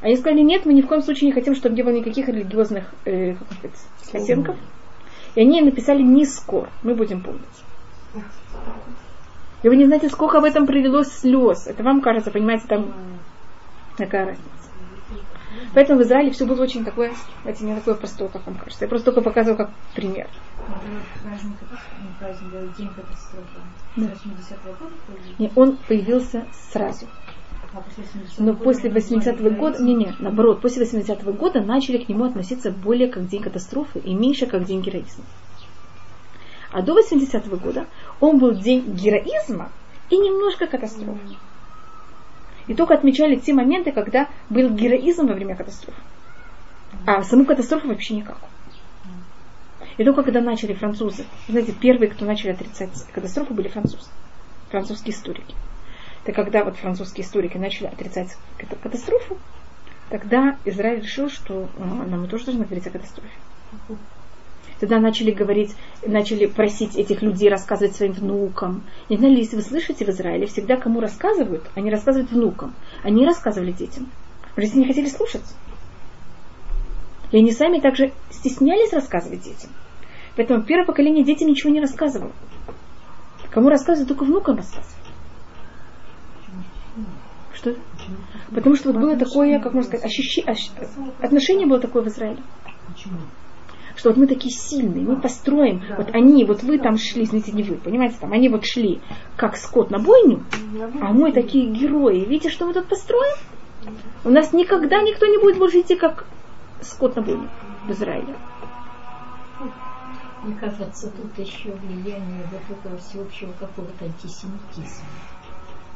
Они 0.00 0.16
сказали, 0.16 0.40
нет, 0.40 0.64
мы 0.66 0.74
ни 0.74 0.82
в 0.82 0.86
коем 0.86 1.02
случае 1.02 1.28
не 1.28 1.32
хотим, 1.32 1.54
чтобы 1.54 1.74
не 1.74 1.82
было 1.82 1.92
никаких 1.92 2.28
религиозных 2.28 2.92
э, 3.04 3.34
как 3.34 3.52
сказать, 3.52 4.22
оттенков. 4.24 4.56
И 5.34 5.40
они 5.40 5.60
написали 5.60 6.02
не 6.02 6.24
скор, 6.24 6.68
мы 6.82 6.94
будем 6.94 7.22
помнить. 7.22 7.44
И 9.62 9.68
вы 9.68 9.76
не 9.76 9.86
знаете, 9.86 10.08
сколько 10.08 10.40
в 10.40 10.44
этом 10.44 10.66
привелось 10.66 11.08
слез. 11.08 11.66
Это 11.66 11.82
вам 11.82 12.00
кажется, 12.00 12.30
понимаете, 12.30 12.66
там 12.68 12.94
такая 13.96 14.26
разница. 14.26 14.48
Поэтому 15.74 16.00
в 16.00 16.02
Израиле 16.02 16.30
все 16.30 16.46
было 16.46 16.62
очень 16.62 16.84
такое, 16.84 17.12
знаете, 17.42 17.64
не 17.64 17.74
такое 17.74 17.94
простое, 17.94 18.28
как 18.28 18.46
вам 18.46 18.56
кажется. 18.56 18.84
Я 18.84 18.88
просто 18.88 19.06
только 19.06 19.22
показываю 19.22 19.56
как 19.56 19.70
пример. 19.94 20.28
День 22.76 22.90
катастрофы. 22.94 23.58
80-го 23.96 24.72
года 24.78 25.52
он 25.56 25.76
появился 25.88 26.46
сразу. 26.72 27.06
После 27.72 28.04
80-го 28.04 28.44
Но 28.44 28.54
после 28.54 28.90
назвали 28.90 29.20
80-го 29.20 29.50
года, 29.50 29.82
не, 29.82 29.94
не, 29.94 30.14
наоборот, 30.18 30.60
после 30.62 30.86
80-го 30.86 31.32
года 31.32 31.60
начали 31.60 31.98
к 31.98 32.08
нему 32.08 32.24
относиться 32.24 32.70
более 32.70 33.08
как 33.08 33.26
день 33.26 33.42
катастрофы 33.42 33.98
и 33.98 34.14
меньше 34.14 34.46
как 34.46 34.64
день 34.64 34.80
героизма. 34.80 35.24
А 36.70 36.82
до 36.82 36.98
80-го 36.98 37.56
года 37.56 37.86
он 38.20 38.38
был 38.38 38.54
день 38.54 38.94
героизма 38.94 39.72
и 40.10 40.16
немножко 40.18 40.66
катастрофы. 40.66 41.36
И 42.66 42.74
только 42.74 42.94
отмечали 42.94 43.36
те 43.36 43.54
моменты, 43.54 43.92
когда 43.92 44.28
был 44.50 44.68
героизм 44.70 45.26
во 45.26 45.34
время 45.34 45.56
катастрофы. 45.56 46.00
А 47.06 47.22
саму 47.22 47.46
катастрофу 47.46 47.88
вообще 47.88 48.16
никак. 48.16 48.38
И 49.96 50.04
только 50.04 50.22
когда 50.22 50.40
начали 50.40 50.74
французы, 50.74 51.24
знаете, 51.48 51.72
первые, 51.72 52.10
кто 52.10 52.24
начали 52.24 52.50
отрицать 52.50 52.90
катастрофу, 53.12 53.54
были 53.54 53.68
французы, 53.68 54.08
французские 54.70 55.14
историки. 55.14 55.54
Это 56.24 56.32
когда 56.32 56.64
вот 56.64 56.76
французские 56.76 57.24
историки 57.24 57.56
начали 57.56 57.86
отрицать 57.86 58.36
ката- 58.58 58.76
катастрофу, 58.76 59.38
тогда 60.10 60.58
Израиль 60.66 61.00
решил, 61.00 61.30
что 61.30 61.68
ну, 61.78 62.06
нам 62.06 62.28
тоже 62.28 62.44
должны 62.44 62.64
говорить 62.64 62.86
о 62.86 62.90
катастрофе. 62.90 63.30
Тогда 64.80 65.00
начали 65.00 65.32
говорить, 65.32 65.74
начали 66.06 66.46
просить 66.46 66.96
этих 66.96 67.20
людей 67.22 67.48
рассказывать 67.48 67.96
своим 67.96 68.12
внукам. 68.12 68.84
Не 69.08 69.16
знаю, 69.16 69.34
ли, 69.34 69.40
если 69.40 69.56
вы 69.56 69.62
слышите 69.62 70.04
в 70.04 70.08
Израиле, 70.10 70.46
всегда 70.46 70.76
кому 70.76 71.00
рассказывают, 71.00 71.64
они 71.74 71.90
рассказывают 71.90 72.30
внукам. 72.30 72.74
Они 73.02 73.24
рассказывали 73.26 73.72
детям. 73.72 74.08
Что 74.56 74.78
не 74.78 74.86
хотели 74.86 75.06
слушать. 75.06 75.44
И 77.30 77.38
они 77.38 77.52
сами 77.52 77.80
также 77.80 78.12
стеснялись 78.30 78.92
рассказывать 78.92 79.42
детям. 79.42 79.70
Поэтому 80.36 80.62
первое 80.62 80.86
поколение 80.86 81.24
детям 81.24 81.48
ничего 81.48 81.72
не 81.72 81.80
рассказывало. 81.80 82.32
Кому 83.50 83.68
рассказывают, 83.68 84.08
только 84.08 84.24
внукам 84.24 84.56
рассказывают. 84.56 84.94
Что? 87.54 87.74
Потому 88.54 88.76
что 88.76 88.92
вот 88.92 89.00
было 89.00 89.16
такое, 89.16 89.58
как 89.58 89.74
можно 89.74 89.90
сказать, 89.90 90.06
ощущи- 90.06 90.44
ощ- 90.46 90.70
отношение 91.20 91.66
было 91.66 91.80
такое 91.80 92.02
в 92.02 92.08
Израиле. 92.08 92.38
Что 93.98 94.10
вот 94.10 94.16
мы 94.16 94.28
такие 94.28 94.54
сильные, 94.54 95.04
мы 95.04 95.20
построим, 95.20 95.82
вот 95.96 96.14
они, 96.14 96.44
вот 96.44 96.62
вы 96.62 96.78
там 96.78 96.96
шли, 96.96 97.24
знаете, 97.24 97.50
не 97.50 97.64
вы, 97.64 97.74
понимаете, 97.74 98.14
там, 98.20 98.32
они 98.32 98.48
вот 98.48 98.64
шли 98.64 99.00
как 99.36 99.56
скот 99.56 99.90
на 99.90 99.98
бойню, 99.98 100.44
а 101.00 101.12
мы 101.12 101.32
такие 101.32 101.68
герои. 101.68 102.24
Видите, 102.24 102.48
что 102.48 102.66
мы 102.66 102.74
тут 102.74 102.86
построим? 102.86 103.36
У 104.24 104.30
нас 104.30 104.52
никогда 104.52 105.02
никто 105.02 105.26
не 105.26 105.38
будет 105.38 105.58
больше 105.58 105.80
идти 105.80 105.96
как 105.96 106.26
скот 106.80 107.16
на 107.16 107.22
бойню 107.22 107.50
в 107.88 107.90
Израиле. 107.90 108.36
Мне 110.44 110.54
кажется, 110.54 111.10
тут 111.10 111.36
еще 111.44 111.72
влияние 111.72 112.46
вот 112.52 112.78
этого 112.78 112.96
всеобщего 112.98 113.50
какого-то 113.58 114.04
антисемитизма. 114.04 115.06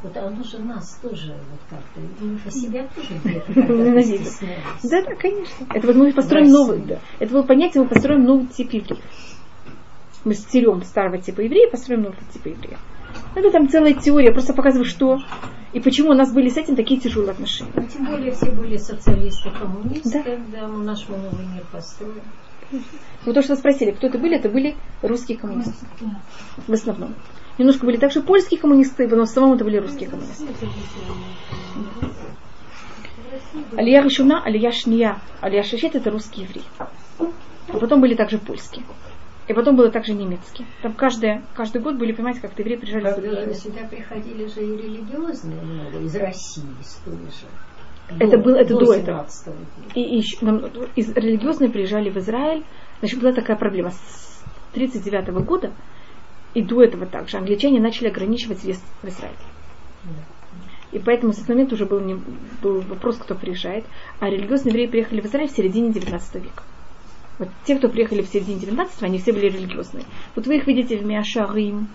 Вот 0.02 0.16
оно 0.16 0.42
же 0.42 0.58
нас 0.58 0.98
тоже 1.00 1.32
вот 1.50 1.60
как-то, 1.70 2.00
и 2.00 2.24
мы 2.24 2.38
по 2.38 2.50
себя 2.50 2.88
тоже 2.94 3.08
Ненавидим. 3.72 4.24
стеснялись. 4.24 4.82
Да, 4.82 5.02
да, 5.02 5.14
конечно. 5.14 5.66
Это 5.72 5.86
вот 5.86 5.96
мы 5.96 6.12
построим 6.12 6.50
новый, 6.50 6.80
да. 6.80 6.98
Это 7.20 7.32
было 7.32 7.42
понятие, 7.42 7.82
мы 7.84 7.88
построим 7.88 8.24
новый 8.24 8.46
тип 8.46 8.72
евреев. 8.72 8.98
Мы 10.24 10.34
стерем 10.34 10.82
старого 10.82 11.18
типа 11.18 11.40
еврея, 11.42 11.70
построим 11.70 12.02
новый 12.02 12.18
тип 12.32 12.46
еврея. 12.46 12.78
Это 13.34 13.50
там 13.50 13.68
целая 13.68 13.94
теория, 13.94 14.28
я 14.28 14.32
просто 14.32 14.54
показываю, 14.54 14.84
что 14.86 15.18
и 15.72 15.80
почему 15.80 16.10
у 16.10 16.14
нас 16.14 16.32
были 16.32 16.48
с 16.48 16.56
этим 16.56 16.76
такие 16.76 17.00
тяжелые 17.00 17.30
отношения. 17.32 17.72
Ну, 17.74 17.86
Тем 17.86 18.04
более 18.06 18.32
все 18.32 18.50
были 18.50 18.76
социалисты, 18.76 19.50
коммунисты, 19.50 20.10
Да. 20.10 20.22
когда 20.22 20.68
мы 20.68 20.84
наш 20.84 21.06
новый 21.08 21.46
мир 21.54 21.64
построили. 21.70 22.22
Вот 23.24 23.34
то, 23.34 23.42
что 23.42 23.52
вы 23.54 23.58
спросили, 23.58 23.90
кто 23.92 24.06
это 24.06 24.18
были, 24.18 24.36
это 24.36 24.48
были 24.48 24.74
русские 25.02 25.38
коммунисты. 25.38 25.86
В 26.66 26.72
основном. 26.72 27.14
Немножко 27.58 27.84
были 27.86 27.96
также 27.96 28.22
польские 28.22 28.58
коммунисты, 28.60 29.06
но 29.08 29.16
в 29.18 29.20
основном 29.20 29.56
это 29.56 29.64
были 29.64 29.76
русские 29.76 30.08
коммунисты. 30.08 30.46
Алия 33.76 34.02
Ришуна, 34.02 34.42
Алия 34.42 34.70
Шния, 34.72 35.18
Алия 35.40 35.62
Шишет 35.62 35.94
это 35.94 36.10
русские 36.10 36.46
евреи. 36.46 36.64
А 37.68 37.78
потом 37.78 38.00
были 38.00 38.14
также 38.14 38.38
польские. 38.38 38.84
И 39.48 39.54
потом 39.54 39.76
было 39.76 39.90
также 39.90 40.14
немецкий. 40.14 40.64
Там 40.82 40.92
каждый, 40.94 41.40
каждый 41.54 41.82
год 41.82 41.96
были, 41.96 42.12
понимаете, 42.12 42.40
как 42.40 42.56
евреи 42.58 42.76
приезжали 42.76 43.02
Правда, 43.02 43.28
сюда. 43.28 43.54
сюда 43.54 43.88
приходили 43.88 44.46
же 44.46 44.62
и 44.64 44.76
религиозные 44.76 45.60
много, 45.60 45.98
из 45.98 46.14
России, 46.14 46.62
из 46.80 46.94
той 47.04 47.14
же. 47.16 48.18
Это 48.20 48.38
было- 48.38 48.56
это 48.56 48.74
до 48.78 48.94
этого. 48.94 49.26
17 49.28 49.46
века. 49.48 49.58
И, 49.94 50.00
и 50.00 50.16
еще 50.18 50.38
нам 50.44 50.64
из 50.94 51.08
религиозные 51.14 51.70
приезжали 51.70 52.10
в 52.10 52.16
Израиль. 52.18 52.64
Значит, 53.00 53.20
была 53.20 53.32
такая 53.32 53.56
проблема. 53.56 53.90
С 53.90 54.42
1939 54.74 55.44
года 55.44 55.72
и 56.54 56.62
до 56.62 56.82
этого 56.82 57.06
также 57.06 57.38
англичане 57.38 57.80
начали 57.80 58.08
ограничивать 58.08 58.62
въезд 58.62 58.84
в 59.02 59.08
Израиль. 59.08 59.36
И 60.92 60.98
поэтому 60.98 61.32
с 61.32 61.38
этого 61.38 61.52
момента 61.52 61.74
уже 61.74 61.86
был, 61.86 62.00
не, 62.00 62.18
был 62.62 62.80
вопрос, 62.82 63.16
кто 63.16 63.34
приезжает. 63.34 63.84
А 64.20 64.28
религиозные 64.28 64.72
евреи 64.72 64.86
приехали 64.86 65.20
в 65.22 65.26
Израиль 65.26 65.48
в 65.48 65.56
середине 65.56 65.90
19 65.90 66.34
века. 66.34 66.62
Вот 67.38 67.48
те, 67.64 67.76
кто 67.76 67.88
приехали 67.88 68.20
в 68.20 68.28
середине 68.28 68.60
19 68.60 69.02
они 69.02 69.18
все 69.18 69.32
были 69.32 69.46
религиозные. 69.46 70.04
Вот 70.36 70.46
вы 70.46 70.58
их 70.58 70.66
видите 70.66 70.98
в 70.98 71.04
Миашарим, 71.04 71.88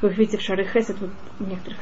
вы 0.00 0.10
их 0.10 0.18
видите 0.18 0.38
в 0.38 0.42
Шары 0.42 0.64
Хесед, 0.64 0.96
вот 1.00 1.10
некоторых. 1.40 1.78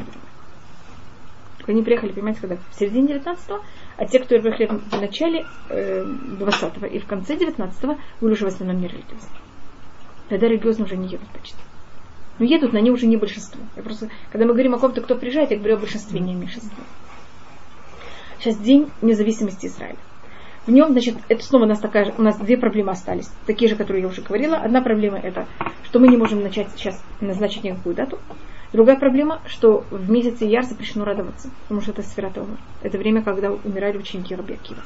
Они 1.67 1.83
приехали, 1.83 2.13
понимаете, 2.13 2.41
когда? 2.41 2.57
В 2.57 2.79
середине 2.79 3.09
19 3.09 3.51
а 3.97 4.07
те, 4.07 4.19
кто 4.19 4.39
приехали 4.39 4.67
в 4.67 5.01
начале 5.01 5.47
э, 5.69 6.05
20 6.05 6.93
и 6.93 6.99
в 6.99 7.07
конце 7.07 7.37
19 7.37 7.99
были 8.21 8.33
уже 8.33 8.45
в 8.45 8.49
основном 8.49 8.81
не 8.81 8.89
религиозные. 8.89 9.41
Тогда 10.29 10.49
религиозные 10.49 10.87
уже 10.87 10.97
не 10.97 11.09
едут 11.09 11.29
почти. 11.29 11.59
Но 12.39 12.45
едут, 12.45 12.73
но 12.73 12.79
они 12.79 12.91
уже 12.91 13.07
не 13.07 13.17
большинство. 13.17 13.61
Я 13.77 13.83
просто, 13.83 14.09
когда 14.31 14.47
мы 14.47 14.53
говорим 14.53 14.75
о 14.75 14.79
ком-то, 14.79 15.01
кто 15.01 15.15
приезжает, 15.15 15.51
я 15.51 15.57
говорю 15.57 15.77
о 15.77 15.81
большинстве, 15.81 16.21
не 16.21 16.33
о 16.33 16.37
меньшинстве. 16.37 16.83
Сейчас 18.41 18.59
день 18.59 18.91
независимости 19.03 19.67
Израиля. 19.67 19.97
В 20.67 20.71
нем, 20.71 20.93
значит, 20.93 21.17
это 21.29 21.45
снова 21.45 21.65
у 21.65 21.69
нас 21.69 21.79
такая, 21.79 22.13
у 22.17 22.23
нас 22.23 22.39
две 22.39 22.57
проблемы 22.57 22.93
остались, 22.93 23.31
такие 23.47 23.69
же, 23.69 23.77
которые 23.77 24.03
я 24.03 24.09
уже 24.09 24.23
говорила. 24.23 24.57
Одна 24.57 24.81
проблема 24.81 25.19
это, 25.19 25.47
что 25.85 25.99
мы 25.99 26.09
не 26.09 26.17
можем 26.17 26.43
начать 26.43 26.69
сейчас 26.75 27.03
назначить 27.21 27.65
никакую 27.65 27.95
дату. 27.95 28.19
Другая 28.73 28.99
проблема, 28.99 29.41
что 29.47 29.85
в 29.91 30.11
месяце 30.11 30.47
Яр 30.47 30.65
запрещено 30.65 31.05
радоваться, 31.05 31.51
потому 31.63 31.81
что 31.81 31.93
это 31.93 32.03
сфера 32.03 32.31
Томар. 32.31 32.59
Это 32.83 32.99
время, 32.99 33.23
когда 33.23 33.53
умирали 33.53 33.99
ученики 33.99 34.35
Раби 34.35 34.55
Акива. 34.55 34.81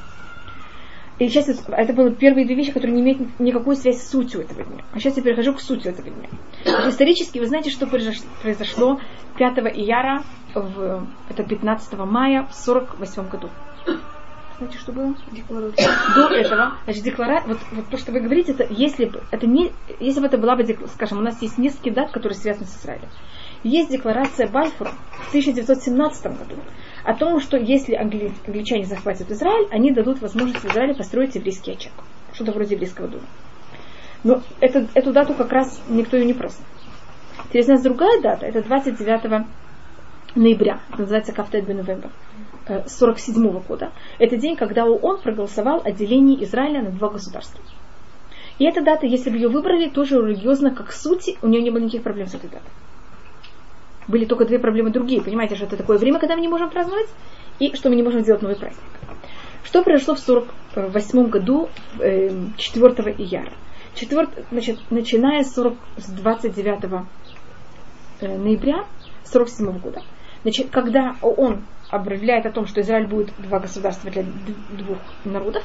И 1.19 1.27
сейчас 1.27 1.49
это- 1.49 1.93
были 1.93 2.13
первые 2.13 2.45
две 2.45 2.55
вещи, 2.55 2.71
которые 2.71 2.95
не 2.95 3.01
имеют 3.01 3.39
никакой 3.39 3.75
связи 3.75 3.97
с 3.97 4.09
сутью 4.09 4.41
этого 4.41 4.63
дня. 4.63 4.83
А 4.93 4.99
сейчас 4.99 5.17
я 5.17 5.23
перехожу 5.23 5.53
к 5.53 5.59
сути 5.59 5.89
этого 5.89 6.09
дня. 6.09 6.29
Значит, 6.63 6.93
исторически, 6.93 7.39
вы 7.39 7.45
знаете, 7.45 7.69
что 7.69 7.85
произош- 7.87 8.23
произошло 8.41 8.99
5 9.37 9.57
ияра, 9.75 10.23
в, 10.55 11.05
это 11.29 11.43
15 11.43 11.93
мая 12.05 12.47
в 12.49 12.55
48 12.55 13.27
году. 13.27 13.49
Знаете, 14.57 14.77
что 14.77 14.91
было? 14.91 15.13
Декларация. 15.31 15.89
До 16.15 16.33
этого, 16.33 16.73
значит, 16.85 17.03
деклара... 17.03 17.43
вот, 17.47 17.59
вот 17.71 17.89
то, 17.89 17.97
что 17.97 18.11
вы 18.11 18.19
говорите, 18.19 18.51
это 18.53 18.67
если 18.69 19.05
бы 19.05 19.21
это 19.31 19.47
не, 19.47 19.71
если 19.99 20.19
бы 20.19 20.25
это 20.27 20.37
была 20.37 20.55
бы, 20.55 20.65
скажем, 20.93 21.19
у 21.19 21.21
нас 21.21 21.41
есть 21.41 21.57
несколько 21.57 21.91
дат, 21.91 22.11
которые 22.11 22.37
связаны 22.37 22.65
с 22.65 22.77
Израилем. 22.77 23.07
Есть 23.63 23.89
декларация 23.89 24.47
Бальфура 24.49 24.91
в 25.11 25.29
1917 25.29 26.23
году 26.25 26.55
о 27.03 27.13
том, 27.13 27.39
что 27.39 27.57
если 27.57 27.95
англи- 27.95 28.31
англичане 28.45 28.85
захватят 28.85 29.31
Израиль, 29.31 29.67
они 29.71 29.91
дадут 29.91 30.21
возможность 30.21 30.63
в 30.63 30.69
Израиле 30.69 30.93
построить 30.93 31.35
еврейский 31.35 31.73
очаг. 31.73 31.93
Что-то 32.33 32.51
вроде 32.51 32.75
еврейского 32.75 33.07
дома. 33.07 33.25
Но 34.23 34.41
это, 34.59 34.87
эту 34.93 35.13
дату 35.13 35.33
как 35.33 35.51
раз 35.51 35.81
никто 35.87 36.17
ее 36.17 36.25
не 36.25 36.33
празднует. 36.33 36.67
Теперь 37.47 37.65
у 37.65 37.69
нас 37.69 37.81
другая 37.81 38.21
дата, 38.21 38.45
это 38.45 38.61
29 38.61 39.45
ноября, 40.35 40.79
это 40.89 41.01
называется 41.01 41.33
Кафтет 41.33 41.65
Бенувембер, 41.65 42.11
47 42.85 43.61
года. 43.61 43.91
Это 44.19 44.37
день, 44.37 44.55
когда 44.55 44.85
ООН 44.85 45.21
проголосовал 45.21 45.81
о 45.83 45.91
делении 45.91 46.43
Израиля 46.43 46.81
на 46.81 46.91
два 46.91 47.09
государства. 47.09 47.61
И 48.59 48.65
эта 48.65 48.83
дата, 48.83 49.05
если 49.05 49.29
бы 49.29 49.37
ее 49.37 49.47
выбрали, 49.47 49.89
тоже 49.89 50.17
религиозно, 50.17 50.75
как 50.75 50.91
сути, 50.91 51.37
у 51.41 51.47
нее 51.47 51.61
не 51.61 51.71
было 51.71 51.79
никаких 51.79 52.03
проблем 52.03 52.27
с 52.27 52.35
этой 52.35 52.49
датой. 52.49 52.69
Были 54.09 54.25
только 54.25 54.45
две 54.45 54.57
проблемы 54.57 54.89
другие. 54.89 55.21
Понимаете, 55.21 55.55
что 55.55 55.65
это 55.65 55.77
такое 55.77 55.99
время, 55.99 56.19
когда 56.19 56.35
мы 56.35 56.41
не 56.41 56.47
можем 56.47 56.69
праздновать, 56.71 57.07
и 57.59 57.75
что 57.75 57.89
мы 57.89 57.95
не 57.95 58.01
можем 58.03 58.23
делать 58.23 58.41
новый 58.41 58.57
праздник. 58.57 58.83
Что 59.63 59.83
произошло 59.83 60.15
в 60.15 60.19
48 60.19 61.29
году, 61.29 61.69
э, 61.99 62.31
4 62.57 63.15
ияра? 63.19 63.53
4, 63.93 64.27
значит, 64.51 64.79
начиная 64.89 65.43
с, 65.43 65.53
40, 65.53 65.77
с 65.97 66.09
29 66.09 67.05
э, 68.21 68.37
ноября 68.37 68.85
47 69.25 69.77
года, 69.77 70.01
значит, 70.41 70.71
когда 70.71 71.15
ООН 71.21 71.63
объявляет 71.91 72.47
о 72.47 72.51
том, 72.51 72.65
что 72.65 72.81
Израиль 72.81 73.07
будет 73.07 73.31
два 73.37 73.59
государства 73.59 74.09
для 74.09 74.23
двух 74.23 74.97
народов, 75.23 75.63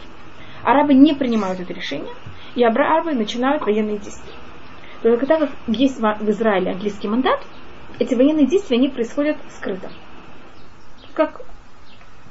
арабы 0.62 0.92
не 0.92 1.14
принимают 1.14 1.61
это 1.61 1.72
решение, 1.72 2.12
и 2.54 2.62
арабы 2.62 3.14
начинают 3.14 3.62
военные 3.62 3.98
действия. 3.98 4.35
Только 5.02 5.26
так 5.26 5.40
как 5.40 5.50
есть 5.66 5.98
в 5.98 6.30
Израиле 6.30 6.72
английский 6.72 7.09
мандат, 7.09 7.40
эти 7.98 8.14
военные 8.14 8.46
действия, 8.46 8.76
они 8.76 8.88
происходят 8.88 9.37
скрыто. 9.57 9.90
Как, 11.14 11.42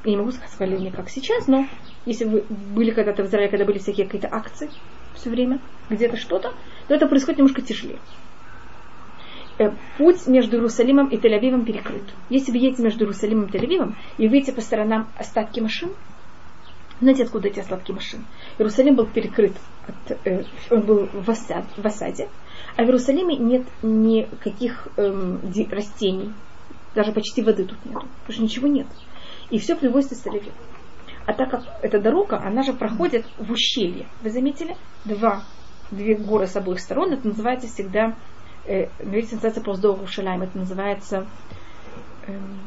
я 0.04 0.12
не 0.12 0.18
могу 0.18 0.32
сказать, 0.32 0.80
не 0.80 0.92
как 0.92 1.10
сейчас, 1.10 1.48
но 1.48 1.68
если 2.06 2.26
вы 2.26 2.44
были 2.50 2.92
когда-то 2.92 3.24
в 3.24 3.28
Израиле, 3.28 3.50
когда 3.50 3.66
были 3.66 3.80
всякие 3.80 4.06
какие-то 4.06 4.28
акции 4.34 4.70
все 5.16 5.30
время, 5.30 5.60
где-то 5.90 6.18
что-то, 6.18 6.54
то 6.88 6.94
это 6.94 7.08
происходит 7.08 7.40
немножко 7.40 7.62
тяжелее. 7.62 8.00
Э, 9.60 9.72
Путь 9.98 10.28
между 10.28 10.58
Иерусалимом 10.58 11.08
и 11.08 11.18
Тель-Авивом 11.18 11.64
перекрыт. 11.66 12.04
Если 12.30 12.52
вы 12.52 12.58
едете 12.58 12.84
между 12.84 13.06
Иерусалимом 13.06 13.46
и 13.46 13.52
Тель-Авивом, 13.52 13.96
и 14.18 14.28
вы 14.28 14.34
видите 14.34 14.52
по 14.52 14.62
сторонам 14.62 15.08
остатки 15.18 15.60
машин, 15.60 15.92
знаете, 17.00 17.24
откуда 17.24 17.50
эти 17.50 17.60
остатки 17.60 17.92
машин? 17.92 18.26
Иерусалим 18.58 18.96
был 18.96 19.06
перекрыт, 19.06 19.54
от, 19.88 20.18
э, 20.26 20.44
он 20.70 20.82
был 20.82 21.08
в, 21.12 21.30
осад- 21.30 21.66
в 21.76 21.86
осаде, 21.86 22.30
а 22.76 22.84
в 22.84 22.86
Иерусалиме 22.86 23.36
нет 23.38 23.64
никаких 23.82 24.88
эм, 24.98 25.40
растений, 25.72 26.34
даже 26.96 27.12
почти 27.12 27.42
воды 27.42 27.66
тут 27.66 27.78
нет, 27.86 27.94
потому 27.96 28.34
что 28.34 28.42
ничего 28.44 28.68
нет. 28.68 28.88
И 29.50 29.60
все 29.60 29.76
привозится 29.76 30.16
из 30.16 30.26
Тель-Авива. 30.26 30.54
А 31.26 31.34
так 31.34 31.52
как 31.52 31.64
эта 31.82 32.00
дорога, 32.00 32.38
она 32.44 32.64
же 32.64 32.74
проходит 32.74 33.26
в 33.38 33.52
ущелье. 33.52 34.08
Вы 34.22 34.30
заметили? 34.30 34.76
Два, 35.06 35.44
две 35.92 36.16
горы 36.16 36.48
с 36.48 36.56
обоих 36.56 36.80
сторон. 36.80 37.14
Это 37.14 37.28
называется 37.28 37.68
всегда, 37.68 38.16
э, 38.66 38.88
видите, 39.00 39.36
называется 39.36 39.62
Проздор 39.62 40.00
Рушалайм. 40.00 40.42
Это 40.42 40.58
называется 40.58 41.26
эм, 42.28 42.60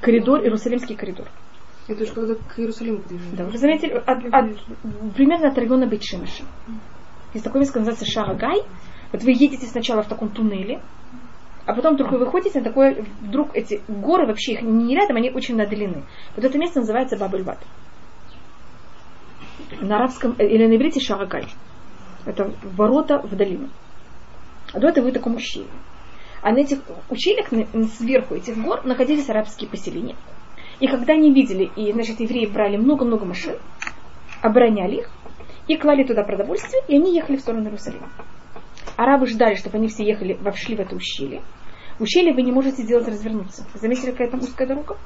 коридор, 0.00 0.40
Иерусалимский 0.42 0.96
коридор. 0.96 1.28
Это 1.88 2.04
уж 2.04 2.10
когда 2.10 2.34
к 2.34 2.58
Иерусалиму 2.58 2.98
подъезжаем. 2.98 3.36
Да, 3.36 3.44
вы 3.44 3.58
заметили, 3.58 3.92
от- 3.92 4.24
от- 4.32 5.14
примерно 5.14 5.48
от 5.48 5.58
района 5.58 5.86
Бетшимыша. 5.86 6.44
Есть 7.32 7.44
такое 7.44 7.60
место, 7.60 7.78
называется 7.78 8.04
Шарагай. 8.06 8.62
Вот 9.12 9.22
вы 9.22 9.32
едете 9.32 9.66
сначала 9.66 10.02
в 10.02 10.08
таком 10.08 10.30
туннеле, 10.30 10.80
а 11.64 11.74
потом 11.74 11.94
вдруг 11.94 12.12
вы 12.12 12.18
выходите 12.18 12.58
на 12.58 12.64
такое, 12.64 13.04
вдруг 13.20 13.54
эти 13.54 13.80
горы 13.86 14.26
вообще 14.26 14.52
их 14.52 14.62
не 14.62 14.96
рядом, 14.96 15.16
они 15.16 15.30
очень 15.30 15.56
на 15.56 15.66
длины. 15.66 16.02
Вот 16.34 16.44
это 16.44 16.58
место 16.58 16.80
называется 16.80 17.16
Бабельбат. 17.16 17.58
На 19.80 19.96
арабском, 19.96 20.34
э, 20.38 20.46
или 20.46 20.66
на 20.66 20.76
иврите 20.76 21.00
Шарагай. 21.00 21.46
Это 22.24 22.52
ворота 22.62 23.18
в 23.18 23.36
долину. 23.36 23.68
А 24.72 24.80
до 24.80 24.88
этого 24.88 25.04
вы 25.04 25.10
в 25.10 25.14
таком 25.14 25.36
ущелье. 25.36 25.68
А 26.40 26.50
на 26.50 26.58
этих 26.58 26.78
ущельях, 27.08 27.48
сверху 27.96 28.34
этих 28.34 28.60
гор, 28.60 28.84
находились 28.84 29.30
арабские 29.30 29.70
поселения. 29.70 30.16
И 30.80 30.88
когда 30.88 31.12
они 31.12 31.32
видели, 31.32 31.70
и, 31.76 31.92
значит, 31.92 32.18
евреи 32.18 32.46
брали 32.46 32.76
много-много 32.76 33.24
машин, 33.24 33.54
обороняли 34.40 34.96
их, 34.96 35.10
и 35.68 35.76
клали 35.76 36.02
туда 36.02 36.24
продовольствие, 36.24 36.82
и 36.88 36.96
они 36.96 37.14
ехали 37.14 37.36
в 37.36 37.40
сторону 37.40 37.66
Иерусалима. 37.66 38.08
Арабы 38.96 39.26
ждали, 39.26 39.54
чтобы 39.54 39.78
они 39.78 39.88
все 39.88 40.04
ехали, 40.04 40.34
вошли 40.34 40.76
в 40.76 40.80
это 40.80 40.94
ущелье. 40.94 41.42
В 41.98 42.02
ущелье 42.02 42.34
вы 42.34 42.42
не 42.42 42.52
можете 42.52 42.82
сделать 42.82 43.08
развернуться. 43.08 43.66
Заметили, 43.74 44.10
какая 44.10 44.30
там 44.30 44.40
узкая 44.40 44.66
дорога? 44.66 44.96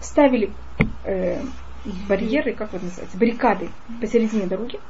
Ставили 0.00 0.52
э, 1.04 1.40
барьеры, 2.08 2.54
как 2.54 2.72
вот 2.72 2.82
называется, 2.82 3.18
баррикады 3.18 3.70
посередине 4.00 4.46
дороги, 4.46 4.80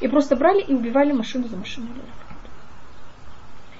и 0.00 0.08
просто 0.08 0.36
брали 0.36 0.62
и 0.62 0.74
убивали 0.74 1.12
машину 1.12 1.48
за 1.48 1.56
машиной. 1.56 1.88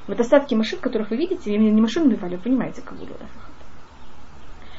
Вот 0.07 0.21
остатки 0.21 0.55
машин, 0.55 0.79
которых 0.79 1.11
вы 1.11 1.17
видите, 1.17 1.53
именно 1.53 1.75
не 1.75 1.81
машины 1.81 2.07
убивали, 2.07 2.37
вы 2.37 2.43
понимаете, 2.43 2.81
кого 2.83 3.05
было. 3.05 3.29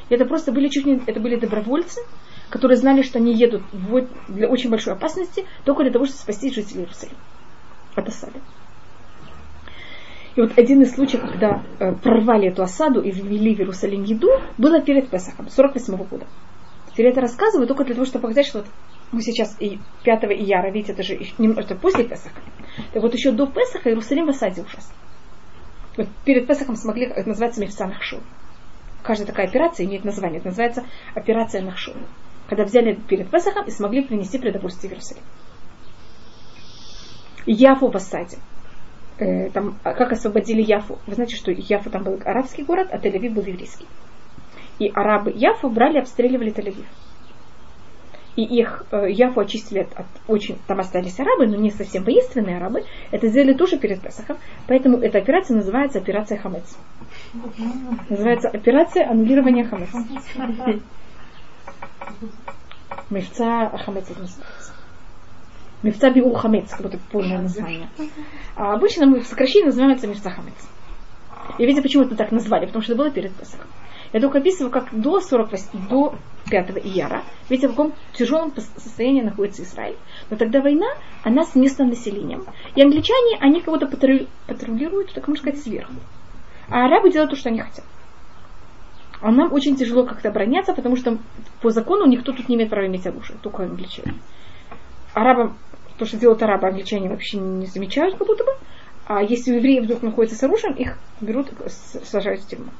Это 0.10 0.26
просто 0.26 0.54
были 0.54 0.70
чуть 0.70 0.86
не, 0.86 1.02
это 1.06 1.20
были 1.20 1.36
добровольцы, 1.36 2.02
которые 2.50 2.78
знали, 2.78 3.02
что 3.02 3.20
они 3.20 3.34
едут 3.34 3.62
в, 3.74 4.08
для 4.30 4.48
очень 4.48 4.70
большой 4.70 4.94
опасности 4.94 5.46
только 5.66 5.84
для 5.84 5.92
того, 5.92 6.06
чтобы 6.06 6.20
спасти 6.20 6.50
жителей 6.50 6.84
Иерусалима 6.84 7.20
от 7.96 8.08
осады. 8.08 8.40
И 10.38 10.42
вот 10.42 10.56
один 10.56 10.84
из 10.84 10.94
случаев, 10.94 11.22
когда 11.22 11.64
э, 11.80 11.94
прорвали 11.94 12.50
эту 12.50 12.62
осаду 12.62 13.02
и 13.02 13.10
ввели 13.10 13.56
в 13.56 13.60
Иерусалим 13.60 14.04
еду, 14.04 14.30
было 14.60 14.80
перед 14.80 15.10
Песахом, 15.10 15.50
48 15.50 15.98
года. 15.98 16.28
Теперь 16.92 17.08
это 17.08 17.22
рассказываю 17.22 17.68
только 17.68 17.84
для 17.84 17.96
того, 17.96 18.06
чтобы 18.06 18.22
показать, 18.22 18.46
что 18.46 18.60
вот 18.60 18.68
мы 19.12 19.24
сейчас 19.24 19.58
и 19.60 19.80
5 20.04 20.26
ияра, 20.26 20.70
видите, 20.70 20.92
это 20.94 21.02
же 21.02 21.20
немножко 21.40 21.74
после 21.74 22.04
Песаха. 22.04 22.40
Так 22.94 23.02
вот 23.02 23.16
еще 23.16 23.32
до 23.32 23.48
Песаха 23.48 23.90
Иерусалим 23.90 24.28
в 24.28 24.30
осаде 24.30 24.62
ужас. 24.62 24.94
Вот 25.98 26.08
перед 26.24 26.46
Песахом 26.46 26.76
смогли, 26.76 27.06
это 27.06 27.28
называется 27.28 27.60
Мефса 27.60 27.88
Нахшон. 27.88 28.22
Каждая 29.02 29.26
такая 29.26 29.48
операция 29.48 29.88
имеет 29.88 30.06
название. 30.06 30.38
Это 30.38 30.50
называется 30.50 30.84
операция 31.16 31.64
Нахшон. 31.64 31.96
Когда 32.48 32.64
взяли 32.64 32.94
перед 32.94 33.32
Песахом 33.32 33.66
и 33.66 33.72
смогли 33.72 34.04
принести 34.04 34.38
продовольствие 34.38 34.90
в 34.90 34.94
Иерусалим. 34.94 35.24
Яфу 37.48 37.90
в 37.90 37.96
осаде. 37.96 38.38
Э, 39.20 39.50
там, 39.50 39.78
а 39.84 39.94
как 39.94 40.12
освободили 40.12 40.62
Яфу. 40.62 41.00
Вы 41.08 41.16
знаете, 41.16 41.36
что 41.36 41.52
Яфу 41.52 41.90
там 41.90 42.04
был 42.04 42.20
арабский 42.26 42.64
город, 42.64 42.90
а 42.92 42.98
Тель-Авив 42.98 43.34
был 43.34 43.44
еврейский. 43.44 43.88
И 44.80 44.90
арабы 44.94 45.32
Яфу 45.36 45.70
брали, 45.70 46.00
обстреливали 46.00 46.54
Тель-Авив. 46.54 46.86
И 48.36 48.44
их 48.44 48.86
э, 48.92 49.10
Яфу 49.10 49.40
очистили 49.40 49.80
от, 49.80 49.94
от 50.00 50.06
очень... 50.28 50.60
Там 50.68 50.80
остались 50.80 51.20
арабы, 51.20 51.48
но 51.48 51.56
не 51.56 51.72
совсем 51.72 52.04
воинственные 52.04 52.58
арабы. 52.58 52.84
Это 53.10 53.28
сделали 53.30 53.54
тоже 53.54 53.80
перед 53.80 54.00
Песохом. 54.00 54.38
Поэтому 54.68 54.98
эта 55.00 55.18
операция 55.18 55.58
называется 55.58 55.98
операция 55.98 56.38
Хамец. 56.38 56.78
Называется 58.10 58.50
операция 58.50 59.10
аннулирования 59.10 59.66
Хамец. 59.66 59.90
Мевца 63.10 63.70
Хамец 63.70 64.08
это. 65.88 65.96
Мевца 65.96 66.10
Биур 66.10 66.36
Хамец, 66.38 66.70
как 66.72 66.82
будто 66.82 67.00
полное 67.12 67.42
название. 67.42 67.90
А 68.56 68.74
обычно 68.74 69.06
мы 69.06 69.22
в 69.22 69.28
сокращении 69.28 69.68
называется 69.68 70.08
Мевца 70.08 70.30
Хамец. 70.30 70.54
И 71.58 71.66
видите, 71.66 71.82
почему 71.82 72.04
это 72.04 72.16
так 72.16 72.32
назвали, 72.32 72.66
потому 72.66 72.84
что 72.84 72.94
это 72.94 73.02
было 73.02 73.12
перед 73.12 73.34
Песохом. 73.34 73.68
Я 74.14 74.22
только 74.22 74.38
описываю, 74.38 74.72
как 74.72 74.88
до 74.92 75.20
48, 75.20 75.88
до 75.90 76.16
5 76.50 76.78
ияра, 76.86 77.24
видите, 77.50 77.68
в 77.68 77.72
каком 77.72 77.94
тяжелом 78.14 78.54
состоянии 78.56 79.22
находится 79.22 79.64
Израиль. 79.64 79.98
Но 80.30 80.38
тогда 80.38 80.62
война, 80.62 80.88
она 81.24 81.44
с 81.44 81.56
местным 81.56 81.90
населением. 81.90 82.46
И 82.76 82.82
англичане, 82.82 83.38
они 83.42 83.60
кого-то 83.62 83.88
патрулируют, 83.88 85.14
так 85.14 85.28
можно 85.28 85.42
сказать, 85.42 85.62
сверху. 85.62 85.94
А 86.70 86.86
арабы 86.86 87.12
делают 87.12 87.32
то, 87.32 87.36
что 87.38 87.50
они 87.50 87.60
хотят. 87.60 87.84
А 89.20 89.32
нам 89.32 89.52
очень 89.52 89.76
тяжело 89.76 90.06
как-то 90.06 90.30
обороняться, 90.30 90.74
потому 90.74 90.96
что 90.96 91.18
по 91.62 91.72
закону 91.72 92.06
никто 92.06 92.32
тут 92.32 92.48
не 92.48 92.56
имеет 92.56 92.70
права 92.70 92.88
иметь 92.88 93.08
оружие, 93.08 93.38
только 93.42 93.64
англичане. 93.64 94.14
Арабам, 95.14 95.58
то, 95.98 96.06
что 96.06 96.18
делают 96.18 96.42
арабы, 96.44 96.68
англичане 96.68 97.10
вообще 97.10 97.38
не 97.38 97.66
замечают 97.66 98.18
как 98.18 98.28
будто 98.28 98.44
бы. 98.44 98.52
А 99.06 99.22
если 99.24 99.52
у 99.54 99.56
евреев 99.56 99.86
вдруг 99.86 100.02
находится 100.02 100.38
с 100.38 100.44
оружием, 100.44 100.74
их 100.74 100.98
берут, 101.22 101.48
сажают 101.68 102.42
в 102.42 102.48
тюрьму. 102.48 102.72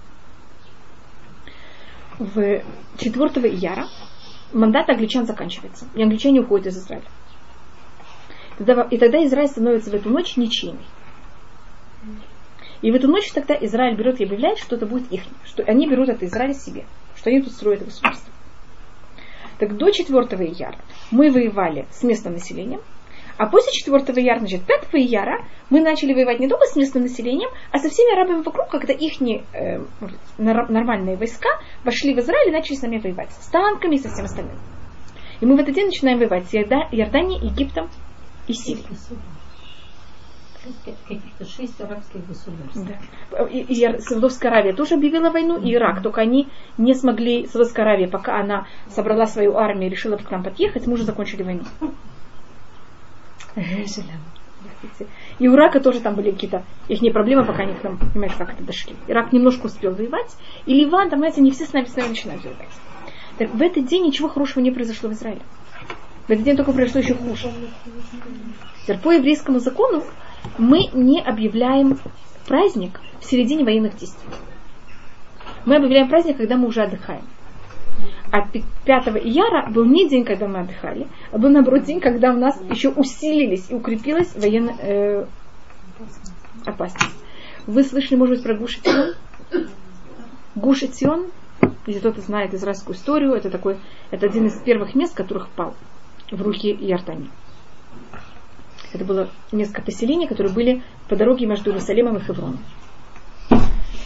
В 2.20 2.62
4 2.98 3.50
ияра 3.56 3.88
мандат 4.52 4.90
англичан 4.90 5.26
заканчивается, 5.26 5.86
и 5.96 6.04
англичане 6.04 6.42
уходят 6.42 6.68
из 6.68 6.78
Израиля. 6.78 7.06
И 8.60 8.98
тогда 8.98 9.24
Израиль 9.26 9.48
становится 9.48 9.92
в 9.92 9.94
эту 9.94 10.10
ночь 10.10 10.36
ничьими. 10.36 10.84
И 12.82 12.92
в 12.92 12.96
эту 12.96 13.08
ночь 13.08 13.32
тогда 13.32 13.56
Израиль 13.56 13.96
берет 13.96 14.20
и 14.20 14.26
объявляет, 14.26 14.58
что 14.58 14.76
это 14.76 14.86
будет 14.86 15.12
их, 15.12 15.22
что 15.46 15.64
они 15.64 15.88
берут 15.88 16.10
это 16.10 16.26
Израиль 16.26 16.54
себе, 16.54 16.86
что 17.16 17.30
они 17.30 17.42
тут 17.42 17.54
строят 17.54 17.86
государство. 17.86 18.34
Так 19.60 19.78
до 19.78 19.92
4 19.92 20.18
ияра 20.52 20.78
мы 21.10 21.32
воевали 21.32 21.88
с 21.92 22.04
местным 22.04 22.34
населением, 22.34 22.82
а 23.38 23.48
после 23.48 23.72
4 23.72 23.98
ияра, 24.24 24.40
значит, 24.40 24.64
5 24.64 24.90
ияра 24.94 25.46
мы 25.70 25.82
начали 25.82 26.14
воевать 26.14 26.40
не 26.40 26.48
только 26.48 26.66
с 26.66 26.76
местным 26.76 27.04
населением, 27.04 27.50
а 27.72 27.78
со 27.80 27.90
всеми 27.90 28.14
арабами 28.14 28.44
вокруг, 28.44 28.70
когда 28.70 28.94
их 28.94 29.22
э, 29.22 29.80
нормальные 30.38 31.18
войска 31.18 31.50
вошли 31.84 32.14
в 32.14 32.20
Израиль 32.20 32.50
и 32.50 32.52
начали 32.52 32.76
с 32.76 32.82
нами 32.82 33.00
воевать. 33.00 33.32
С 33.32 33.50
танками 33.50 33.96
и 33.96 34.00
со 34.00 34.10
всем 34.10 34.26
остальным. 34.26 34.58
И 35.40 35.46
мы 35.46 35.56
в 35.56 35.60
этот 35.60 35.76
день 35.76 35.88
начинаем 35.88 36.18
воевать 36.18 36.50
с 36.50 36.54
Иорданией, 36.56 37.48
Египтом 37.48 37.90
и 38.48 38.54
Сирией 38.54 38.86
каких-то 40.86 41.46
шесть 41.46 41.80
арабских 41.82 42.28
государств. 42.28 42.78
Да. 43.32 43.46
И, 43.46 43.62
и 43.62 44.00
Саудовская 44.00 44.52
Аравия 44.52 44.74
тоже 44.74 44.96
объявила 44.96 45.30
войну, 45.30 45.62
и 45.62 45.74
Ирак, 45.74 46.02
только 46.02 46.22
они 46.22 46.50
не 46.78 46.94
смогли, 46.94 47.48
Саудовская 47.48 47.86
Аравия, 47.86 48.08
пока 48.08 48.40
она 48.40 48.68
собрала 48.90 49.26
свою 49.26 49.56
армию 49.56 49.88
и 49.88 49.92
решила 49.92 50.18
к 50.18 50.30
нам 50.30 50.44
подъехать, 50.44 50.88
мы 50.88 50.94
уже 50.94 51.04
закончили 51.04 51.44
войну. 51.44 51.64
И 55.40 55.48
у 55.48 55.56
Ирака 55.56 55.80
тоже 55.80 56.00
там 56.00 56.16
были 56.16 56.32
какие-то 56.32 56.64
их 56.88 57.02
не 57.02 57.10
проблемы, 57.12 57.46
пока 57.46 57.64
они 57.64 57.74
к 57.74 57.84
нам, 57.84 57.98
понимаете, 57.98 58.36
как 58.38 58.54
это 58.54 58.64
дошли. 58.64 58.96
Ирак 59.08 59.34
немножко 59.34 59.66
успел 59.66 59.94
воевать, 59.94 60.36
и 60.66 60.74
Ливан, 60.74 61.10
там, 61.10 61.20
знаете, 61.20 61.42
не 61.42 61.52
все 61.52 61.66
с 61.66 61.74
нами, 61.74 61.86
с 61.86 61.96
нами 61.96 62.10
начинают 62.10 62.44
воевать. 62.44 62.68
Так 63.38 63.54
в 63.54 63.62
этот 63.62 63.86
день 63.86 64.06
ничего 64.06 64.30
хорошего 64.30 64.64
не 64.64 64.72
произошло 64.72 65.10
в 65.10 65.14
Израиле. 65.14 65.42
В 66.28 66.32
этот 66.32 66.44
день 66.44 66.58
только 66.58 66.74
произошло 66.74 67.02
еще 67.02 67.16
хуже. 67.16 67.52
Теперь 68.84 69.00
по 69.00 69.12
еврейскому 69.12 69.60
закону 69.60 70.04
мы 70.58 70.88
не 70.94 71.22
объявляем 71.22 72.00
праздник 72.48 73.00
в 73.20 73.26
середине 73.26 73.64
военных 73.64 73.96
действий. 73.98 74.30
Мы 75.66 75.76
объявляем 75.76 76.10
праздник, 76.10 76.38
когда 76.38 76.58
мы 76.58 76.68
уже 76.68 76.82
отдыхаем. 76.82 77.24
А 78.32 78.42
5 78.42 79.08
ияра 79.24 79.70
был 79.70 79.86
не 79.86 80.10
день, 80.10 80.26
когда 80.26 80.48
мы 80.48 80.60
отдыхали, 80.60 81.08
а 81.32 81.38
был, 81.38 81.50
наоборот, 81.50 81.84
день, 81.84 82.02
когда 82.02 82.34
у 82.34 82.38
нас 82.38 82.60
еще 82.70 82.90
усилились 82.90 83.68
и 83.70 83.74
укрепилась 83.74 84.36
военная 84.36 84.76
э, 84.80 85.26
опасность. 86.66 87.16
Вы 87.66 87.84
слышали, 87.84 88.18
может 88.18 88.36
быть, 88.36 88.44
про 88.44 88.56
Гушетион? 88.56 89.14
Гушетион, 90.56 91.28
если 91.86 92.00
кто-то 92.00 92.22
знает 92.22 92.54
израильскую 92.54 92.96
историю, 92.96 93.34
это 93.34 93.50
такой, 93.50 93.78
это 94.12 94.26
один 94.26 94.48
из 94.48 94.60
первых 94.62 94.96
мест, 94.96 95.16
которых 95.16 95.48
пал 95.50 95.74
в 96.30 96.42
руки 96.42 96.72
Иордании. 96.72 97.30
Это 98.94 99.06
было 99.06 99.30
несколько 99.52 99.82
поселений, 99.82 100.28
которые 100.28 100.54
были 100.54 100.82
по 101.08 101.16
дороге 101.16 101.46
между 101.46 101.70
Иерусалимом 101.70 102.18
и 102.18 102.22
Хевроном. 102.22 102.60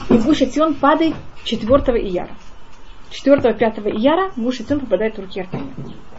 И 0.09 0.17
Гуш 0.17 0.41
Ацион 0.41 0.75
падает 0.75 1.15
4 1.43 1.67
ияра. 2.01 2.35
4-5 3.11 3.91
ияра 3.91 4.31
Гуш 4.35 4.61
Ацион 4.61 4.79
попадает 4.79 5.17
в 5.17 5.21
руки 5.21 5.41
Артемия. 5.41 5.73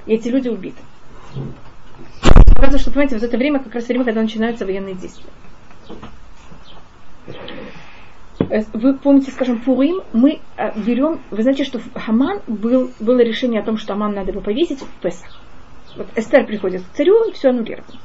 И 0.06 0.14
эти 0.14 0.28
люди 0.28 0.48
убиты. 0.48 0.80
Показывает, 2.54 2.80
что, 2.80 2.90
понимаете, 2.90 3.16
вот 3.16 3.24
это 3.24 3.36
время 3.36 3.60
как 3.60 3.74
раз 3.74 3.88
время, 3.88 4.04
когда 4.04 4.22
начинаются 4.22 4.64
военные 4.64 4.94
действия. 4.94 5.30
Э, 8.50 8.62
вы 8.72 8.94
помните, 8.94 9.30
скажем, 9.30 9.60
Пурим, 9.60 10.02
мы 10.12 10.40
э, 10.56 10.78
берем, 10.80 11.20
вы 11.30 11.42
знаете, 11.42 11.64
что 11.64 11.80
Хаман 11.94 12.40
был, 12.46 12.90
было 13.00 13.20
решение 13.20 13.60
о 13.60 13.64
том, 13.64 13.78
что 13.78 13.94
Аман 13.94 14.14
надо 14.14 14.32
его 14.32 14.40
повесить 14.40 14.80
в 14.80 15.00
Песах. 15.00 15.40
Вот 15.96 16.06
Эстер 16.16 16.46
приходит 16.46 16.82
к 16.82 16.96
царю 16.96 17.24
и 17.28 17.32
все 17.32 17.50
аннулировано. 17.50 17.98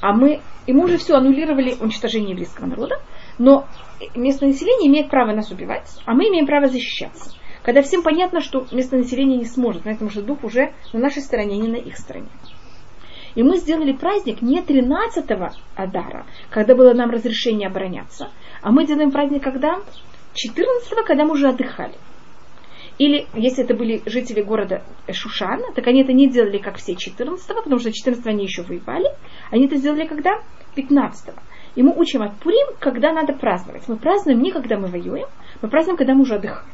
А 0.00 0.12
мы, 0.12 0.40
и 0.66 0.72
мы 0.72 0.84
уже 0.84 0.98
все 0.98 1.16
аннулировали 1.16 1.76
уничтожение 1.80 2.30
еврейского 2.30 2.66
народа, 2.66 3.00
но 3.38 3.66
местное 4.14 4.50
население 4.50 4.88
имеет 4.88 5.10
право 5.10 5.32
нас 5.32 5.50
убивать, 5.50 5.90
а 6.04 6.14
мы 6.14 6.28
имеем 6.28 6.46
право 6.46 6.68
защищаться. 6.68 7.30
Когда 7.62 7.82
всем 7.82 8.02
понятно, 8.02 8.40
что 8.40 8.66
местное 8.72 9.00
население 9.00 9.38
не 9.38 9.46
сможет, 9.46 9.84
потому 9.84 10.10
что 10.10 10.22
дух 10.22 10.44
уже 10.44 10.72
на 10.92 11.00
нашей 11.00 11.22
стороне, 11.22 11.56
не 11.56 11.68
на 11.68 11.76
их 11.76 11.96
стороне. 11.96 12.28
И 13.34 13.42
мы 13.42 13.56
сделали 13.56 13.92
праздник 13.92 14.42
не 14.42 14.60
13-го 14.60 15.50
Адара, 15.74 16.26
когда 16.50 16.74
было 16.74 16.92
нам 16.92 17.10
разрешение 17.10 17.68
обороняться, 17.68 18.30
а 18.62 18.70
мы 18.70 18.86
делаем 18.86 19.10
праздник 19.10 19.42
когда? 19.42 19.80
14-го, 20.34 21.04
когда 21.04 21.24
мы 21.24 21.32
уже 21.32 21.48
отдыхали. 21.48 21.94
Или, 22.98 23.26
если 23.34 23.64
это 23.64 23.74
были 23.74 24.02
жители 24.06 24.40
города 24.40 24.82
Шушана, 25.10 25.72
так 25.74 25.86
они 25.88 26.02
это 26.02 26.12
не 26.12 26.28
делали, 26.28 26.58
как 26.58 26.76
все 26.76 26.92
14-го, 26.92 27.62
потому 27.62 27.78
что 27.78 27.90
14-го 27.90 28.30
они 28.30 28.44
еще 28.44 28.62
воевали. 28.62 29.10
Они 29.50 29.66
это 29.66 29.76
сделали 29.76 30.06
когда? 30.06 30.42
15-го. 30.76 31.40
И 31.74 31.82
мы 31.82 31.92
учим 31.96 32.22
от 32.22 32.36
Пурим, 32.36 32.74
когда 32.78 33.12
надо 33.12 33.32
праздновать. 33.32 33.88
Мы 33.88 33.96
празднуем 33.96 34.42
не 34.42 34.52
когда 34.52 34.78
мы 34.78 34.88
воюем, 34.88 35.26
мы 35.60 35.68
празднуем, 35.68 35.96
когда 35.96 36.14
мы 36.14 36.22
уже 36.22 36.36
отдыхаем. 36.36 36.66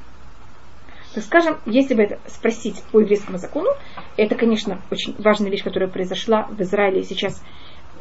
Так 1.14 1.24
скажем, 1.24 1.58
если 1.66 1.94
бы 1.94 2.02
это 2.02 2.18
спросить 2.26 2.82
по 2.92 3.00
еврейскому 3.00 3.38
закону, 3.38 3.70
это, 4.16 4.36
конечно, 4.36 4.80
очень 4.90 5.16
важная 5.18 5.50
вещь, 5.50 5.64
которая 5.64 5.90
произошла 5.90 6.46
в 6.50 6.60
Израиле 6.60 7.02
сейчас 7.02 7.42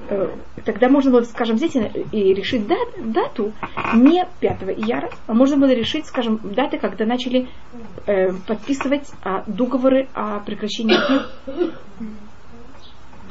Э, 0.08 0.36
тогда 0.66 0.90
можно 0.90 1.12
было, 1.12 1.22
скажем, 1.24 1.58
взять 1.58 1.76
и 1.76 2.34
решить 2.34 2.68
дат, 2.68 2.88
дату 2.98 3.54
не 3.94 4.26
5 4.40 4.62
ияра, 4.78 5.12
а 5.28 5.34
можно 5.34 5.58
было 5.58 5.72
решить, 5.72 6.06
скажем, 6.06 6.40
даты, 6.44 6.78
когда 6.78 7.06
начали 7.06 7.50
э, 8.06 8.32
подписывать 8.48 9.12
а, 9.24 9.44
договоры 9.46 10.08
о 10.14 10.40
прекращении 10.40 10.96
огня. 10.96 11.26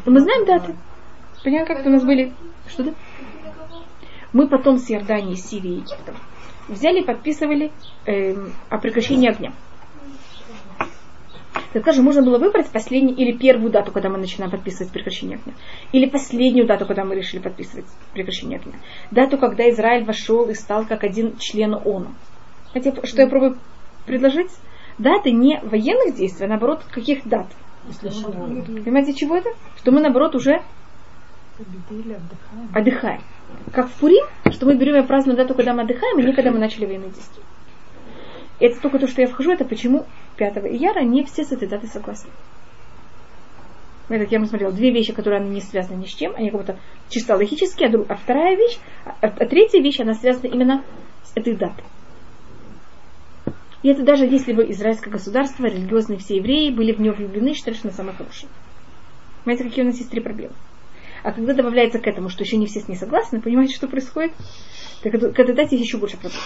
Мы 0.07 0.21
знаем 0.21 0.47
даты. 0.47 0.77
Понятно, 1.43 1.75
как 1.75 1.87
у 1.87 1.91
нас 1.91 2.05
были? 2.05 2.33
Что 2.69 2.85
да? 2.85 2.93
Мы 4.33 4.49
потом 4.49 4.79
с 4.79 4.91
Иорданией, 4.91 5.37
Сирией 5.37 5.77
и 5.77 5.81
Египтом 5.81 6.17
взяли 6.69 7.01
и 7.01 7.05
подписывали 7.05 7.73
э, 8.07 8.35
о 8.69 8.79
прекращении 8.79 9.31
огня 9.31 9.53
так 11.73 11.83
скажем, 11.83 12.05
можно 12.05 12.23
было 12.23 12.39
выбрать 12.39 12.69
последнюю 12.71 13.17
или 13.17 13.37
первую 13.37 13.71
дату, 13.71 13.93
когда 13.93 14.09
мы 14.09 14.19
начинаем 14.19 14.51
подписывать 14.51 14.93
прекращение 14.93 15.39
огня, 15.39 15.55
или 15.93 16.09
последнюю 16.09 16.67
дату, 16.67 16.87
когда 16.87 17.05
мы 17.05 17.15
решили 17.15 17.41
подписывать 17.41 17.87
прекращение 18.15 18.59
огня. 18.59 18.75
Дату, 19.11 19.39
когда 19.39 19.69
Израиль 19.71 20.05
вошел 20.05 20.49
и 20.49 20.55
стал 20.55 20.87
как 20.87 21.05
один 21.05 21.37
член 21.39 21.75
ООН. 21.75 22.15
Знаете, 22.73 23.07
что 23.07 23.23
я 23.23 23.29
пробую 23.29 23.59
предложить? 24.07 24.51
Даты 24.99 25.31
не 25.31 25.61
военных 25.63 26.17
действий, 26.17 26.47
а 26.47 26.49
наоборот, 26.49 26.85
каких 26.91 27.27
дат? 27.29 27.47
Понимаете, 28.85 29.15
чего 29.15 29.37
это? 29.37 29.51
Что 29.77 29.93
мы, 29.93 30.01
наоборот, 30.01 30.35
уже 30.35 30.63
отдыхаем. 32.75 33.23
Как 33.73 33.89
в 33.89 33.93
Пурим, 33.95 34.25
что 34.51 34.67
мы 34.67 34.77
берем 34.77 35.03
и 35.03 35.07
празднуем 35.07 35.37
дату, 35.37 35.55
когда 35.55 35.75
мы 35.75 35.83
отдыхаем, 35.83 36.19
и 36.19 36.25
не 36.25 36.33
когда 36.33 36.51
мы 36.51 36.59
начали 36.59 36.87
военные 36.87 37.11
действия. 37.11 37.43
Это 38.61 38.81
только 38.81 38.99
то, 38.99 39.07
что 39.07 39.21
я 39.21 39.29
вхожу, 39.29 39.53
это 39.53 39.65
почему 39.65 40.05
5 40.37 40.57
ияра 40.57 41.03
не 41.03 41.25
все 41.25 41.45
с 41.45 41.53
этой 41.53 41.69
датой 41.69 41.89
согласны. 41.89 42.31
Я 44.09 44.19
так 44.19 44.33
я 44.33 44.45
смотрела, 44.47 44.73
две 44.73 44.91
вещи, 44.91 45.13
которые 45.13 45.41
они 45.41 45.51
не 45.51 45.61
связаны 45.61 46.01
ни 46.01 46.07
с 46.07 46.15
чем, 46.15 46.35
они 46.35 46.51
как 46.51 46.61
будто 46.61 46.79
чисто 47.11 47.37
логически, 47.37 47.85
а, 47.85 47.91
друг, 47.91 48.11
а 48.11 48.17
вторая 48.17 48.57
вещь, 48.57 48.79
а, 49.05 49.27
а 49.27 49.47
третья 49.47 49.83
вещь, 49.83 50.01
она 50.01 50.15
связана 50.15 50.47
именно 50.47 50.83
с 51.25 51.33
этой 51.37 51.55
датой. 51.55 51.85
И 53.83 53.89
это 53.89 54.03
даже 54.03 54.25
если 54.25 54.53
бы 54.53 54.69
израильское 54.71 55.11
государство, 55.11 55.67
религиозные 55.67 56.19
все 56.19 56.37
евреи 56.37 56.71
были 56.71 56.93
в 56.93 57.01
него 57.01 57.15
влюблены, 57.15 57.55
считали, 57.55 57.75
что 57.75 57.89
она 57.89 57.97
самая 57.97 58.17
хорошая. 58.17 58.51
Понимаете, 59.45 59.69
какие 59.69 59.85
у 59.85 59.89
нас 59.89 59.99
есть 59.99 60.11
три 60.11 60.21
проблемы. 60.21 60.55
А 61.23 61.33
когда 61.33 61.55
добавляется 61.55 61.99
к 61.99 62.07
этому, 62.07 62.29
что 62.29 62.45
еще 62.45 62.57
не 62.57 62.67
все 62.67 62.81
с 62.81 62.89
ней 62.89 62.97
согласны, 62.97 63.41
понимаете, 63.41 63.75
что 63.75 63.89
происходит? 63.89 64.33
Так 65.03 65.13
к 65.13 65.39
этой 65.39 65.77
еще 65.77 65.99
больше 65.99 66.17
проблем. 66.17 66.43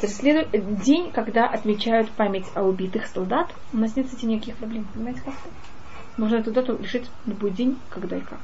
То 0.00 0.06
есть 0.06 0.16
следует 0.18 0.82
день, 0.82 1.10
когда 1.10 1.46
отмечают 1.46 2.10
память 2.10 2.44
о 2.54 2.64
убитых 2.64 3.06
солдат, 3.06 3.50
у 3.72 3.78
нас 3.78 3.96
нет 3.96 4.10
с 4.10 4.14
этим 4.14 4.28
никаких 4.28 4.56
проблем. 4.56 4.86
Понимаете, 4.92 5.22
как 5.24 5.34
-то? 5.34 5.48
Можно 6.18 6.36
эту 6.36 6.52
дату 6.52 6.76
решить 6.76 7.06
любой 7.26 7.50
день, 7.50 7.78
когда 7.90 8.16
и 8.16 8.20
как. 8.20 8.40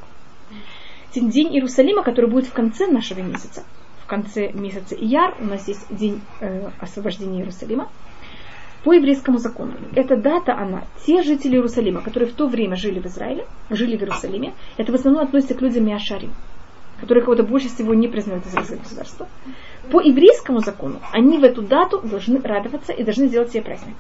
День 1.15 1.55
Иерусалима, 1.55 2.03
который 2.03 2.31
будет 2.31 2.47
в 2.47 2.53
конце 2.53 2.87
нашего 2.87 3.21
месяца, 3.21 3.65
в 4.03 4.07
конце 4.07 4.51
месяца 4.53 4.95
Ияр, 4.95 5.37
у 5.41 5.45
нас 5.45 5.69
есть 5.69 5.95
день 5.95 6.23
э, 6.41 6.71
освобождения 6.81 7.41
Иерусалима. 7.41 7.91
По 8.85 8.93
еврейскому 8.93 9.39
закону, 9.39 9.75
эта 9.95 10.17
дата, 10.17 10.55
она, 10.55 10.83
те 11.07 11.23
жители 11.23 11.55
Иерусалима, 11.55 12.01
которые 12.01 12.29
в 12.29 12.35
то 12.35 12.49
время 12.49 12.75
жили 12.75 12.99
в 12.99 13.07
Израиле, 13.07 13.47
жили 13.71 13.97
в 13.97 14.01
Иерусалиме, 14.01 14.55
это 14.77 14.91
в 14.91 14.95
основном 14.97 15.23
относится 15.23 15.55
к 15.55 15.63
людям 15.63 15.87
Миашарим, 15.87 16.33
которые 17.01 17.23
кого-то 17.23 17.45
больше 17.45 17.69
всего 17.69 17.95
не 17.95 18.09
признают 18.09 18.45
израильское 18.45 18.79
государство. 18.79 19.29
По 19.91 20.01
еврейскому 20.01 20.61
закону 20.61 21.01
они 21.13 21.39
в 21.39 21.45
эту 21.45 21.63
дату 21.63 22.01
должны 22.01 22.41
радоваться 22.41 22.93
и 22.93 23.05
должны 23.05 23.29
сделать 23.29 23.53
себе 23.53 23.63
праздник. 23.63 23.97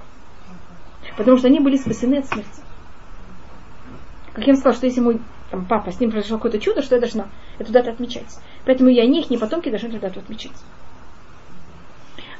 Потому 1.16 1.36
что 1.38 1.46
они 1.46 1.60
были 1.60 1.76
спасены 1.76 2.16
от 2.16 2.26
смерти. 2.26 2.60
Как 4.32 4.46
я 4.46 4.52
вам 4.54 4.56
сказала, 4.56 4.76
что 4.76 4.86
если 4.86 5.00
мой 5.00 5.20
там, 5.50 5.66
папа, 5.66 5.92
с 5.92 6.00
ним 6.00 6.10
произошло 6.10 6.38
какое-то 6.38 6.58
чудо, 6.58 6.82
что 6.82 6.94
я 6.94 7.00
должна 7.00 7.28
эту 7.58 7.70
дату 7.72 7.90
отмечать. 7.90 8.38
Поэтому 8.64 8.88
я 8.88 9.06
не 9.06 9.20
их, 9.20 9.30
не 9.30 9.36
потомки 9.36 9.68
должны 9.68 9.88
эту 9.88 10.00
дату 10.00 10.20
отмечать. 10.20 10.56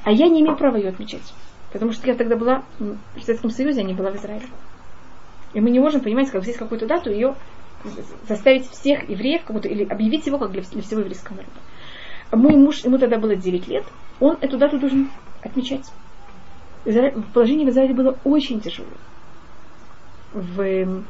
А 0.03 0.11
я 0.11 0.29
не 0.29 0.41
имею 0.41 0.57
права 0.57 0.77
ее 0.77 0.89
отмечать. 0.89 1.35
Потому 1.73 1.93
что 1.93 2.07
я 2.07 2.15
тогда 2.15 2.37
была 2.37 2.65
в 2.79 3.21
Советском 3.21 3.51
Союзе, 3.51 3.81
а 3.81 3.85
не 3.85 3.95
была 3.95 4.11
в 4.11 4.17
Израиле. 4.17 4.47
И 5.55 5.61
мы 5.61 5.71
не 5.71 5.81
можем, 5.81 6.01
понимать, 6.01 6.31
как 6.31 6.43
взять 6.43 6.57
какую-то 6.57 6.87
дату 6.87 7.11
и 7.11 7.15
ее 7.15 7.35
заставить 8.29 8.69
всех 8.69 9.09
евреев, 9.09 9.43
как 9.45 9.57
будто, 9.57 9.69
или 9.69 9.85
объявить 9.85 10.27
его 10.27 10.39
как 10.39 10.53
для, 10.53 10.63
для 10.63 10.83
всего 10.83 11.01
еврейского 11.01 11.37
народа. 11.37 11.53
Мой 12.33 12.57
муж, 12.57 12.85
ему 12.85 12.99
тогда 12.99 13.19
было 13.19 13.37
9 13.37 13.69
лет, 13.69 13.85
он 14.21 14.39
эту 14.41 14.57
дату 14.57 14.79
должен 14.79 15.11
отмечать. 15.43 15.91
Положение 17.35 17.67
в 17.67 17.71
Израиле 17.71 17.95
было 17.95 18.19
очень 18.25 18.61
тяжелое. 18.61 18.91
В, 20.33 21.05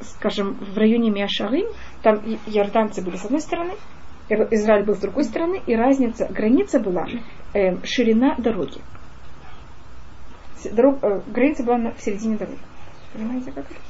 скажем, 0.00 0.54
в 0.54 0.76
районе 0.76 1.10
Миашарим, 1.10 1.66
там 2.02 2.16
иорданцы 2.46 3.02
были 3.02 3.16
с 3.16 3.24
одной 3.24 3.40
стороны, 3.40 3.72
Израиль 4.28 4.84
был 4.84 4.94
с 4.94 4.98
другой 4.98 5.24
стороны, 5.24 5.62
и 5.66 5.74
разница, 5.74 6.26
граница 6.26 6.80
была 6.80 7.06
э, 7.54 7.76
ширина 7.84 8.34
дороги. 8.36 8.80
Дорог, 10.64 10.98
э, 11.02 11.20
граница 11.26 11.62
была 11.62 11.78
на, 11.78 11.92
в 11.92 12.00
середине 12.00 12.36
дороги. 12.36 12.58
Понимаете, 13.12 13.52
как 13.52 13.64
это? 13.70 13.80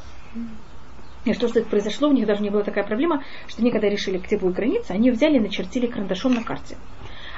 И 1.25 1.33
что, 1.33 1.49
что 1.49 1.59
это 1.59 1.69
произошло, 1.69 2.09
у 2.09 2.13
них 2.13 2.27
даже 2.27 2.43
не 2.43 2.51
была 2.51 2.63
такая 2.63 2.85
проблема, 2.85 3.25
что 3.49 3.61
они, 3.61 3.73
когда 3.73 3.89
решили, 3.89 4.19
где 4.19 4.39
будет 4.39 4.55
граница, 4.55 4.95
они 4.95 5.11
взяли 5.11 5.37
и 5.37 5.41
начертили 5.41 5.87
карандашом 5.87 6.35
на 6.35 6.45
карте. 6.45 6.77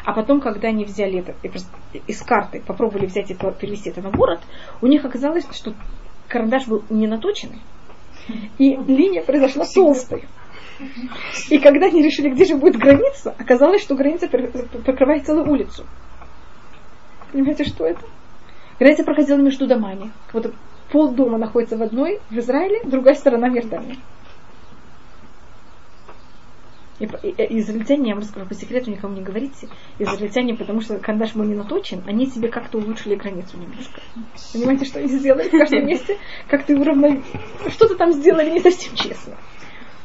А 0.04 0.12
потом, 0.12 0.40
когда 0.40 0.68
они 0.68 0.84
взяли 0.84 1.20
это 1.20 1.34
из 2.06 2.22
карты, 2.22 2.62
попробовали 2.66 3.06
взять 3.06 3.30
это, 3.30 3.50
перевести 3.52 3.90
это 3.90 4.02
на 4.02 4.10
город, 4.10 4.40
у 4.82 4.86
них 4.86 5.04
оказалось, 5.04 5.44
что 5.52 5.74
карандаш 6.28 6.66
был 6.66 6.84
не 6.90 7.06
наточенный, 7.06 7.60
и 8.58 8.76
линия 8.76 9.22
произошла 9.22 9.64
толстой. 9.64 10.24
И 11.50 11.58
когда 11.58 11.86
они 11.86 12.02
решили, 12.02 12.28
где 12.30 12.44
же 12.44 12.56
будет 12.56 12.76
граница, 12.76 13.34
оказалось, 13.38 13.82
что 13.82 13.94
граница 13.94 14.28
покрывает 14.28 15.26
целую 15.26 15.50
улицу. 15.50 15.84
Понимаете, 17.32 17.64
что 17.64 17.86
это? 17.86 18.00
Граница 18.78 19.04
проходила 19.04 19.38
между 19.38 19.66
домами. 19.66 20.12
Вот 20.32 20.52
пол 20.90 21.12
дома 21.12 21.38
находится 21.38 21.76
в 21.76 21.82
одной, 21.82 22.20
в 22.30 22.38
Израиле, 22.38 22.82
другая 22.84 23.14
сторона 23.14 23.48
в 23.48 23.54
Иордании. 23.54 23.98
И, 27.00 27.04
и, 27.04 27.28
и 27.28 27.60
израильтяне, 27.60 28.08
я 28.08 28.14
вам 28.14 28.22
расскажу 28.24 28.46
по 28.46 28.54
секрету, 28.54 28.90
никому 28.90 29.14
не 29.14 29.22
говорите, 29.22 29.68
израильтяне, 30.00 30.54
потому 30.54 30.80
что 30.80 30.98
кандаш 30.98 31.34
был 31.34 31.44
не 31.44 31.54
наточен, 31.54 32.02
они 32.06 32.26
себе 32.26 32.48
как-то 32.48 32.78
улучшили 32.78 33.14
границу 33.14 33.56
немножко. 33.56 34.00
Понимаете, 34.52 34.84
что 34.84 34.98
они 34.98 35.08
сделали 35.08 35.48
в 35.48 35.50
каждом 35.52 35.86
месте? 35.86 36.18
Как-то 36.48 36.74
уравновесили. 36.74 37.40
Что-то 37.68 37.94
там 37.94 38.12
сделали 38.12 38.50
не 38.50 38.60
совсем 38.60 38.96
честно. 38.96 39.36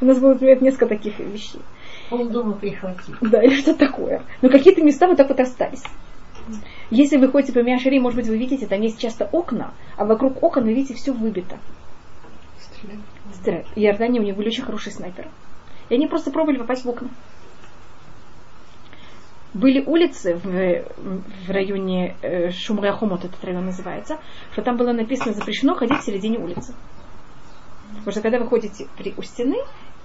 У 0.00 0.04
нас 0.04 0.20
было, 0.20 0.34
например, 0.34 0.62
несколько 0.62 0.86
таких 0.86 1.18
вещей. 1.18 1.62
Полдома 2.10 2.52
прихватили. 2.52 3.16
Да, 3.22 3.42
или 3.42 3.56
что 3.56 3.74
такое. 3.74 4.22
Но 4.42 4.48
какие-то 4.48 4.82
места 4.82 5.08
вот 5.08 5.16
так 5.16 5.28
вот 5.28 5.40
остались. 5.40 5.82
Если 6.90 7.16
вы 7.16 7.28
ходите 7.28 7.52
по 7.52 7.62
Миашари, 7.62 7.98
может 7.98 8.16
быть, 8.16 8.28
вы 8.28 8.36
видите, 8.36 8.66
там 8.66 8.80
есть 8.80 8.98
часто 8.98 9.28
окна, 9.32 9.72
а 9.96 10.04
вокруг 10.04 10.42
окон 10.42 10.64
вы 10.64 10.74
видите 10.74 10.94
все 10.94 11.12
выбито. 11.12 11.58
Стреляют. 13.32 13.66
В 13.68 13.78
Иордании 13.78 14.20
у 14.20 14.22
них 14.22 14.36
были 14.36 14.48
очень 14.48 14.64
хорошие 14.64 14.92
снайперы. 14.92 15.28
И 15.88 15.94
они 15.94 16.06
просто 16.06 16.30
пробовали 16.30 16.58
попасть 16.58 16.84
в 16.84 16.88
окна. 16.88 17.08
Были 19.54 19.84
улицы 19.84 20.34
в, 20.34 20.84
в 21.46 21.50
районе 21.50 22.16
э, 22.22 22.50
Шумряхомот, 22.50 23.24
этот 23.24 23.42
район 23.44 23.66
называется, 23.66 24.18
что 24.52 24.62
там 24.62 24.76
было 24.76 24.92
написано 24.92 25.32
запрещено 25.32 25.76
ходить 25.76 26.00
в 26.00 26.04
середине 26.04 26.38
улицы. 26.38 26.74
Потому 27.90 28.10
что 28.10 28.20
когда 28.20 28.40
вы 28.40 28.48
ходите 28.48 28.88
при, 28.98 29.14
у 29.16 29.22
стены, 29.22 29.56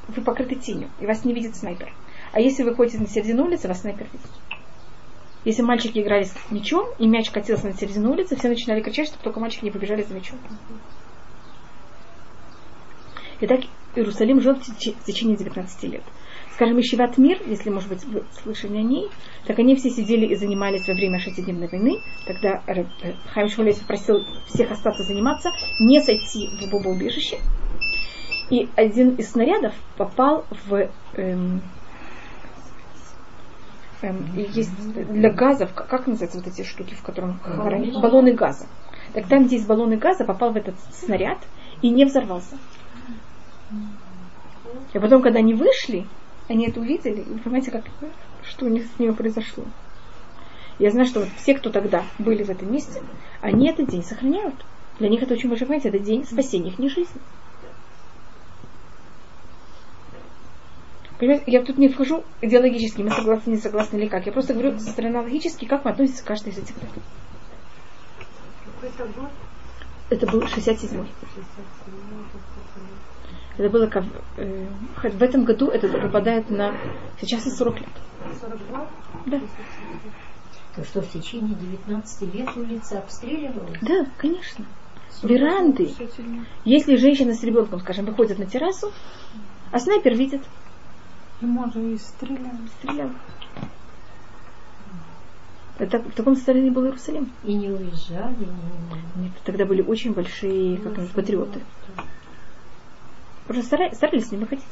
вы 0.07 0.21
покрыты 0.21 0.55
тенью, 0.55 0.89
и 0.99 1.07
вас 1.07 1.25
не 1.25 1.33
видит 1.33 1.55
снайпер. 1.55 1.91
А 2.31 2.39
если 2.39 2.61
вы 2.61 2.75
ходите 2.75 2.99
на 2.99 3.07
середину 3.07 3.45
улицы, 3.45 3.67
вас 3.67 3.81
снайпер 3.81 4.05
видит. 4.13 4.29
Если 5.45 5.61
мальчики 5.61 5.99
играли 5.99 6.23
с 6.23 6.35
мячом, 6.51 6.87
и 6.99 7.07
мяч 7.07 7.29
катился 7.29 7.67
на 7.67 7.73
середину 7.73 8.11
улицы, 8.11 8.35
все 8.35 8.49
начинали 8.49 8.81
кричать, 8.81 9.07
чтобы 9.07 9.23
только 9.23 9.39
мальчики 9.39 9.63
не 9.63 9.71
побежали 9.71 10.03
за 10.03 10.13
мячом. 10.13 10.37
Итак, 13.41 13.61
Иерусалим 13.95 14.41
жил 14.41 14.55
в 14.55 15.05
течение 15.05 15.37
19 15.37 15.83
лет. 15.83 16.03
Скажем, 16.53 16.77
Ишиват 16.81 17.17
Мир, 17.17 17.41
если, 17.45 17.69
может 17.69 17.87
быть, 17.87 18.03
вы 18.03 18.25
слышали 18.43 18.77
о 18.77 18.81
ней, 18.81 19.07
так 19.45 19.57
они 19.59 19.77
все 19.77 19.89
сидели 19.89 20.25
и 20.25 20.35
занимались 20.35 20.85
во 20.89 20.93
время 20.93 21.19
шестидневной 21.19 21.69
войны. 21.69 22.01
Тогда 22.25 22.61
Хайм 23.33 23.47
Шмулес 23.47 23.77
попросил 23.77 24.25
всех 24.47 24.69
остаться 24.69 25.03
заниматься, 25.03 25.51
не 25.79 26.01
сойти 26.01 26.49
в 26.49 26.69
бомбоубежище. 26.69 27.37
И 28.49 28.67
один 28.75 29.15
из 29.15 29.31
снарядов 29.31 29.73
попал 29.95 30.45
в 30.65 30.89
эм, 31.13 31.61
эм, 34.01 34.25
есть 34.35 34.93
для 34.93 35.31
газов, 35.31 35.73
как 35.73 36.07
называются 36.07 36.39
вот 36.39 36.47
эти 36.47 36.63
штуки, 36.63 36.93
в 36.93 37.03
котором 37.03 37.39
хранят, 37.39 38.01
баллоны 38.01 38.33
газа. 38.33 38.67
Так 39.13 39.27
там, 39.27 39.45
где 39.45 39.55
есть 39.55 39.67
баллоны 39.67 39.97
газа, 39.97 40.25
попал 40.25 40.51
в 40.51 40.57
этот 40.57 40.75
снаряд 40.91 41.37
и 41.81 41.89
не 41.89 42.05
взорвался. 42.05 42.57
И 44.93 44.99
потом, 44.99 45.21
когда 45.21 45.39
они 45.39 45.53
вышли, 45.53 46.05
они 46.47 46.67
это 46.67 46.79
увидели, 46.79 47.21
и 47.21 47.33
вы 47.33 47.39
понимаете, 47.39 47.71
как, 47.71 47.83
что 48.43 48.65
у 48.65 48.69
них 48.69 48.85
с 48.85 48.99
ними 48.99 49.11
произошло. 49.11 49.65
Я 50.79 50.91
знаю, 50.91 51.05
что 51.05 51.19
вот 51.19 51.29
все, 51.37 51.53
кто 51.55 51.69
тогда 51.69 52.03
были 52.17 52.43
в 52.43 52.49
этом 52.49 52.71
месте, 52.71 53.01
они 53.41 53.69
этот 53.69 53.87
день 53.89 54.03
сохраняют. 54.03 54.55
Для 54.97 55.09
них 55.09 55.21
это 55.21 55.33
очень 55.33 55.49
важно, 55.49 55.67
понимаете, 55.67 55.89
это 55.89 55.99
день 55.99 56.23
спасения 56.25 56.71
их 56.71 56.91
жизни. 56.91 57.21
Понимаете, 61.19 61.51
я 61.51 61.63
тут 61.63 61.77
не 61.77 61.89
вхожу 61.89 62.23
идеологически, 62.39 63.01
мы 63.01 63.11
согласны, 63.11 63.51
не 63.51 63.57
согласны 63.57 63.97
или 63.97 64.07
как. 64.07 64.25
Я 64.25 64.31
просто 64.31 64.53
говорю 64.53 64.79
со 64.79 64.89
стороны 64.91 65.19
логически, 65.19 65.65
как 65.65 65.83
мы 65.83 65.91
относимся 65.91 66.23
к 66.23 66.27
каждой 66.27 66.53
из 66.53 66.59
этих 66.59 66.75
дат. 66.79 66.89
Это 70.09 70.25
был 70.27 70.41
67-й. 70.41 71.07
Это 73.57 73.69
было 73.69 73.87
как, 73.87 74.05
э, 74.37 74.65
в 75.03 75.21
этом 75.21 75.43
году 75.43 75.67
это 75.67 75.89
выпадает 75.89 76.49
на 76.49 76.77
сейчас 77.19 77.45
и 77.45 77.51
40 77.51 77.81
лет. 77.81 77.89
42? 78.39 78.87
Да. 79.25 79.41
То 80.77 80.85
что 80.85 81.01
в 81.01 81.11
течение 81.11 81.53
19 81.53 82.33
лет 82.33 82.49
улица 82.55 82.99
обстреливалась? 82.99 83.77
Да, 83.81 84.05
конечно. 84.17 84.65
Веранды. 85.21 85.93
Если 86.63 86.95
женщина 86.95 87.33
с 87.33 87.43
ребенком, 87.43 87.81
скажем, 87.81 88.05
выходит 88.05 88.39
на 88.39 88.45
террасу, 88.45 88.93
а 89.71 89.79
снайпер 89.79 90.15
видит, 90.15 90.41
и 91.41 91.45
может 91.45 91.75
и 91.77 91.97
стрелял. 91.97 92.51
Стрелял. 92.79 93.09
Это, 95.77 95.99
в 95.99 96.11
таком 96.11 96.35
состоянии 96.35 96.69
был 96.69 96.85
Иерусалим. 96.85 97.31
И 97.43 97.53
не 97.53 97.69
уезжали. 97.69 98.45
Не... 99.15 99.23
Нет, 99.23 99.31
тогда 99.45 99.65
были 99.65 99.81
очень 99.81 100.13
большие 100.13 100.77
как 100.77 100.97
ну, 100.97 101.07
патриоты. 101.07 101.61
Просто 103.47 103.65
старались, 103.65 103.95
старались 103.95 104.31
не 104.31 104.37
выходить. 104.37 104.65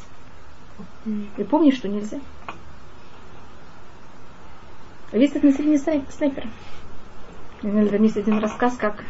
И 1.37 1.43
помни, 1.43 1.71
что 1.71 1.87
нельзя. 1.87 2.19
А 5.11 5.17
весь 5.17 5.31
так 5.31 5.43
население 5.43 5.79
снайпера. 5.79 6.49
Там 7.61 8.03
есть 8.03 8.17
один 8.17 8.39
рассказ, 8.39 8.75
как 8.75 9.03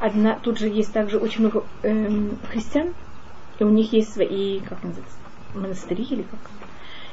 одна, 0.00 0.36
тут 0.36 0.58
же 0.58 0.68
есть 0.68 0.92
также 0.92 1.18
очень 1.18 1.42
много 1.42 1.64
эм, 1.82 2.36
христиан, 2.50 2.94
И 3.58 3.64
у 3.64 3.68
них 3.68 3.92
есть 3.92 4.12
свои, 4.12 4.60
как 4.60 4.82
называется, 4.82 5.16
монастыри 5.54 6.02
или 6.04 6.22
как. 6.22 6.40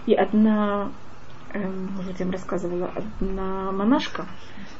И 0.06 0.14
одна, 0.14 0.92
эм, 1.54 1.90
может, 1.96 2.20
я 2.20 2.32
рассказывала, 2.32 2.92
одна 2.96 3.72
монашка, 3.72 4.26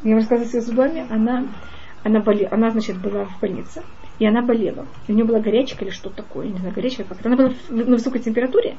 я 0.04 0.12
им 0.12 0.18
рассказывала 0.18 0.62
с 0.62 0.66
зубами, 0.66 1.06
она, 1.10 1.46
она, 2.04 2.20
боле, 2.20 2.48
она, 2.48 2.72
значит, 2.72 2.98
была 2.98 3.26
в 3.26 3.40
больнице, 3.40 3.84
и 4.18 4.26
она 4.26 4.42
болела. 4.42 4.86
И 5.08 5.12
у 5.12 5.16
нее 5.16 5.26
была 5.26 5.40
горячка 5.40 5.84
или 5.84 5.92
что-то 5.92 6.18
такое, 6.18 6.48
не 6.48 6.58
знаю, 6.58 6.74
горячка 6.74 7.04
как-то. 7.04 7.28
Она 7.28 7.38
была 7.38 7.52
на 7.70 7.84
высокой 7.84 8.22
температуре, 8.22 8.78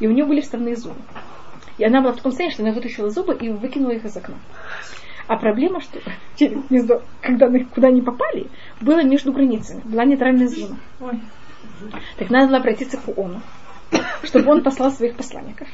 и 0.00 0.06
у 0.06 0.10
нее 0.10 0.24
были 0.24 0.40
вставные 0.40 0.76
зубы. 0.76 1.00
И 1.78 1.84
она 1.84 2.00
была 2.00 2.12
в 2.12 2.16
таком 2.16 2.32
состоянии, 2.32 2.54
что 2.54 2.62
она 2.62 2.72
вытащила 2.72 3.10
зубы 3.10 3.34
и 3.34 3.48
выкинула 3.48 3.92
их 3.92 4.04
из 4.04 4.16
окна. 4.16 4.36
А 5.26 5.36
проблема, 5.36 5.80
что 5.80 5.98
гнездо, 6.38 7.02
когда 7.20 7.46
они 7.46 7.64
куда 7.64 7.88
они 7.88 8.02
попали, 8.02 8.48
было 8.80 9.02
между 9.02 9.32
границами, 9.32 9.80
была 9.84 10.04
нейтральная 10.04 10.48
зона. 10.48 10.78
Так 12.18 12.30
надо 12.30 12.48
было 12.48 12.58
обратиться 12.58 12.98
к 12.98 13.08
ООНу, 13.08 13.40
чтобы 14.24 14.50
он 14.50 14.62
послал 14.62 14.90
своих 14.90 15.16
посланников. 15.16 15.68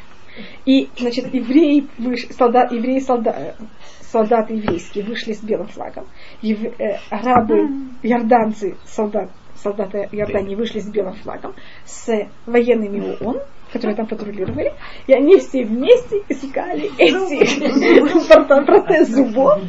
И, 0.67 0.89
значит, 0.97 1.33
евреи, 1.33 1.87
выш... 1.99 2.27
солдат, 2.31 2.73
евреи 2.73 3.01
солдат, 3.01 3.57
солдаты 4.01 4.55
еврейские 4.55 5.05
вышли 5.05 5.33
с 5.33 5.43
белым 5.43 5.67
флагом. 5.69 6.07
Ев... 6.43 6.63
Э, 6.79 6.99
арабы, 7.11 7.69
иорданцы, 8.03 8.77
солдат, 8.85 9.31
солдаты 9.63 10.09
Иордании 10.13 10.55
вышли 10.55 10.81
с 10.81 10.89
белым 10.89 11.15
флагом, 11.15 11.55
с 11.85 12.29
военными 12.47 13.17
ООН, 13.21 13.41
которые 13.73 13.97
там 13.97 14.07
патрулировали, 14.07 14.73
и 15.07 15.13
они 15.13 15.39
все 15.39 15.65
вместе 15.65 16.23
искали 16.29 16.91
эти 16.99 18.65
протез 18.67 19.09
зубов. 19.09 19.61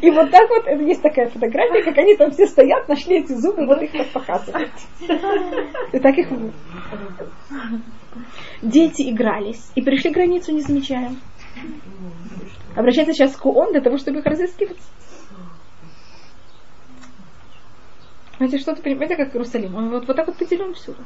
И 0.00 0.10
вот 0.10 0.30
так 0.30 0.48
вот, 0.50 0.66
есть 0.80 1.02
такая 1.02 1.28
фотография, 1.28 1.82
как 1.82 1.96
они 1.98 2.16
там 2.16 2.30
все 2.32 2.46
стоят, 2.46 2.88
нашли 2.88 3.20
эти 3.20 3.32
зубы, 3.32 3.62
и 3.62 3.66
вот 3.66 3.82
их 3.82 3.92
так 3.92 4.08
показывают. 4.08 4.72
И 5.92 5.98
так 5.98 6.18
их... 6.18 6.28
Дети 8.62 9.10
игрались 9.10 9.70
и 9.74 9.82
пришли 9.82 10.10
границу, 10.10 10.52
не 10.52 10.62
замечая. 10.62 11.14
Обращаться 12.74 13.12
сейчас 13.12 13.36
к 13.36 13.44
ООН 13.44 13.72
для 13.72 13.80
того, 13.80 13.96
чтобы 13.98 14.18
их 14.18 14.26
разыскивать. 14.26 14.78
Знаете, 18.36 18.58
что-то, 18.58 18.82
понимаете, 18.82 19.16
как 19.16 19.34
Иерусалим? 19.34 19.74
Он 19.74 19.88
вот, 19.90 20.06
вот 20.06 20.16
так 20.16 20.26
вот 20.26 20.36
поделен 20.36 20.74
всюду. 20.74 21.02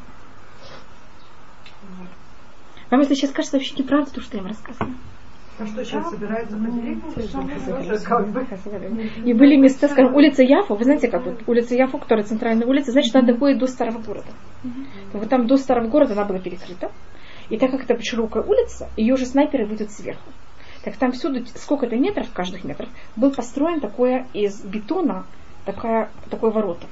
Вам 2.90 3.00
если 3.00 3.14
сейчас 3.14 3.30
кажется 3.30 3.56
вообще 3.56 3.76
неправда 3.76 4.10
то, 4.10 4.20
что 4.20 4.36
я 4.36 4.42
им 4.42 4.48
рассказываю. 4.48 4.96
А 5.60 5.66
что 5.66 5.84
сейчас 5.84 6.10
собираются 6.10 6.56
И 9.24 9.32
были 9.34 9.56
места, 9.56 9.88
скажем, 9.88 10.14
улица 10.14 10.42
Яфу, 10.42 10.74
вы 10.74 10.84
знаете, 10.84 11.08
как 11.08 11.24
вот 11.24 11.42
улица 11.46 11.74
Яфу, 11.74 11.98
которая 11.98 12.24
центральная 12.24 12.66
улица, 12.66 12.92
значит, 12.92 13.14
она 13.14 13.26
доходит 13.26 13.58
до 13.58 13.66
старого 13.66 13.98
города. 13.98 14.30
Вот 15.12 15.28
там 15.28 15.46
до 15.46 15.56
старого 15.56 15.86
города 15.88 16.14
она 16.14 16.24
была 16.24 16.38
перекрыта. 16.38 16.90
И 17.50 17.58
так 17.58 17.72
как 17.72 17.82
это 17.82 18.02
широкая 18.02 18.42
улица, 18.42 18.88
ее 18.96 19.14
уже 19.14 19.26
снайперы 19.26 19.66
выйдут 19.66 19.90
сверху. 19.90 20.30
Так 20.84 20.96
там 20.96 21.12
всюду, 21.12 21.44
сколько-то 21.46 21.96
метров, 21.96 22.32
каждых 22.32 22.64
метров, 22.64 22.88
был 23.16 23.32
построен 23.32 23.80
такое 23.80 24.26
из 24.32 24.60
бетона, 24.62 25.26
такая, 25.66 26.10
такое 26.30 26.50
ворота. 26.50 26.86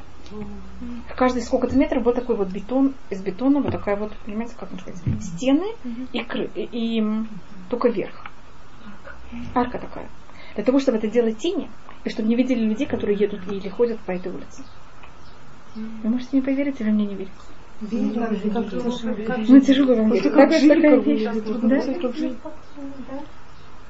Каждый 1.17 1.43
сколько-то 1.43 1.77
метров 1.77 2.03
был 2.03 2.13
такой 2.13 2.37
вот 2.37 2.49
бетон, 2.49 2.93
из 3.09 3.23
бетона 3.23 3.61
вот 3.61 3.73
такая 3.73 3.97
вот, 3.97 4.13
понимаете, 4.27 4.55
как 4.59 4.71
можно 4.71 4.95
сказать, 4.95 5.23
стены 5.23 5.67
и, 6.13 6.23
кры, 6.23 6.51
и, 6.55 6.69
и 6.71 7.25
только 7.71 7.89
верх. 7.89 8.25
Арка 9.55 9.79
такая. 9.79 10.09
Для 10.55 10.65
того, 10.65 10.81
чтобы 10.81 10.99
это 10.99 11.09
делать 11.09 11.39
тени, 11.39 11.71
и 12.05 12.11
чтобы 12.11 12.29
не 12.29 12.35
видели 12.35 12.61
людей, 12.61 12.87
которые 12.87 13.17
едут 13.17 13.41
или 13.51 13.69
ходят 13.69 13.99
по 14.01 14.11
этой 14.11 14.33
улице. 14.33 14.63
Вы 15.75 16.11
можете 16.11 16.31
мне 16.33 16.43
поверить 16.43 16.81
или 16.81 16.91
мне 16.91 17.07
не 17.07 17.15
верить? 17.15 17.31
Ну, 17.81 19.61
тяжело 19.61 19.95
вам. 19.95 20.11
Как 20.11 20.51
такая 20.51 20.99
вещь? 20.99 21.23
Да? 21.63 21.83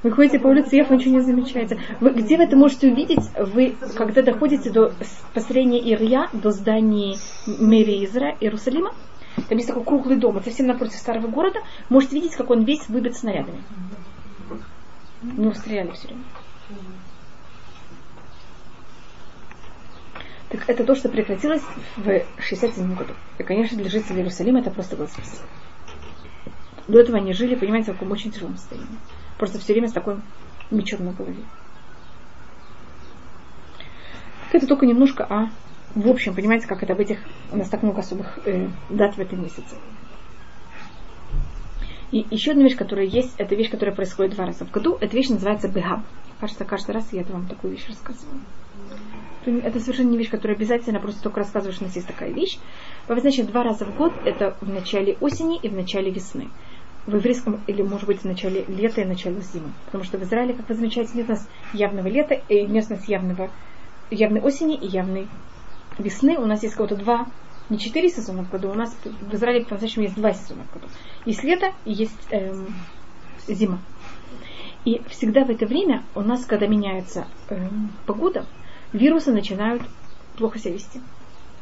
Вы 0.02 0.12
ходите 0.12 0.38
по 0.38 0.46
улице 0.48 0.76
Ефа, 0.76 0.94
ничего 0.94 1.16
не 1.16 1.22
замечаете. 1.22 1.80
Вы, 2.00 2.10
где 2.10 2.36
вы 2.36 2.44
это 2.44 2.56
можете 2.56 2.88
увидеть? 2.88 3.30
Вы, 3.36 3.74
когда 3.96 4.22
доходите 4.22 4.70
до 4.70 4.92
построения 5.34 5.80
Ирия, 5.80 6.28
до 6.32 6.52
здания 6.52 7.16
мэрии 7.46 8.04
Изра, 8.04 8.36
Иерусалима, 8.40 8.94
там 9.48 9.58
есть 9.58 9.68
такой 9.68 9.84
круглый 9.84 10.16
дом, 10.16 10.36
это 10.36 10.46
совсем 10.46 10.66
напротив 10.66 10.98
старого 10.98 11.26
города, 11.26 11.60
можете 11.88 12.14
видеть, 12.14 12.36
как 12.36 12.50
он 12.50 12.62
весь 12.62 12.88
выбит 12.88 13.16
снарядами. 13.16 13.62
Него 15.22 15.52
стреляли 15.52 15.90
все 15.92 16.08
время. 16.08 16.22
Так 20.50 20.68
это 20.68 20.84
то, 20.84 20.94
что 20.94 21.08
прекратилось 21.08 21.62
в 21.96 22.22
67 22.38 22.94
году. 22.94 23.12
И, 23.38 23.42
конечно, 23.42 23.76
для 23.76 23.90
жителей 23.90 24.20
Иерусалима 24.20 24.60
это 24.60 24.70
просто 24.70 24.96
был 24.96 25.06
спасибо. 25.06 25.42
До 26.86 27.00
этого 27.00 27.18
они 27.18 27.34
жили, 27.34 27.54
понимаете, 27.54 27.92
в 27.92 27.94
каком 27.94 28.12
очень 28.12 28.30
тяжелом 28.30 28.56
состоянии. 28.56 28.98
Просто 29.36 29.58
все 29.58 29.74
время 29.74 29.88
с 29.88 29.92
такой 29.92 30.16
мечом 30.70 31.04
на 31.04 31.12
голове. 31.12 31.42
Это 34.52 34.66
только 34.66 34.86
немножко 34.86 35.26
а 35.28 35.50
в 35.94 36.08
общем, 36.08 36.34
понимаете, 36.34 36.66
как 36.66 36.82
это 36.82 36.92
об 36.92 37.00
этих, 37.00 37.18
у 37.50 37.56
нас 37.56 37.68
так 37.68 37.82
много 37.82 38.00
особых 38.00 38.38
э, 38.44 38.68
дат 38.90 39.16
в 39.16 39.18
этом 39.18 39.42
месяце. 39.42 39.74
И 42.10 42.26
еще 42.30 42.52
одна 42.52 42.64
вещь, 42.64 42.76
которая 42.76 43.06
есть, 43.06 43.34
это 43.38 43.54
вещь, 43.54 43.70
которая 43.70 43.94
происходит 43.94 44.34
два 44.34 44.46
раза 44.46 44.64
в 44.64 44.70
году. 44.70 44.96
Эта 45.00 45.16
вещь 45.16 45.28
называется 45.28 45.68
бегаб. 45.68 46.00
Кажется, 46.40 46.64
каждый 46.64 46.92
раз 46.92 47.12
я 47.12 47.22
это 47.22 47.32
вам 47.32 47.46
такую 47.46 47.72
вещь 47.72 47.86
рассказываю. 49.48 49.64
Это 49.64 49.80
совершенно 49.80 50.10
не 50.10 50.18
вещь, 50.18 50.30
которая 50.30 50.56
обязательно, 50.56 51.00
просто 51.00 51.22
только 51.22 51.40
рассказываешь, 51.40 51.76
что 51.76 51.84
у 51.84 51.88
нас 51.88 51.96
есть 51.96 52.08
такая 52.08 52.32
вещь. 52.32 52.58
Значит, 53.08 53.46
два 53.46 53.62
раза 53.62 53.84
в 53.84 53.96
год, 53.96 54.12
это 54.24 54.56
в 54.60 54.68
начале 54.68 55.16
осени 55.20 55.58
и 55.58 55.68
в 55.68 55.74
начале 55.74 56.10
весны 56.10 56.48
в 57.06 57.14
еврейском, 57.14 57.62
или 57.66 57.80
может 57.80 58.06
быть 58.06 58.20
в 58.20 58.24
начале 58.24 58.64
лета 58.68 59.00
и 59.00 59.04
начале 59.04 59.40
зимы. 59.40 59.72
Потому 59.86 60.04
что 60.04 60.18
в 60.18 60.22
Израиле, 60.24 60.52
как 60.52 60.68
вы 60.68 60.74
замечаете, 60.74 61.12
нет 61.14 61.26
у 61.28 61.32
нас 61.32 61.48
явного 61.72 62.06
лета, 62.06 62.34
и 62.34 62.66
нет 62.66 62.84
у 62.90 62.94
нас 62.94 63.08
явного, 63.08 63.50
явной 64.10 64.42
осени 64.42 64.76
и 64.76 64.86
явной 64.86 65.26
весны. 65.98 66.36
У 66.38 66.44
нас 66.44 66.62
есть 66.62 66.74
кого-то 66.74 66.96
два, 66.96 67.26
не 67.70 67.78
четыре 67.78 68.10
сезона 68.10 68.44
в 68.44 68.50
году, 68.50 68.70
у 68.70 68.74
нас 68.74 68.94
в 69.04 69.34
Израиле 69.34 69.64
по-настоящему 69.64 70.04
есть 70.04 70.16
два 70.16 70.34
сезона 70.34 70.64
в 70.64 70.74
году. 70.74 70.86
Есть 71.24 71.44
лето 71.44 71.72
и 71.86 71.92
есть 71.92 72.28
эм, 72.30 72.66
зима. 73.46 73.78
И 74.84 75.00
всегда 75.08 75.44
в 75.44 75.50
это 75.50 75.64
время 75.64 76.04
у 76.14 76.20
нас, 76.20 76.44
когда 76.44 76.66
меняется 76.66 77.26
эм, 77.48 77.90
погода, 78.04 78.44
вирусы 78.92 79.32
начинают 79.32 79.82
плохо 80.36 80.58
себя 80.58 80.74
вести. 80.74 81.00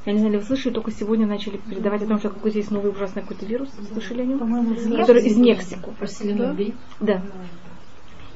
Я 0.05 0.13
не 0.13 0.19
знаю, 0.19 0.35
ли 0.35 0.39
вы 0.39 0.45
слышали, 0.45 0.73
только 0.73 0.93
сегодня 0.93 1.27
начали 1.27 1.57
передавать 1.57 2.03
о 2.03 2.07
том, 2.07 2.19
что 2.21 2.31
какой-то 2.31 2.59
есть 2.59 2.71
новый 2.71 2.93
ужасный 2.93 3.23
какой-то 3.23 3.45
вирус. 3.45 3.71
Слышали 3.93 4.23
о 4.23 4.25
нем? 4.25 4.39
Который 4.97 5.25
из 5.25 5.37
Мексики. 5.37 5.81
Да. 7.01 7.23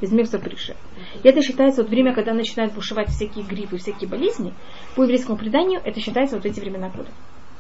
Из 0.01 0.11
Мексики 0.11 0.41
пришел. 0.41 0.75
И 1.23 1.29
это 1.29 1.43
считается 1.43 1.83
вот 1.83 1.91
время, 1.91 2.13
когда 2.13 2.35
начинают 2.35 2.75
бушевать 2.75 3.11
всякие 3.11 3.45
гриппы, 3.45 3.77
всякие 3.77 4.09
болезни. 4.09 4.53
По 4.97 5.03
еврейскому 5.05 5.39
преданию 5.39 5.81
это 5.85 6.01
считается 6.01 6.37
вот 6.37 6.47
эти 6.47 6.59
времена 6.59 6.89
года. 6.89 7.11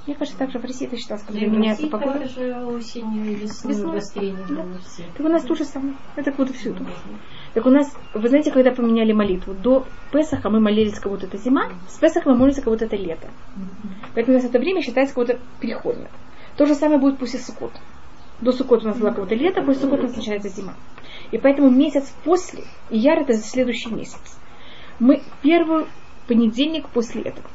Мне 0.07 0.17
кажется, 0.17 0.39
также 0.39 0.59
в 0.59 0.65
России 0.65 0.87
это 0.87 0.97
считалось, 0.97 1.23
когда 1.23 1.47
меняется 1.47 1.87
погода. 1.87 2.21
Также 2.21 2.65
осенью 2.65 3.31
и 3.31 3.35
весной, 3.35 3.95
весной. 3.95 4.35
Да. 4.49 4.65
Так 5.17 5.27
у 5.27 5.29
нас 5.29 5.45
то 5.45 5.55
же 5.55 5.65
самое. 5.65 5.95
Это 6.17 6.33
вот 6.37 6.51
всюду. 6.51 6.85
Так 7.55 7.67
у 7.67 7.71
нас, 7.71 7.93
вы 8.15 8.29
знаете, 8.29 8.53
когда 8.53 8.71
поменяли 8.71 9.13
молитву, 9.13 9.55
до 9.55 9.87
Песаха 10.13 10.51
мы 10.51 10.61
молились, 10.61 11.01
как 11.01 11.11
будто 11.11 11.27
это 11.27 11.37
зима, 11.37 11.71
с 11.89 11.99
Песаха 11.99 12.31
мы 12.31 12.37
молимся, 12.37 12.63
как 12.63 12.73
будто 12.73 12.85
это 12.85 12.97
лето. 12.97 13.29
Поэтому 14.15 14.37
у 14.37 14.41
нас 14.41 14.49
это 14.49 14.59
время 14.59 14.83
считается 14.83 15.15
как 15.15 15.27
будто 15.27 15.41
переходное. 15.61 16.11
То 16.57 16.67
же 16.67 16.75
самое 16.75 17.01
будет 17.01 17.19
после 17.19 17.41
Суккот. 17.41 17.73
До 18.41 18.53
Суккот 18.53 18.85
у 18.85 18.87
нас 18.87 18.99
было 18.99 19.11
как 19.11 19.21
будто 19.21 19.35
лето, 19.35 19.63
после 19.63 19.83
Суккот 19.83 20.01
у 20.01 20.03
нас 20.05 20.17
начинается 20.17 20.49
зима. 20.49 20.75
И 21.33 21.39
поэтому 21.39 21.71
месяц 21.71 22.13
после, 22.25 22.65
Ияр 22.91 23.21
это 23.21 23.35
следующий 23.35 23.93
месяц. 23.93 24.39
Мы 25.01 25.23
первый 25.43 25.87
понедельник 26.29 26.89
после 26.89 27.23
этого 27.23 27.49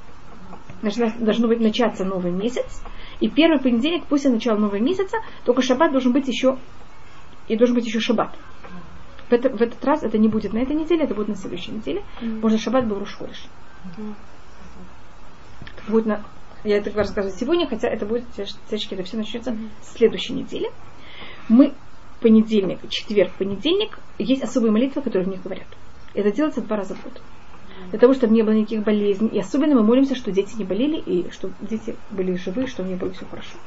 значит, 0.81 1.23
должно 1.23 1.47
быть 1.47 1.59
начаться 1.59 2.03
новый 2.05 2.31
месяц, 2.31 2.81
и 3.19 3.29
первый 3.29 3.59
понедельник 3.59 4.05
после 4.05 4.29
начала 4.29 4.57
нового 4.57 4.79
месяца, 4.79 5.17
только 5.45 5.61
шаббат 5.61 5.91
должен 5.91 6.11
быть 6.11 6.27
еще, 6.27 6.57
и 7.47 7.55
должен 7.55 7.75
быть 7.75 7.85
еще 7.85 7.99
шаббат. 7.99 8.35
В, 9.29 9.33
это, 9.33 9.49
в 9.49 9.61
этот 9.61 9.83
раз 9.83 10.03
это 10.03 10.17
не 10.17 10.27
будет 10.27 10.53
на 10.53 10.59
этой 10.59 10.75
неделе, 10.75 11.03
это 11.03 11.15
будет 11.15 11.29
на 11.29 11.35
следующей 11.35 11.71
неделе. 11.71 12.03
Mm-hmm. 12.21 12.41
Может, 12.41 12.61
шаббат 12.61 12.87
был 12.87 12.99
Рушходиш. 12.99 13.47
Mm-hmm. 13.97 14.13
будет 15.89 16.05
на, 16.05 16.23
я 16.63 16.77
это 16.77 16.91
рассказываю 16.91 17.37
сегодня, 17.37 17.67
хотя 17.67 17.87
это 17.87 18.05
будет, 18.05 18.25
всячески 18.67 18.93
это 18.93 19.03
все 19.03 19.17
начнется 19.17 19.51
mm-hmm. 19.51 19.69
с 19.81 19.93
следующей 19.93 20.33
недели. 20.33 20.71
Мы 21.49 21.73
понедельник, 22.21 22.87
четверг, 22.89 23.33
понедельник, 23.37 23.97
есть 24.17 24.43
особые 24.43 24.71
молитвы, 24.71 25.01
которые 25.01 25.25
в 25.27 25.29
них 25.29 25.43
говорят. 25.43 25.67
Это 26.13 26.31
делается 26.31 26.61
два 26.61 26.77
раза 26.77 26.95
в 26.95 27.03
год 27.03 27.21
для 27.89 27.99
того, 27.99 28.13
чтобы 28.13 28.33
не 28.33 28.43
было 28.43 28.53
никаких 28.53 28.83
болезней. 28.83 29.29
И 29.29 29.39
особенно 29.39 29.75
мы 29.75 29.83
молимся, 29.83 30.15
что 30.15 30.31
дети 30.31 30.55
не 30.57 30.63
болели, 30.63 30.97
и 30.97 31.29
чтобы 31.31 31.53
дети 31.61 31.95
были 32.11 32.35
живы, 32.35 32.67
чтобы 32.67 32.89
у 32.89 32.91
них 32.91 32.99
было 32.99 33.11
все 33.11 33.25
хорошо. 33.25 33.57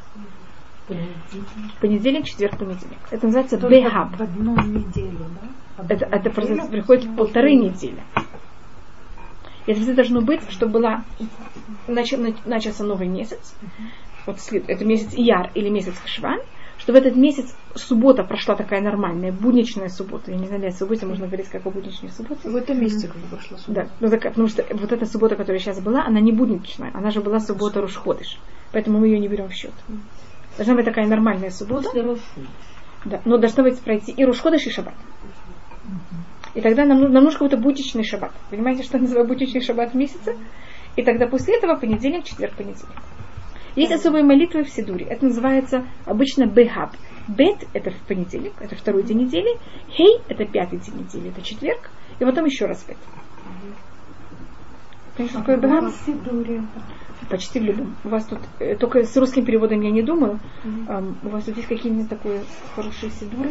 Понедельник, 1.80 2.24
четверг, 2.24 2.58
понедельник. 2.58 2.98
Это 3.10 3.26
называется 3.26 3.56
бехаб. 3.58 4.16
В 4.16 4.20
одну 4.22 4.56
неделю, 4.56 5.26
да? 5.40 5.84
Это, 5.88 6.06
это 6.06 6.30
приходит 6.30 7.04
в 7.04 7.16
полторы 7.16 7.54
недели. 7.54 8.02
Это 9.66 9.94
должно 9.94 10.22
быть, 10.22 10.40
чтобы 10.50 10.72
была, 10.72 11.04
начался 11.86 12.84
новый 12.84 13.06
месяц. 13.06 13.54
вот 14.26 14.40
след, 14.40 14.68
это 14.68 14.84
месяц 14.84 15.12
Ияр 15.14 15.50
или 15.54 15.68
месяц 15.68 15.94
Хашван, 15.98 16.40
что 16.78 16.92
в 16.92 16.96
этот 16.96 17.16
месяц 17.16 17.54
суббота 17.74 18.24
прошла 18.24 18.54
такая 18.54 18.80
нормальная, 18.80 19.30
будничная 19.30 19.88
суббота. 19.88 20.30
Я 20.30 20.38
не 20.38 20.46
знаю, 20.46 20.66
о 20.68 20.70
субботе 20.70 21.04
можно 21.06 21.26
говорить 21.26 21.48
как 21.48 21.66
о 21.66 21.70
будничной 21.70 22.10
субботе. 22.10 22.48
В 22.48 22.56
этом 22.56 22.80
месяце 22.80 23.08
как 23.08 23.16
бы 23.16 23.28
прошла 23.28 23.58
суббота. 23.58 23.84
Да, 23.84 23.90
ну, 24.00 24.08
такая, 24.08 24.32
потому 24.32 24.48
что 24.48 24.64
вот 24.70 24.92
эта 24.92 25.04
суббота, 25.04 25.36
которая 25.36 25.60
сейчас 25.60 25.80
была, 25.80 26.04
она 26.04 26.20
не 26.20 26.32
будничная, 26.32 26.90
она 26.94 27.10
же 27.10 27.20
была 27.20 27.38
суббота 27.38 27.80
Рушходыш. 27.80 28.38
Поэтому 28.72 29.00
мы 29.00 29.08
ее 29.08 29.18
не 29.18 29.28
берем 29.28 29.48
в 29.48 29.52
счет. 29.52 29.72
Должна 30.58 30.74
быть 30.74 30.84
такая 30.84 31.06
нормальная 31.06 31.50
суббота. 31.50 31.88
Да, 33.04 33.22
но 33.24 33.38
должна 33.38 33.62
быть 33.62 33.80
пройти 33.80 34.12
и 34.12 34.24
Рушходыш, 34.24 34.66
и 34.66 34.70
Шаббат. 34.70 34.94
И 36.54 36.60
тогда 36.60 36.84
нам, 36.84 36.98
ну- 37.00 37.08
нам 37.08 37.22
нужен 37.24 37.38
какой-то 37.38 37.56
будничный 37.56 38.02
шаббат. 38.02 38.32
Понимаете, 38.50 38.82
что 38.82 38.96
я 38.96 39.02
называю 39.02 39.26
будничный 39.28 39.60
шаббат 39.60 39.92
в 39.92 39.94
месяце? 39.94 40.36
И 40.96 41.02
тогда 41.02 41.28
после 41.28 41.56
этого 41.56 41.76
понедельник, 41.76 42.24
четверг, 42.24 42.54
понедельник. 42.54 42.96
Есть 43.76 43.92
особые 43.92 44.24
молитвы 44.24 44.64
в 44.64 44.68
Сидуре. 44.70 45.06
Это 45.06 45.26
называется 45.26 45.86
обычно 46.04 46.46
бехаб. 46.46 46.90
Бет– 47.28 47.64
это 47.74 47.90
в 47.90 47.96
понедельник, 48.08 48.54
это 48.58 48.74
второй 48.74 49.04
день 49.04 49.18
недели. 49.18 49.56
Хей– 49.90 50.20
это 50.28 50.44
пятый 50.46 50.80
день 50.80 50.96
недели, 50.96 51.28
это 51.28 51.42
четверг. 51.42 51.90
И 52.18 52.24
потом 52.24 52.46
еще 52.46 52.66
раз 52.66 52.82
бет. 52.88 52.96
Конечно, 55.16 55.40
такое 55.40 55.58
бехаб? 55.58 55.92
Почти 57.28 57.60
в 57.60 57.64
любом. 57.64 57.96
У 58.04 58.08
вас 58.08 58.24
тут, 58.24 58.38
э, 58.58 58.74
только 58.76 59.04
с 59.04 59.16
русским 59.16 59.44
переводом 59.44 59.82
я 59.82 59.90
не 59.90 60.02
думаю. 60.02 60.40
Ам, 60.88 61.18
у 61.22 61.28
вас 61.28 61.44
тут 61.44 61.56
есть 61.56 61.68
какие-нибудь 61.68 62.08
такие 62.08 62.42
хорошие 62.74 63.10
сидуры? 63.10 63.50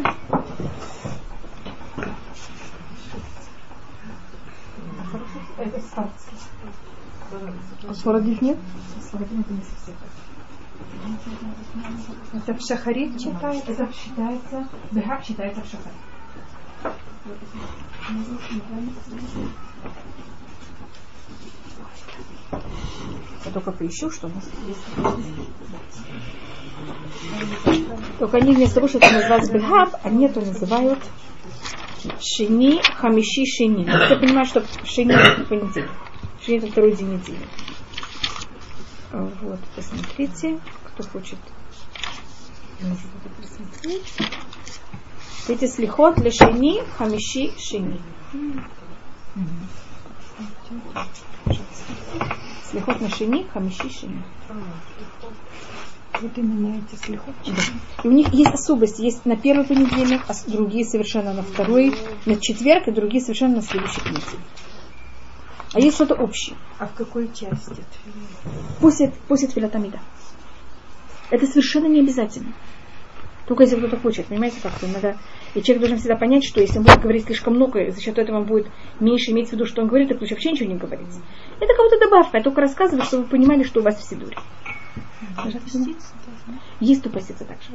Это 5.57 5.79
спартский. 5.79 6.37
А 7.87 7.93
Сфарадив 7.93 8.41
нет? 8.41 8.57
Спартский 9.01 9.39
это 9.41 9.53
не 9.53 9.61
совсем. 9.61 9.95
Это 12.33 12.53
в 12.53 12.61
Шахарит 12.61 13.19
читается. 13.19 13.71
Это 13.71 13.93
считается, 13.93 14.67
бехак 14.91 15.23
считается 15.23 15.61
в 15.61 15.65
шахаре. 15.65 15.93
Я 23.47 23.53
только 23.53 23.71
поищу, 23.71 24.11
что 24.11 24.27
у 24.27 24.29
нас 24.29 24.43
есть. 24.67 24.81
Только 28.19 28.37
они 28.37 28.53
вместо 28.53 28.75
того, 28.75 28.89
чтобы 28.89 29.09
называть 29.09 29.49
бехаб, 29.53 29.95
они 30.03 30.25
это 30.25 30.41
называют 30.41 30.99
шини, 32.19 32.81
хамиши, 32.81 33.45
шини. 33.45 33.85
Ты 33.85 34.17
понимаешь, 34.17 34.49
что 34.49 34.65
шини 34.83 35.13
это 35.13 35.45
понедельник. 35.45 35.89
Шини 36.41 36.57
это 36.57 36.67
второй 36.67 36.93
день 36.93 37.13
недели. 37.13 37.47
А, 39.13 39.29
Вот, 39.41 39.59
посмотрите, 39.75 40.59
кто 40.83 41.03
хочет. 41.03 41.39
Эти 45.47 45.67
слихот 45.67 46.15
для 46.15 46.31
шини, 46.31 46.83
хамиши, 46.97 47.53
шини. 47.57 48.01
Слихот 52.69 53.01
на 53.01 53.09
шини, 53.09 53.47
хамиши, 53.53 53.89
шини. 53.89 54.23
Вот 56.21 56.31
именно 56.35 56.77
эти 56.77 56.99
слихот. 56.99 57.35
И 58.03 58.07
у 58.07 58.11
них 58.11 58.33
есть 58.33 58.53
особость. 58.53 58.99
Есть 58.99 59.25
на 59.25 59.37
первый 59.37 59.65
понедельник, 59.65 60.21
а 60.27 60.33
другие 60.47 60.83
совершенно 60.83 61.33
на 61.33 61.43
второй, 61.43 61.93
на 62.25 62.35
четверг, 62.37 62.87
и 62.87 62.91
другие 62.91 63.21
совершенно 63.21 63.57
на 63.57 63.61
следующий 63.61 64.01
понедельник. 64.01 64.41
А 65.73 65.79
есть 65.79 65.95
что-то 65.95 66.15
общее. 66.15 66.57
А 66.79 66.87
в 66.87 66.93
какой 66.93 67.27
части? 67.27 67.83
После, 68.79 69.13
после 69.27 69.47
Тфилатамида. 69.47 69.99
Это 71.29 71.45
совершенно 71.45 71.87
не 71.87 71.99
обязательно. 71.99 72.53
Только 73.47 73.63
если 73.63 73.77
кто-то 73.77 73.97
хочет. 73.97 74.25
Понимаете, 74.25 74.57
как 74.61 74.77
то 74.79 74.87
надо... 74.87 75.17
И 75.57 75.63
человек 75.63 75.79
должен 75.79 75.97
всегда 75.97 76.15
понять, 76.15 76.45
что 76.45 76.61
если 76.61 76.77
он 76.77 76.83
будет 76.83 77.01
говорить 77.01 77.25
слишком 77.25 77.55
много, 77.55 77.89
за 77.89 77.99
счет 77.99 78.19
этого 78.19 78.37
он 78.37 78.43
будет 78.43 78.67
меньше 78.99 79.31
иметь 79.31 79.49
в 79.49 79.53
виду, 79.53 79.65
что 79.65 79.81
он 79.81 79.87
говорит, 79.87 80.07
так 80.07 80.21
лучше 80.21 80.35
вообще 80.35 80.51
ничего 80.51 80.69
не 80.71 80.77
говорить. 80.77 81.07
Это 81.59 81.73
кого-то 81.73 81.97
добавка. 81.99 82.37
Я 82.37 82.43
только 82.43 82.61
рассказываю, 82.61 83.03
чтобы 83.03 83.23
вы 83.23 83.29
понимали, 83.29 83.63
что 83.63 83.79
у 83.79 83.83
вас 83.83 83.97
в 83.97 84.07
Сидуре. 84.07 84.37
Есть 86.79 87.01
кто 87.01 87.09
постится 87.09 87.43
так 87.43 87.57
же. 87.63 87.69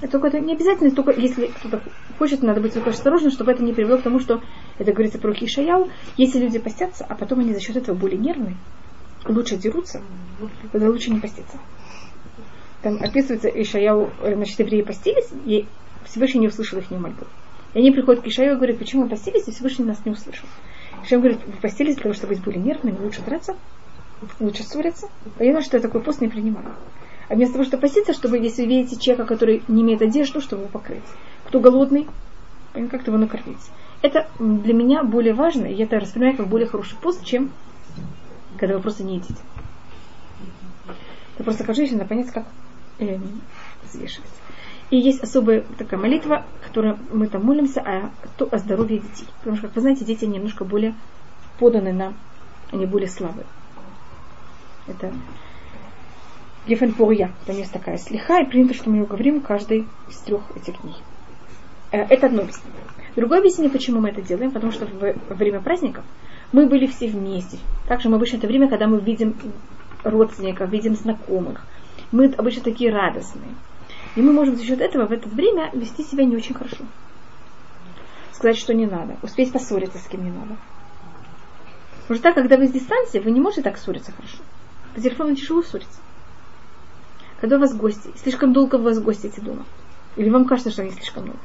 Это 0.00 0.12
только 0.12 0.28
это 0.28 0.38
не 0.38 0.52
обязательно, 0.52 0.92
только 0.92 1.10
если 1.10 1.48
кто-то 1.48 1.82
хочет, 2.20 2.44
надо 2.44 2.60
быть 2.60 2.72
только 2.72 2.90
осторожным, 2.90 3.32
чтобы 3.32 3.50
это 3.50 3.64
не 3.64 3.72
привело 3.72 3.98
к 3.98 4.02
тому, 4.02 4.20
что 4.20 4.40
это 4.78 4.92
говорится 4.92 5.18
про 5.18 5.34
Кишаяу. 5.34 5.90
Если 6.16 6.38
люди 6.38 6.60
постятся, 6.60 7.04
а 7.04 7.16
потом 7.16 7.40
они 7.40 7.52
за 7.52 7.58
счет 7.58 7.74
этого 7.74 7.96
более 7.96 8.18
нервные, 8.18 8.56
лучше 9.26 9.56
дерутся, 9.56 10.02
тогда 10.70 10.86
лучше 10.88 11.10
не 11.10 11.18
поститься. 11.18 11.58
Там 12.80 13.02
описывается 13.02 13.48
Ишаяу, 13.48 14.08
э, 14.22 14.36
значит, 14.36 14.60
евреи 14.60 14.82
постились, 14.82 15.30
и 15.44 15.66
Всевышний 16.10 16.40
не 16.40 16.48
услышал 16.48 16.78
их 16.78 16.90
мольбу. 16.90 17.26
И 17.74 17.78
они 17.78 17.90
приходят 17.90 18.22
к 18.22 18.26
Ишаяу 18.26 18.54
и 18.54 18.56
говорят, 18.56 18.78
почему 18.78 19.02
вы 19.02 19.08
постились, 19.08 19.46
и 19.46 19.52
Всевышний 19.52 19.84
нас 19.84 20.04
не 20.04 20.12
услышал. 20.12 20.48
Ишаяу 21.04 21.22
говорит, 21.22 21.40
вы 21.46 21.52
постились 21.60 21.94
для 21.94 22.04
того, 22.04 22.14
чтобы 22.14 22.34
быть 22.34 22.42
более 22.42 22.62
нервными, 22.62 22.98
лучше 22.98 23.22
драться, 23.22 23.56
лучше 24.40 24.62
ссориться. 24.62 25.08
Понятно, 25.36 25.62
что 25.62 25.76
я 25.76 25.82
такой 25.82 26.00
пост 26.00 26.20
не 26.20 26.28
принимаю. 26.28 26.74
А 27.28 27.34
вместо 27.34 27.54
того, 27.54 27.64
чтобы 27.64 27.82
поститься, 27.82 28.14
чтобы, 28.14 28.38
если 28.38 28.64
видите 28.64 28.98
человека, 28.98 29.28
который 29.28 29.62
не 29.68 29.82
имеет 29.82 30.00
одежду, 30.00 30.40
чтобы 30.40 30.62
его 30.62 30.70
покрыть. 30.70 31.02
Кто 31.46 31.60
голодный, 31.60 32.06
как-то 32.72 33.10
его 33.10 33.18
накормить. 33.18 33.70
Это 34.00 34.28
для 34.38 34.72
меня 34.72 35.02
более 35.02 35.34
важно, 35.34 35.66
и 35.66 35.74
я 35.74 35.84
это 35.84 35.98
воспринимаю 35.98 36.36
как 36.36 36.48
более 36.48 36.68
хороший 36.68 36.96
пост, 36.98 37.24
чем 37.24 37.50
когда 38.56 38.76
вы 38.76 38.82
просто 38.82 39.04
не 39.04 39.16
едите. 39.16 39.40
Я 41.38 41.44
просто 41.44 41.64
если 41.70 41.94
надо 41.94 42.08
понять, 42.08 42.30
как 42.30 42.46
эм, 42.98 43.40
взвешивать. 43.84 44.37
И 44.90 44.96
есть 44.96 45.22
особая 45.22 45.64
такая 45.76 46.00
молитва, 46.00 46.44
которую 46.66 46.98
мы 47.12 47.26
там 47.26 47.44
молимся 47.44 47.80
о, 47.80 48.10
то- 48.38 48.48
о 48.50 48.58
здоровье 48.58 48.98
детей. 48.98 49.26
Потому 49.38 49.56
что, 49.56 49.66
как 49.66 49.76
вы 49.76 49.82
знаете, 49.82 50.04
дети 50.04 50.24
немножко 50.24 50.64
более 50.64 50.94
поданы 51.58 51.92
на, 51.92 52.14
они 52.72 52.86
более 52.86 53.08
слабые. 53.08 53.46
Это 54.86 55.12
Гефенпурья, 56.66 57.32
там 57.46 57.56
есть 57.56 57.72
такая 57.72 57.98
слиха, 57.98 58.40
и 58.40 58.46
принято, 58.46 58.74
что 58.74 58.90
мы 58.90 58.98
ее 58.98 59.06
говорим 59.06 59.40
каждый 59.40 59.86
из 60.08 60.16
трех 60.18 60.42
этих 60.56 60.80
дней. 60.82 60.96
Э, 61.92 62.02
Это 62.08 62.26
одно 62.26 62.42
объяснение. 62.42 62.82
Другое 63.16 63.40
объяснение, 63.40 63.72
почему 63.72 64.00
мы 64.00 64.10
это 64.10 64.22
делаем, 64.22 64.50
потому 64.50 64.72
что 64.72 64.86
во 64.86 65.34
время 65.34 65.60
праздников 65.60 66.04
мы 66.52 66.66
были 66.66 66.86
все 66.86 67.08
вместе. 67.08 67.58
Также 67.88 68.08
мы 68.08 68.16
обычно 68.16 68.36
это 68.36 68.46
время, 68.46 68.68
когда 68.68 68.86
мы 68.86 69.00
видим 69.00 69.34
родственников, 70.04 70.70
видим 70.70 70.94
знакомых. 70.94 71.64
Мы 72.12 72.26
обычно 72.26 72.62
такие 72.62 72.92
радостные. 72.92 73.54
И 74.16 74.22
мы 74.22 74.32
можем 74.32 74.56
за 74.56 74.64
счет 74.64 74.80
этого 74.80 75.06
в 75.06 75.12
это 75.12 75.28
время 75.28 75.70
вести 75.72 76.02
себя 76.02 76.24
не 76.24 76.36
очень 76.36 76.54
хорошо. 76.54 76.84
Сказать, 78.32 78.56
что 78.56 78.74
не 78.74 78.86
надо. 78.86 79.16
Успеть 79.22 79.52
поссориться 79.52 79.98
с 79.98 80.06
кем 80.06 80.24
не 80.24 80.30
надо. 80.30 80.56
Потому 82.02 82.16
что 82.16 82.22
так, 82.22 82.34
когда 82.34 82.56
вы 82.56 82.68
с 82.68 82.72
дистанции, 82.72 83.18
вы 83.18 83.30
не 83.30 83.40
можете 83.40 83.62
так 83.62 83.76
ссориться 83.76 84.12
хорошо. 84.12 84.38
По 84.94 85.00
телефону 85.00 85.34
тяжело 85.34 85.62
ссориться. 85.62 86.00
Когда 87.40 87.56
у 87.56 87.60
вас 87.60 87.74
гости, 87.74 88.10
слишком 88.16 88.52
долго 88.52 88.76
у 88.76 88.82
вас 88.82 88.98
гости 88.98 89.26
эти 89.26 89.40
дома. 89.40 89.64
Или 90.16 90.30
вам 90.30 90.44
кажется, 90.46 90.70
что 90.70 90.82
они 90.82 90.90
слишком 90.90 91.24
много. 91.24 91.38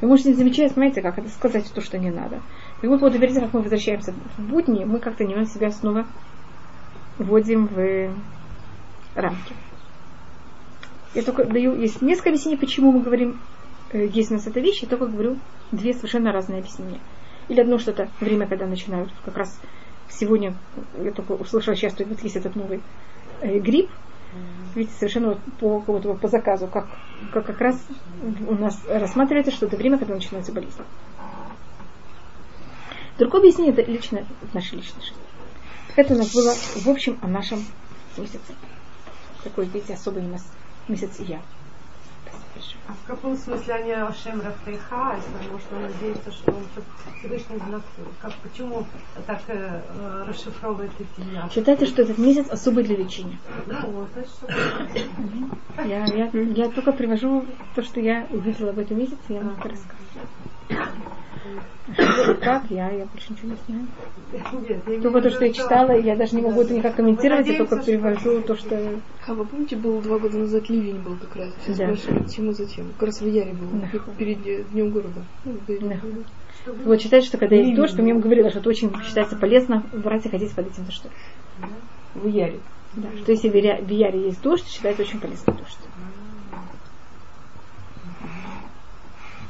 Вы 0.00 0.08
можете 0.08 0.30
не 0.30 0.36
замечать, 0.36 0.72
знаете, 0.72 1.02
как 1.02 1.18
это 1.18 1.28
сказать 1.28 1.70
то, 1.72 1.80
что 1.80 1.98
не 1.98 2.10
надо. 2.10 2.40
И 2.82 2.86
вот, 2.86 3.00
вот 3.00 3.12
тем, 3.12 3.20
как 3.20 3.52
мы 3.52 3.62
возвращаемся 3.62 4.14
в 4.36 4.42
будни, 4.42 4.84
мы 4.84 5.00
как-то 5.00 5.24
немного 5.24 5.50
себя 5.50 5.70
снова 5.72 6.06
вводим 7.18 7.66
в 7.66 8.10
рамки. 9.16 9.54
Я 11.14 11.22
только 11.22 11.44
даю, 11.44 11.74
есть 11.74 12.02
несколько 12.02 12.30
объяснений, 12.30 12.58
почему 12.58 12.92
мы 12.92 13.00
говорим, 13.00 13.40
э, 13.92 14.06
есть 14.06 14.30
у 14.30 14.34
нас 14.34 14.46
эта 14.46 14.60
вещь, 14.60 14.82
я 14.82 14.88
только 14.88 15.06
говорю 15.06 15.38
две 15.72 15.94
совершенно 15.94 16.32
разные 16.32 16.60
объяснения. 16.60 17.00
Или 17.48 17.60
одно 17.60 17.78
что-то 17.78 18.08
время, 18.20 18.46
когда 18.46 18.66
начинают 18.66 19.10
как 19.24 19.36
раз 19.36 19.58
сегодня, 20.10 20.54
я 21.02 21.12
только 21.12 21.32
услышала 21.32 21.76
сейчас, 21.76 21.94
что 21.94 22.04
вот 22.04 22.22
есть 22.22 22.36
этот 22.36 22.56
новый 22.56 22.82
э, 23.40 23.58
грипп, 23.58 23.90
видите, 24.74 24.94
совершенно 24.98 25.28
вот 25.28 25.38
по, 25.58 25.78
вот, 25.78 26.04
вот 26.04 26.20
по 26.20 26.28
заказу, 26.28 26.66
как, 26.66 26.86
как 27.32 27.46
как 27.46 27.60
раз 27.60 27.80
у 28.46 28.54
нас 28.54 28.78
рассматривается, 28.88 29.52
что 29.52 29.66
это 29.66 29.76
время, 29.76 29.98
когда 29.98 30.14
начинается 30.14 30.52
болезнь. 30.52 30.82
Другое 33.18 33.40
объяснение 33.40 33.72
это 33.72 33.90
лично 33.90 34.24
наша 34.52 34.76
личная 34.76 35.00
жизнь. 35.00 35.14
Это 35.96 36.14
у 36.14 36.18
нас 36.18 36.32
было 36.32 36.52
в 36.52 36.88
общем 36.88 37.18
о 37.22 37.26
нашем 37.26 37.64
месяце. 38.16 38.54
Такой, 39.42 39.66
видите, 39.66 39.94
особый 39.94 40.24
у 40.24 40.28
нас 40.28 40.46
месяц 40.88 41.18
я. 41.20 41.40
А 42.88 42.92
в 42.92 43.06
каком 43.06 43.36
смысле 43.36 43.74
они 43.74 43.92
Ашем 43.92 44.40
Рафтайха, 44.40 45.20
потому 45.38 45.58
что 45.58 45.76
он 45.76 45.82
надеется, 45.82 46.32
что 46.32 46.50
он 46.50 46.62
Всевышний 47.18 47.58
знак. 47.58 47.82
Как, 48.20 48.32
почему 48.42 48.84
так 49.26 49.40
э, 49.48 50.24
расшифровывает 50.26 50.90
эти 50.98 51.28
дня? 51.28 51.48
Считайте, 51.52 51.86
что 51.86 52.02
этот 52.02 52.18
месяц 52.18 52.48
особый 52.48 52.84
для 52.84 52.96
лечения. 52.96 53.38
Ну, 53.66 53.90
вот, 53.90 54.08
значит, 54.12 55.08
Я, 55.84 56.04
я, 56.06 56.30
я 56.32 56.68
только 56.70 56.92
привожу 56.92 57.44
то, 57.74 57.82
что 57.82 58.00
я 58.00 58.26
увидела 58.30 58.72
в 58.72 58.78
этом 58.78 58.98
месяце, 58.98 59.18
я 59.28 59.40
вам 59.40 59.56
это 59.58 59.68
рассказываю. 59.68 60.88
Как? 62.42 62.70
Я, 62.70 62.90
я 62.90 63.06
больше 63.06 63.32
ничего 63.32 63.48
не 63.50 63.56
знаю. 63.66 63.86
Нет, 64.68 64.82
я 64.86 65.00
Только 65.00 65.22
то, 65.22 65.30
что 65.30 65.44
я 65.44 65.52
читала, 65.52 65.92
я 65.98 66.16
даже 66.16 66.36
не 66.36 66.42
могу 66.42 66.62
это 66.62 66.74
никак 66.74 66.96
комментировать, 66.96 67.46
я 67.46 67.58
только 67.58 67.82
перевожу 67.82 68.42
то, 68.42 68.56
что... 68.56 69.00
А 69.26 69.34
вы 69.34 69.44
помните, 69.44 69.76
был 69.76 70.00
два 70.00 70.18
года 70.18 70.38
назад 70.38 70.68
ливень 70.68 71.00
был 71.00 71.16
как 71.16 71.36
раз. 71.36 71.54
Все 71.62 71.74
Да. 71.74 71.96
спрашивали, 71.96 72.22
почему 72.24 72.52
затем. 72.52 72.86
Как 72.98 73.08
раз 73.08 73.20
в 73.20 73.26
Яре 73.26 73.52
был. 73.52 73.68
Да. 73.80 73.88
Перед 74.18 74.70
Днем 74.70 74.90
города. 74.90 75.22
Ну, 75.44 75.56
Да. 75.66 75.96
Вот 76.84 77.00
считается, 77.00 77.28
что 77.28 77.38
когда 77.38 77.56
есть 77.56 77.74
дождь, 77.76 77.96
то 77.96 78.02
мне 78.02 78.14
говорила, 78.14 78.50
что 78.50 78.58
это 78.58 78.68
очень 78.68 78.92
считается 79.04 79.36
полезно 79.36 79.84
брать 79.92 80.26
и 80.26 80.28
ходить 80.28 80.52
под 80.54 80.66
этим 80.68 80.84
дождем. 80.84 81.10
В 82.14 82.26
Яре. 82.26 82.60
Да, 82.94 83.08
что 83.22 83.32
если 83.32 83.48
в 83.48 83.54
Яре- 83.54 83.82
в 83.82 83.88
Яре 83.90 84.22
есть 84.26 84.42
дождь, 84.42 84.66
считается 84.66 85.02
очень 85.02 85.20
полезным 85.20 85.56
дождь. 85.56 85.78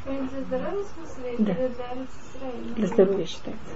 Для 0.09 0.41
здоровья, 0.43 0.83
в 0.83 0.87
смысле? 0.87 1.35
Да. 1.39 1.55
Для 2.77 2.87
здоровья 2.87 3.27
считается. 3.27 3.75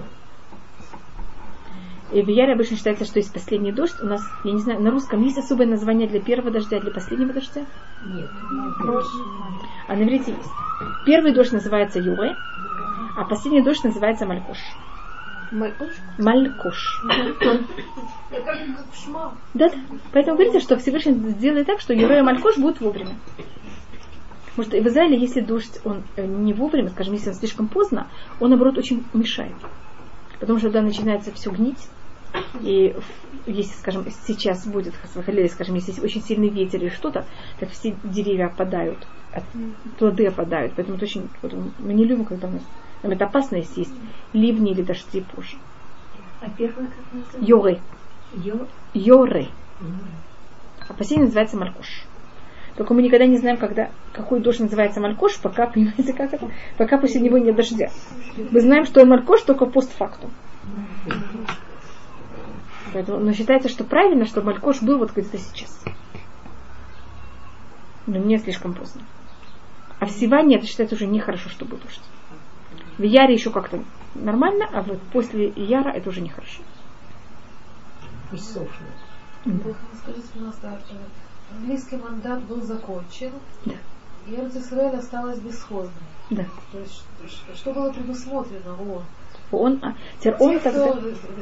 И 2.11 2.21
в 2.21 2.27
Яре 2.27 2.53
обычно 2.53 2.77
считается, 2.77 3.05
что 3.05 3.19
есть 3.19 3.33
последний 3.33 3.71
дождь. 3.71 3.95
У 4.01 4.05
нас, 4.05 4.21
я 4.43 4.51
не 4.51 4.59
знаю, 4.59 4.81
на 4.81 4.91
русском 4.91 5.21
есть 5.23 5.37
особое 5.37 5.67
название 5.67 6.07
для 6.07 6.21
первого 6.21 6.51
дождя, 6.51 6.79
для 6.79 6.91
последнего 6.91 7.33
дождя? 7.33 7.65
Нет. 8.05 8.29
А 9.87 9.95
на 9.95 10.03
иврите 10.03 10.31
есть. 10.31 10.51
Первый 11.05 11.33
дождь 11.33 11.51
называется 11.51 11.99
Юре, 11.99 12.35
а 13.17 13.25
последний 13.25 13.61
дождь 13.61 13.83
называется 13.83 14.25
Малькош. 14.25 14.59
Малькош. 15.51 17.03
Шма. 18.93 19.33
Да, 19.53 19.69
да. 19.69 19.75
Поэтому 20.11 20.37
говорится, 20.37 20.59
что 20.59 20.77
Всевышний 20.77 21.13
сделает 21.13 21.67
так, 21.67 21.79
что 21.79 21.93
Юре 21.93 22.19
и 22.19 22.21
Малькош 22.21 22.57
будут 22.57 22.79
вовремя. 22.81 23.15
Потому 24.55 24.69
что 24.69 24.81
в 24.81 24.87
Израиле, 24.87 25.19
если 25.19 25.41
дождь 25.41 25.79
он 25.83 26.03
э, 26.15 26.25
не 26.25 26.53
вовремя, 26.53 26.89
скажем, 26.89 27.13
если 27.13 27.29
он 27.29 27.35
слишком 27.35 27.67
поздно, 27.67 28.07
он, 28.39 28.49
наоборот, 28.49 28.77
очень 28.77 29.03
мешает. 29.13 29.55
Потому 30.39 30.59
что 30.59 30.67
тогда 30.67 30.81
начинается 30.81 31.31
все 31.31 31.49
гнить. 31.49 31.87
И 32.61 32.95
если, 33.47 33.73
скажем, 33.73 34.05
сейчас 34.27 34.65
будет, 34.67 34.93
скажем, 35.51 35.75
если 35.75 35.99
очень 36.01 36.21
сильный 36.21 36.49
ветер 36.49 36.81
или 36.81 36.89
что-то, 36.89 37.25
так 37.59 37.69
все 37.71 37.95
деревья 38.03 38.47
опадают, 38.47 39.07
плоды 39.97 40.27
опадают. 40.27 40.73
Поэтому 40.75 40.97
это 40.97 41.05
очень, 41.05 41.29
вот 41.41 41.53
мы 41.79 41.93
не 41.93 42.05
любим, 42.05 42.25
когда 42.25 42.47
у 42.47 42.51
нас, 42.51 42.61
нам 43.01 43.11
это 43.11 43.25
опасно, 43.25 43.55
если 43.55 43.81
есть 43.81 43.93
ливни 44.33 44.71
или 44.71 44.81
дожди 44.81 45.21
позже. 45.21 45.57
А 46.41 46.49
первый 46.49 46.87
как 46.87 46.95
называется? 47.11 47.37
Йоры. 47.41 47.79
Йо. 48.35 48.67
Йоры. 48.93 49.47
А 50.87 50.93
последний 50.93 51.25
называется 51.25 51.57
Малькош. 51.57 52.05
Только 52.75 52.93
мы 52.93 53.03
никогда 53.03 53.25
не 53.27 53.37
знаем, 53.37 53.57
когда, 53.57 53.91
какой 54.13 54.39
дождь 54.39 54.59
называется 54.59 54.99
Малькош, 54.99 55.39
пока, 55.39 55.67
понимаете, 55.67 56.13
как 56.13 56.33
это? 56.33 56.49
Пока 56.77 56.97
после 56.97 57.21
него 57.21 57.37
нет 57.37 57.55
дождя. 57.55 57.89
Мы 58.37 58.61
знаем, 58.61 58.85
что 58.85 59.01
он 59.01 59.09
Малькош 59.09 59.43
только 59.43 59.65
постфактум. 59.65 60.31
Поэтому, 62.93 63.19
но 63.19 63.33
считается, 63.33 63.69
что 63.69 63.83
правильно, 63.83 64.25
чтобы 64.25 64.47
Малькош 64.47 64.81
был 64.81 64.97
вот 64.97 65.11
где-то 65.11 65.37
сейчас. 65.37 65.83
Но 68.07 68.17
не 68.17 68.37
слишком 68.37 68.73
поздно. 68.73 69.03
А 69.99 70.05
в 70.05 70.11
Сиване 70.11 70.57
это 70.57 70.65
считается 70.65 70.95
уже 70.95 71.07
нехорошо, 71.07 71.49
что 71.49 71.65
был 71.65 71.77
дождь. 71.77 72.01
В 72.97 73.03
Яре 73.03 73.33
еще 73.33 73.51
как-то 73.51 73.83
нормально, 74.15 74.67
а 74.71 74.81
вот 74.81 74.99
после 75.13 75.49
Яра 75.55 75.91
это 75.91 76.09
уже 76.09 76.21
нехорошо. 76.21 76.61
Пусть 78.29 78.51
сохнет. 78.51 78.69
Скажите, 79.43 80.27
пожалуйста, 80.33 80.79
э, 80.89 80.95
английский 81.55 81.97
мандат 81.97 82.43
был 82.43 82.61
закончен, 82.61 83.31
Да. 83.65 83.73
и 84.27 84.35
Израиль 84.35 84.97
осталась 84.97 85.39
бесхозной. 85.39 85.91
Да. 86.29 86.45
То 86.71 86.79
есть, 86.79 87.03
что 87.55 87.73
было 87.73 87.91
предусмотрено? 87.91 88.73
О, 88.79 89.01
Он, 89.51 89.79
а, 89.83 89.95
теперь 90.19 90.35
он 90.39 90.53
те, 90.53 90.59
тогда... 90.59 90.87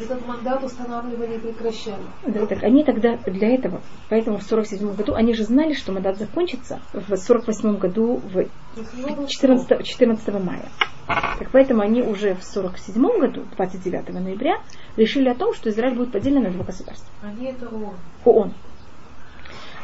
этот 0.02 0.28
мандат 0.28 0.64
устанавливали 0.64 1.36
и 1.36 1.40
прекращали. 1.40 2.04
Да, 2.26 2.46
так 2.46 2.64
они 2.64 2.84
тогда 2.84 3.18
для 3.26 3.56
этого, 3.56 3.82
поэтому 4.10 4.38
в 4.38 4.44
47 4.44 4.96
году, 4.96 5.14
они 5.14 5.34
же 5.34 5.44
знали, 5.44 5.74
что 5.74 5.92
мандат 5.94 6.18
закончится 6.18 6.82
в 6.94 7.16
48 7.16 7.78
году 7.78 8.18
в 8.18 8.34
То 8.34 8.40
есть 8.78 8.94
у 8.94 8.98
него 8.98 9.16
был 9.16 9.28
14, 9.28 9.86
14 9.86 10.28
мая. 10.44 10.66
Так 11.08 11.50
поэтому 11.52 11.82
они 11.82 12.02
уже 12.02 12.36
в 12.36 12.44
47 12.44 13.20
году, 13.20 13.44
29 13.56 14.10
ноября, 14.10 14.62
решили 14.96 15.30
о 15.30 15.36
том, 15.36 15.54
что 15.54 15.70
Израиль 15.70 15.96
будет 15.96 16.12
поделен 16.12 16.44
на 16.44 16.52
два 16.52 16.64
государства. 16.64 17.08
Они 17.22 17.48
это 17.48 17.68
он. 17.70 17.96
ООН. 18.26 18.54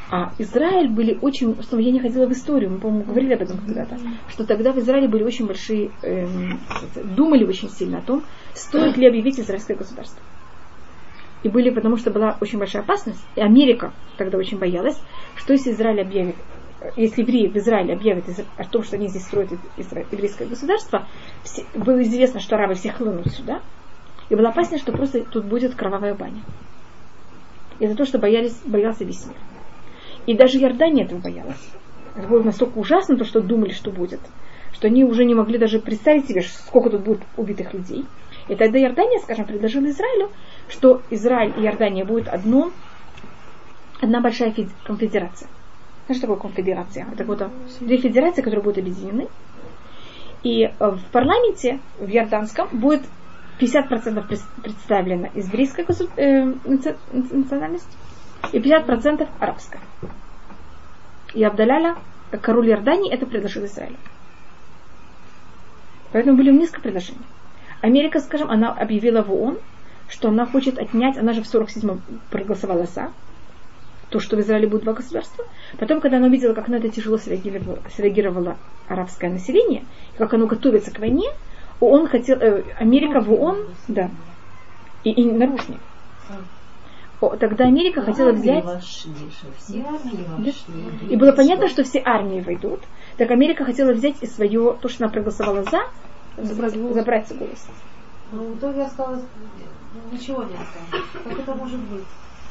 А 0.10 0.32
Израиль 0.38 0.90
были 0.90 1.18
очень, 1.22 1.62
снова 1.64 1.82
я 1.82 1.92
не 1.92 2.00
ходила 2.00 2.28
в 2.28 2.32
историю, 2.32 2.72
мы, 2.72 2.80
по-моему, 2.80 3.04
говорили 3.04 3.34
об 3.34 3.42
этом 3.42 3.58
когда-то, 3.58 3.98
что 4.30 4.46
тогда 4.46 4.72
в 4.72 4.78
Израиле 4.78 5.10
были 5.10 5.24
очень 5.24 5.46
большие, 5.46 5.92
эм, 6.02 6.60
думали 7.18 7.44
очень 7.44 7.70
сильно 7.70 7.98
о 7.98 8.02
том, 8.02 8.24
стоит 8.54 8.96
ли 8.96 9.06
объявить 9.08 9.38
израильское 9.38 9.76
государство. 9.76 10.22
И 11.44 11.50
были, 11.50 11.72
потому 11.72 11.98
что 11.98 12.10
была 12.12 12.38
очень 12.40 12.58
большая 12.58 12.84
опасность, 12.84 13.24
и 13.36 13.42
Америка 13.42 13.92
тогда 14.18 14.38
очень 14.38 14.58
боялась, 14.58 14.98
что 15.36 15.52
если 15.54 15.72
Израиль 15.72 16.02
объявит, 16.02 16.36
э, 16.82 16.90
если 16.96 17.22
евреи 17.22 17.48
в 17.48 17.58
Израиле 17.58 17.94
объявят 17.94 18.24
о 18.58 18.64
том, 18.64 18.84
что 18.84 18.96
они 18.96 19.10
здесь 19.10 19.24
строят 19.26 19.52
еврейское 20.12 20.46
государство, 20.46 21.06
все- 21.44 21.66
было 21.76 22.02
известно, 22.04 22.40
что 22.40 22.56
арабы 22.56 22.76
всех 22.76 22.96
хлынут 22.96 23.28
сюда, 23.28 23.62
и 24.30 24.36
была 24.36 24.50
опасность, 24.50 24.84
что 24.84 24.94
просто 24.94 25.26
тут 25.26 25.46
будет 25.46 25.76
кровавая 25.76 26.16
баня. 26.16 26.44
И 27.80 27.86
это 27.86 27.96
то, 27.96 28.06
что 28.06 28.20
боялись, 28.20 28.60
боялся 28.66 29.04
весь 29.04 29.26
мир. 29.26 29.36
И 30.28 30.36
даже 30.36 30.60
Иордания 30.60 31.06
этого 31.06 31.20
боялась. 31.20 31.72
Это 32.16 32.28
было 32.28 32.44
настолько 32.44 32.78
ужасно, 32.78 33.18
то, 33.18 33.24
что 33.24 33.42
думали, 33.42 33.72
что 33.72 33.92
будет, 33.92 34.20
что 34.74 34.88
они 34.88 35.04
уже 35.06 35.24
не 35.24 35.34
могли 35.34 35.58
даже 35.58 35.80
представить 35.80 36.28
себе, 36.28 36.42
сколько 36.42 36.90
тут 36.90 37.02
будет 37.04 37.22
убитых 37.38 37.74
людей. 37.74 38.06
И 38.50 38.56
тогда 38.56 38.80
Иордания, 38.80 39.20
скажем, 39.20 39.46
предложила 39.46 39.86
Израилю, 39.86 40.30
что 40.68 41.02
Израиль 41.10 41.54
и 41.58 41.64
Иордания 41.64 42.06
будет 42.06 42.28
одно, 42.28 42.72
одна 44.02 44.20
большая 44.22 44.52
фед- 44.52 44.74
конфедерация. 44.84 45.50
Знаешь, 46.06 46.20
что 46.20 46.28
такое 46.28 46.42
конфедерация? 46.42 47.08
Это 47.12 47.24
вот 47.24 47.42
две 47.80 47.98
федерации, 47.98 48.42
которые 48.42 48.64
будут 48.64 48.80
объединены. 48.80 49.30
И 50.44 50.64
э, 50.64 50.72
в 50.80 51.04
парламенте, 51.12 51.80
в 51.98 52.08
Иорданском, 52.10 52.68
будет 52.72 53.02
50% 53.60 54.28
прес- 54.28 54.62
представлена 54.62 55.30
еврейская 55.34 55.86
национальность 57.12 57.98
и 58.52 58.60
50% 58.60 59.28
арабская. 59.40 59.80
И 61.34 61.44
Абдаляля, 61.44 61.96
как 62.32 62.42
король 62.42 62.70
Иордании, 62.70 63.12
это 63.12 63.26
предложил 63.26 63.66
Израилю. 63.66 63.98
Поэтому 66.12 66.38
были 66.38 66.52
несколько 66.52 66.82
предложений. 66.82 67.22
Америка, 67.82 68.20
скажем, 68.20 68.50
она 68.50 68.72
объявила 68.72 69.22
в 69.22 69.32
ООН, 69.32 69.60
что 70.10 70.30
она 70.30 70.46
хочет 70.46 70.80
отнять, 70.80 71.18
она 71.18 71.34
же 71.34 71.44
в 71.44 71.54
47-м 71.54 72.02
проголосовала 72.32 72.86
за, 72.86 73.12
то, 74.10 74.20
что 74.20 74.38
в 74.38 74.40
Израиле 74.40 74.68
будет 74.68 74.84
два 74.84 74.94
государства. 74.94 75.46
Потом, 75.78 76.00
когда 76.00 76.18
она 76.18 76.28
увидела, 76.28 76.54
как 76.54 76.70
на 76.70 76.76
это 76.76 76.90
тяжело 76.90 77.18
среагировало, 77.18 77.80
среагировало 77.96 78.58
арабское 78.88 79.30
население, 79.30 79.84
как 80.18 80.34
оно 80.34 80.48
готовится 80.48 80.92
к 80.92 81.00
войне, 81.00 81.30
ООН 81.82 82.08
хотел, 82.08 82.38
э, 82.40 82.64
Америка 82.80 83.20
в 83.20 83.32
ООН, 83.32 83.68
да, 83.90 84.10
и, 85.04 85.12
и 85.12 85.32
наружник. 85.32 85.80
О, 87.20 87.36
Тогда 87.36 87.66
Америка 87.66 88.02
хотела 88.04 88.32
взять, 88.32 88.64
и 91.10 91.16
было 91.16 91.32
понятно, 91.32 91.68
что 91.68 91.84
все 91.84 92.02
армии 92.06 92.42
войдут, 92.42 92.82
так 93.18 93.32
Америка 93.32 93.66
хотела 93.66 93.92
взять 93.92 94.22
и 94.22 94.28
свое, 94.28 94.78
то, 94.80 94.88
что 94.88 95.06
она 95.06 95.12
проголосовала 95.12 95.64
за, 95.64 95.80
Забрать 96.38 96.80
голос. 96.80 96.96
забрать 96.96 97.38
голос. 97.38 97.68
Но 98.32 98.44
в 98.44 98.58
итоге 98.58 98.84
осталось 98.84 99.24
ну, 99.94 100.16
ничего 100.16 100.44
не 100.44 100.54
осталось. 100.54 101.08
Как 101.24 101.40
это 101.40 101.56
может 101.56 101.80
быть? 101.80 102.04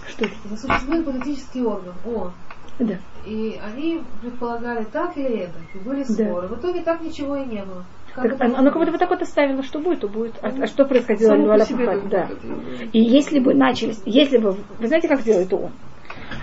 Что 0.08 0.24
это? 0.24 0.56
Существует 0.56 1.04
политический 1.04 1.62
орган, 1.62 1.94
ООН. 2.04 2.32
Да. 2.78 2.98
И 3.24 3.60
они 3.62 4.02
предполагали 4.20 4.84
так 4.84 5.16
или 5.16 5.38
это. 5.38 5.58
И 5.74 5.78
были 5.78 6.02
споры. 6.02 6.48
В 6.48 6.58
итоге 6.58 6.82
так 6.82 7.00
ничего 7.00 7.36
и 7.36 7.44
не 7.44 7.62
было. 7.64 7.84
Так, 8.16 8.40
оно, 8.40 8.70
как 8.70 8.78
будто 8.78 8.90
вот 8.90 9.00
так 9.00 9.10
вот 9.10 9.22
оставило, 9.22 9.62
что 9.62 9.78
будет, 9.78 10.00
то 10.00 10.08
будет. 10.08 10.34
А, 10.42 10.48
а 10.48 10.66
что 10.66 10.84
происходило? 10.84 11.30
Само 11.30 11.46
по 11.46 12.08
да. 12.08 12.26
бы 12.26 12.88
И 12.92 13.00
если 13.00 13.38
бы 13.38 13.54
начались, 13.54 14.00
если 14.04 14.38
бы, 14.38 14.56
вы 14.78 14.86
знаете, 14.86 15.08
как 15.08 15.22
делает 15.22 15.52
ООН? 15.52 15.70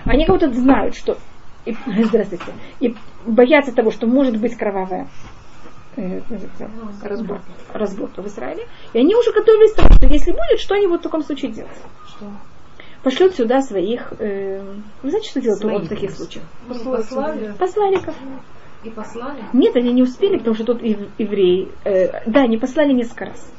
Они 0.04 0.24
как 0.24 0.36
будто 0.36 0.52
знают, 0.52 0.94
что 0.94 1.18
и, 1.64 1.74
здравствуйте, 2.04 2.52
и 2.80 2.94
боятся 3.26 3.74
того, 3.74 3.90
что 3.90 4.06
может 4.06 4.40
быть 4.40 4.56
кровавая 4.56 5.08
э, 5.96 6.20
называется, 6.28 6.70
разборка, 7.02 7.44
разборка 7.72 8.22
в 8.22 8.26
Израиле. 8.26 8.66
И 8.92 8.98
они 8.98 9.14
уже 9.14 9.32
готовились 9.32 9.72
к 9.72 9.76
тому, 9.76 9.88
что 9.94 10.06
если 10.06 10.32
будет, 10.32 10.60
что 10.60 10.74
они 10.74 10.86
будут 10.86 11.00
в 11.00 11.04
таком 11.04 11.22
случае 11.22 11.52
делать? 11.52 11.76
Что? 12.08 12.26
Пошлют 13.02 13.34
сюда 13.34 13.60
своих... 13.60 14.12
э, 14.18 14.62
вы 15.02 15.10
знаете, 15.10 15.28
что 15.28 15.40
делает 15.40 15.64
ООН 15.64 15.82
в 15.82 15.88
таких 15.88 16.10
случаях? 16.12 16.44
Ну, 16.68 16.96
послали. 16.96 17.54
Посланников. 17.58 18.14
И 18.84 18.90
послали. 18.90 19.42
Нет, 19.52 19.76
они 19.76 19.92
не 19.92 20.02
успели, 20.02 20.36
потому 20.36 20.54
что 20.54 20.64
тут 20.64 20.82
ев- 20.82 21.08
евреи... 21.18 21.68
э, 21.84 22.28
да, 22.30 22.42
они 22.42 22.58
послали 22.58 22.92
несколько 22.92 23.26
раз. 23.26 23.52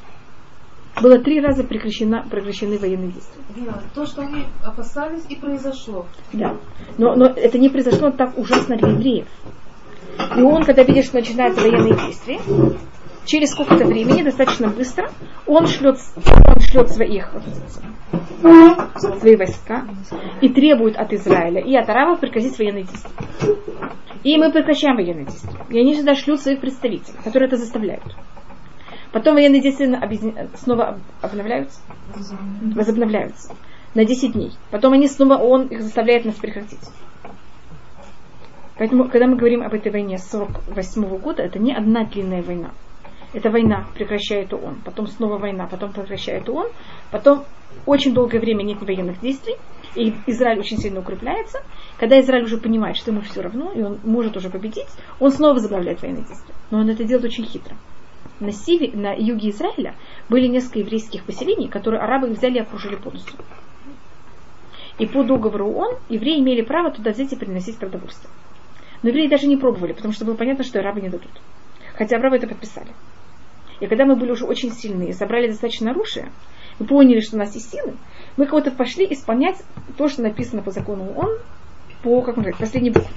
Было 1.02 1.18
три 1.18 1.40
раза 1.40 1.62
прекращено, 1.64 2.24
прекращены 2.30 2.78
военные 2.78 3.10
действия. 3.10 3.42
Да, 3.66 3.82
то, 3.94 4.06
что 4.06 4.22
они 4.22 4.44
опасались, 4.64 5.24
и 5.28 5.36
произошло. 5.36 6.06
Да. 6.32 6.56
Но, 6.96 7.14
но 7.14 7.26
это 7.26 7.58
не 7.58 7.68
произошло 7.68 8.10
так 8.10 8.38
ужасно 8.38 8.76
для 8.76 8.88
евреев. 8.88 9.26
И 10.36 10.42
он, 10.42 10.64
когда 10.64 10.82
видит, 10.84 11.04
что 11.04 11.16
начинаются 11.18 11.60
военные 11.60 11.94
действия, 11.94 12.40
через 13.26 13.50
сколько-то 13.50 13.84
времени, 13.84 14.22
достаточно 14.22 14.68
быстро, 14.68 15.10
он 15.46 15.66
шлет, 15.66 15.98
он 16.16 16.60
шлет 16.60 16.88
своих, 16.90 17.30
свои 19.20 19.36
войска 19.36 19.84
и 20.40 20.48
требует 20.48 20.96
от 20.96 21.12
Израиля 21.12 21.60
и 21.60 21.74
от 21.76 21.88
арабов 21.90 22.20
прекратить 22.20 22.56
военные 22.58 22.84
действия. 22.84 23.10
И 24.22 24.36
мы 24.36 24.52
прекращаем 24.52 24.96
военные 24.96 25.26
действия. 25.26 25.58
И 25.70 25.78
они 25.78 25.94
всегда 25.94 26.14
шлют 26.14 26.40
своих 26.40 26.60
представителей, 26.60 27.18
которые 27.24 27.48
это 27.48 27.56
заставляют. 27.56 28.04
Потом 29.12 29.34
военные 29.34 29.62
действия 29.62 30.00
снова 30.56 30.98
обновляются, 31.22 31.80
возобновляются 32.74 33.54
на 33.94 34.04
10 34.04 34.32
дней. 34.32 34.52
Потом 34.70 34.92
они 34.92 35.08
снова, 35.08 35.38
он 35.38 35.68
их 35.68 35.82
заставляет 35.82 36.24
нас 36.24 36.34
прекратить. 36.34 36.80
Поэтому, 38.78 39.08
когда 39.08 39.26
мы 39.26 39.36
говорим 39.36 39.62
об 39.62 39.72
этой 39.72 39.90
войне 39.90 40.18
48 40.18 41.18
года, 41.18 41.42
это 41.42 41.58
не 41.58 41.74
одна 41.74 42.04
длинная 42.04 42.42
война. 42.42 42.72
Это 43.32 43.50
война, 43.50 43.86
прекращает 43.94 44.52
он, 44.52 44.76
потом 44.84 45.06
снова 45.06 45.38
война, 45.38 45.66
потом 45.66 45.92
прекращает 45.92 46.48
он, 46.48 46.68
потом 47.10 47.44
очень 47.84 48.14
долгое 48.14 48.38
время 48.38 48.62
нет 48.62 48.80
военных 48.80 49.20
действий, 49.20 49.56
и 49.96 50.14
Израиль 50.26 50.60
очень 50.60 50.78
сильно 50.78 51.00
укрепляется. 51.00 51.62
Когда 51.98 52.20
Израиль 52.20 52.44
уже 52.44 52.58
понимает, 52.58 52.96
что 52.96 53.10
ему 53.10 53.22
все 53.22 53.40
равно, 53.40 53.72
и 53.72 53.82
он 53.82 53.98
может 54.04 54.36
уже 54.36 54.50
победить, 54.50 54.88
он 55.18 55.32
снова 55.32 55.54
возобновляет 55.54 56.02
военные 56.02 56.24
действия. 56.24 56.54
Но 56.70 56.80
он 56.80 56.90
это 56.90 57.04
делает 57.04 57.24
очень 57.24 57.46
хитро. 57.46 57.74
На, 58.38 58.52
севе, 58.52 58.90
на 58.92 59.14
юге 59.14 59.50
Израиля 59.50 59.94
были 60.28 60.46
несколько 60.46 60.80
еврейских 60.80 61.24
поселений, 61.24 61.68
которые 61.68 62.02
арабы 62.02 62.28
взяли 62.28 62.56
и 62.56 62.60
окружили 62.60 62.96
полностью. 62.96 63.34
И 64.98 65.06
по 65.06 65.24
договору 65.24 65.70
ООН 65.72 65.96
евреи 66.10 66.40
имели 66.40 66.60
право 66.60 66.90
туда 66.90 67.12
взять 67.12 67.32
и 67.32 67.36
приносить 67.36 67.78
продовольствие. 67.78 68.30
Но 69.02 69.08
евреи 69.08 69.28
даже 69.28 69.46
не 69.46 69.56
пробовали, 69.56 69.92
потому 69.92 70.12
что 70.12 70.24
было 70.24 70.34
понятно, 70.34 70.64
что 70.64 70.80
арабы 70.80 71.00
не 71.00 71.08
дадут. 71.08 71.30
Хотя 71.96 72.16
арабы 72.16 72.36
это 72.36 72.46
подписали. 72.46 72.88
И 73.80 73.86
когда 73.86 74.04
мы 74.04 74.16
были 74.16 74.32
уже 74.32 74.44
очень 74.46 74.72
сильные 74.72 75.12
собрали 75.12 75.48
достаточно 75.48 75.90
оружия, 75.90 76.30
мы 76.78 76.86
поняли, 76.86 77.20
что 77.20 77.36
у 77.36 77.38
нас 77.38 77.54
есть 77.54 77.70
силы, 77.70 77.94
мы 78.36 78.46
кого-то 78.46 78.70
пошли 78.70 79.06
исполнять 79.10 79.62
то, 79.96 80.08
что 80.08 80.22
написано 80.22 80.62
по 80.62 80.70
закону 80.70 81.12
ООН, 81.14 81.38
по, 82.02 82.22
как 82.22 82.36
можно 82.36 82.52
сказать, 82.52 82.60
последней 82.60 82.90
букве. 82.90 83.10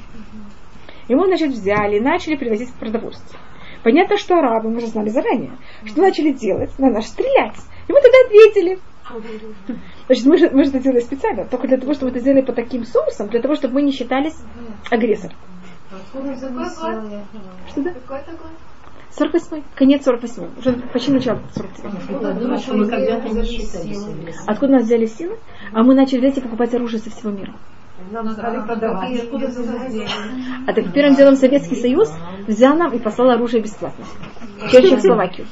И 1.07 1.15
мы, 1.15 1.25
значит, 1.25 1.49
взяли 1.49 1.97
и 1.97 1.99
начали 1.99 2.35
привозить 2.35 2.73
продовольствие. 2.73 3.39
Понятно, 3.83 4.17
что 4.17 4.35
арабы, 4.35 4.69
мы 4.69 4.79
же 4.81 4.87
знали 4.87 5.09
заранее, 5.09 5.51
что 5.85 6.01
начали 6.01 6.31
делать, 6.31 6.77
на 6.77 6.89
нас 6.89 7.07
стрелять. 7.07 7.55
И 7.87 7.91
мы 7.91 8.01
тогда 8.01 8.17
ответили. 8.25 8.79
Значит, 10.05 10.25
мы 10.25 10.37
же, 10.37 10.49
мы 10.51 10.63
же 10.63 10.69
это 10.69 10.79
делали 10.79 10.99
специально, 10.99 11.45
только 11.45 11.67
для 11.67 11.77
того, 11.77 11.93
чтобы 11.93 12.11
это 12.11 12.19
сделали 12.19 12.41
по 12.41 12.53
таким 12.53 12.85
соусам, 12.85 13.29
для 13.29 13.41
того, 13.41 13.55
чтобы 13.55 13.75
мы 13.75 13.81
не 13.81 13.91
считались 13.91 14.37
агрессором. 14.91 15.35
Что 17.67 17.81
да? 17.81 17.93
Какой 17.93 18.19
такой? 18.19 18.51
48 19.19 19.63
конец 19.75 20.03
48 20.05 20.43
уже 20.57 20.71
почти 20.93 21.11
начало 21.11 21.39
49 21.53 22.21
Я 22.21 22.31
думаю, 22.33 22.57
что 22.59 22.73
мы 22.75 22.87
когда-то 22.87 23.29
не 23.29 23.43
считались 23.43 24.05
агрессором. 24.07 24.45
Откуда 24.47 24.71
нас 24.73 24.83
взяли 24.83 25.05
силы? 25.05 25.37
А 25.73 25.83
мы 25.83 25.93
начали 25.93 26.19
взять 26.19 26.37
и 26.37 26.41
покупать 26.41 26.73
оружие 26.73 27.01
со 27.01 27.09
всего 27.09 27.31
мира. 27.31 27.53
Откуда? 28.11 29.51
А 30.67 30.73
так 30.73 30.93
первым 30.93 31.15
делом 31.15 31.35
Советский 31.35 31.75
Союз 31.75 32.11
взял 32.47 32.75
нам 32.77 32.93
и 32.93 32.99
послал 32.99 33.29
оружие 33.31 33.61
бесплатно. 33.61 34.05
Через 34.71 34.89
Чехословакию. 34.89 35.47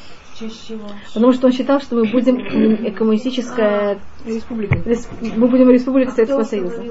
Потому 1.14 1.34
что 1.34 1.48
он 1.48 1.54
считал, 1.54 1.80
что 1.82 1.96
мы 1.96 2.06
будем 2.06 2.94
коммунистическая 2.96 4.00
Республика. 4.26 4.76
рес- 4.86 5.10
мы 5.36 5.48
будем 5.48 5.70
республика 5.70 6.12
Советского 6.12 6.42
Кто 6.42 6.50
Союза. 6.50 6.84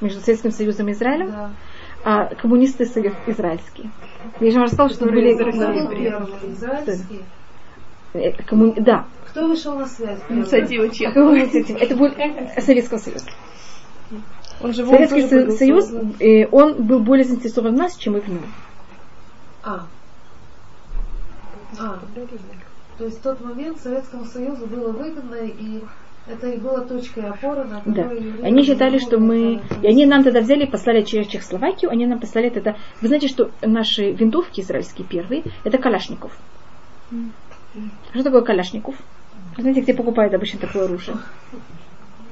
Между 0.00 0.20
Советским 0.20 0.50
Союзом 0.50 0.88
и 0.88 0.92
Израилем, 0.92 1.30
Да. 1.30 1.50
А 2.04 2.26
коммунисты 2.34 2.84
совет- 2.86 3.14
израильские. 3.26 3.90
Я 4.40 4.50
же 4.50 4.56
вам 4.56 4.64
рассказала, 4.64 4.90
что 4.90 5.06
были... 5.06 5.32
Израильский? 5.32 7.22
э, 8.14 8.32
комму- 8.42 8.74
Да. 8.80 9.06
Кто 9.28 9.46
вышел 9.48 9.78
на 9.78 9.86
связь? 9.86 10.18
первым? 10.20 10.42
Инициатива 10.44 10.84
А 10.84 10.88
чех. 10.90 11.14
как 11.14 11.24
вы 11.24 11.40
хотите? 11.40 11.72
Это 11.74 11.96
был 11.96 12.10
Советского 12.58 12.98
Союза. 12.98 13.26
Он 14.60 14.72
же 14.72 14.86
Советский 14.86 15.26
Со- 15.28 15.46
был 15.46 15.52
Союз, 15.56 15.90
э, 16.20 16.46
он 16.50 16.84
был 16.84 17.00
более 17.00 17.24
заинтересован 17.24 17.74
в 17.74 17.78
нас, 17.78 17.96
чем 17.96 18.12
мы 18.14 18.20
в 18.20 18.28
нем. 18.28 18.42
А. 19.64 19.86
А. 21.78 21.98
То 22.98 23.04
есть 23.04 23.18
в 23.18 23.22
тот 23.22 23.40
момент 23.40 23.80
Советскому 23.80 24.24
Союзу 24.26 24.66
было 24.66 24.92
выгодно, 24.92 25.36
и 25.36 25.82
это 26.26 26.48
и 26.48 26.58
была 26.58 26.80
точкой 26.82 27.24
опоры, 27.24 27.64
на 27.64 27.82
Да. 27.84 28.02
евреи 28.02 28.44
Они 28.44 28.62
считали, 28.62 28.98
что 28.98 29.18
мы... 29.18 29.60
И 29.82 29.86
они 29.86 30.06
нам 30.06 30.22
тогда 30.22 30.40
взяли 30.40 30.64
и 30.64 30.70
послали 30.70 31.02
через 31.02 31.26
Чехословакию, 31.26 31.90
они 31.90 32.06
нам 32.06 32.20
послали 32.20 32.48
тогда... 32.48 32.76
Вы 33.00 33.08
знаете, 33.08 33.28
что 33.28 33.50
наши 33.60 34.12
винтовки 34.12 34.60
израильские 34.60 35.06
первые, 35.06 35.42
это 35.64 35.78
калашников. 35.78 36.32
Что 38.12 38.22
такое 38.22 38.42
калашников? 38.42 38.94
Вы 39.56 39.62
знаете, 39.62 39.80
где 39.80 39.94
покупают 39.94 40.32
обычно 40.34 40.60
такое 40.60 40.84
оружие? 40.84 41.16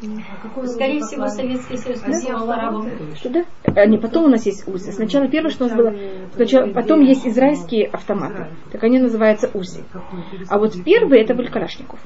А 0.03 0.66
Скорее 0.66 1.01
всего? 1.01 1.28
Советский 1.28 1.76
Союз 1.76 2.01
Да. 2.01 2.07
посылал 2.07 2.51
арабам. 2.51 2.88
Что, 3.16 3.28
да? 3.28 3.45
А, 3.64 3.86
не, 3.86 3.99
потом 3.99 4.24
у 4.24 4.28
нас 4.28 4.47
есть 4.47 4.66
УЗИ. 4.66 4.93
Сначала 4.93 5.28
первое, 5.28 5.51
что 5.51 5.64
у 5.64 5.68
нас 5.68 5.76
было... 5.76 5.95
Сначала, 6.34 6.72
потом 6.72 7.03
есть 7.03 7.26
израильские 7.26 7.88
автоматы. 7.88 8.47
Так 8.72 8.82
они 8.84 8.99
называются 8.99 9.51
УЗИ. 9.53 9.84
А 10.49 10.59
вот 10.59 10.72
первые 10.84 11.22
это 11.22 11.34
были 11.34 11.49
калашников. 11.49 12.01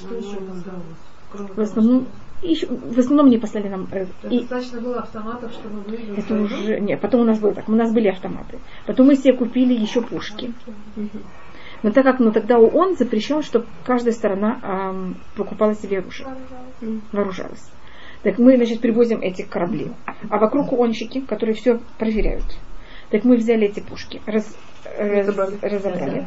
А 0.00 0.06
что 0.06 0.14
еще 0.14 0.36
у 0.38 0.44
нас 0.44 0.62
далось? 0.62 0.82
Кроме 1.30 1.48
В 1.52 1.58
основном, 1.60 2.06
еще, 2.42 2.66
в 2.66 2.98
основном 2.98 3.28
не 3.28 3.38
послали 3.38 3.68
нам... 3.68 3.86
э, 3.92 4.06
и 4.30 4.40
Достаточно 4.40 4.80
было 4.80 5.00
автоматов, 5.00 5.52
чтобы 5.52 5.80
выиграть 5.80 6.18
это 6.18 6.34
войну? 6.34 6.46
уже... 6.46 6.80
Нет, 6.80 7.00
потом 7.00 7.20
у 7.20 7.24
нас 7.24 7.38
было 7.38 7.54
так. 7.54 7.68
У 7.68 7.72
нас 7.72 7.92
были 7.92 8.08
автоматы. 8.08 8.58
Потом 8.86 9.06
мы 9.06 9.16
себе 9.16 9.34
купили 9.34 9.74
еще 9.74 10.02
пушки. 10.02 10.52
Но 11.82 11.90
так 11.92 12.04
как 12.04 12.18
ну, 12.18 12.30
тогда 12.32 12.58
ООН 12.58 12.96
запрещен, 12.96 13.42
чтобы 13.42 13.66
каждая 13.84 14.12
сторона 14.12 14.58
ам, 14.62 15.16
покупала 15.36 15.74
себе 15.74 15.98
оружие, 16.00 16.28
вооружалась. 17.12 17.70
Так 18.22 18.38
мы, 18.38 18.56
значит, 18.56 18.80
привозим 18.80 19.20
эти 19.22 19.42
корабли. 19.42 19.92
А 20.28 20.38
вокруг 20.38 20.72
ООНщики, 20.72 21.20
которые 21.20 21.54
все 21.54 21.80
проверяют. 21.98 22.44
Так 23.10 23.24
мы 23.24 23.36
взяли 23.36 23.66
эти 23.68 23.80
пушки, 23.80 24.20
раз- 24.26 24.54
раз- 24.98 25.26
Разобрали. 25.26 25.58
разобрали 25.62 26.26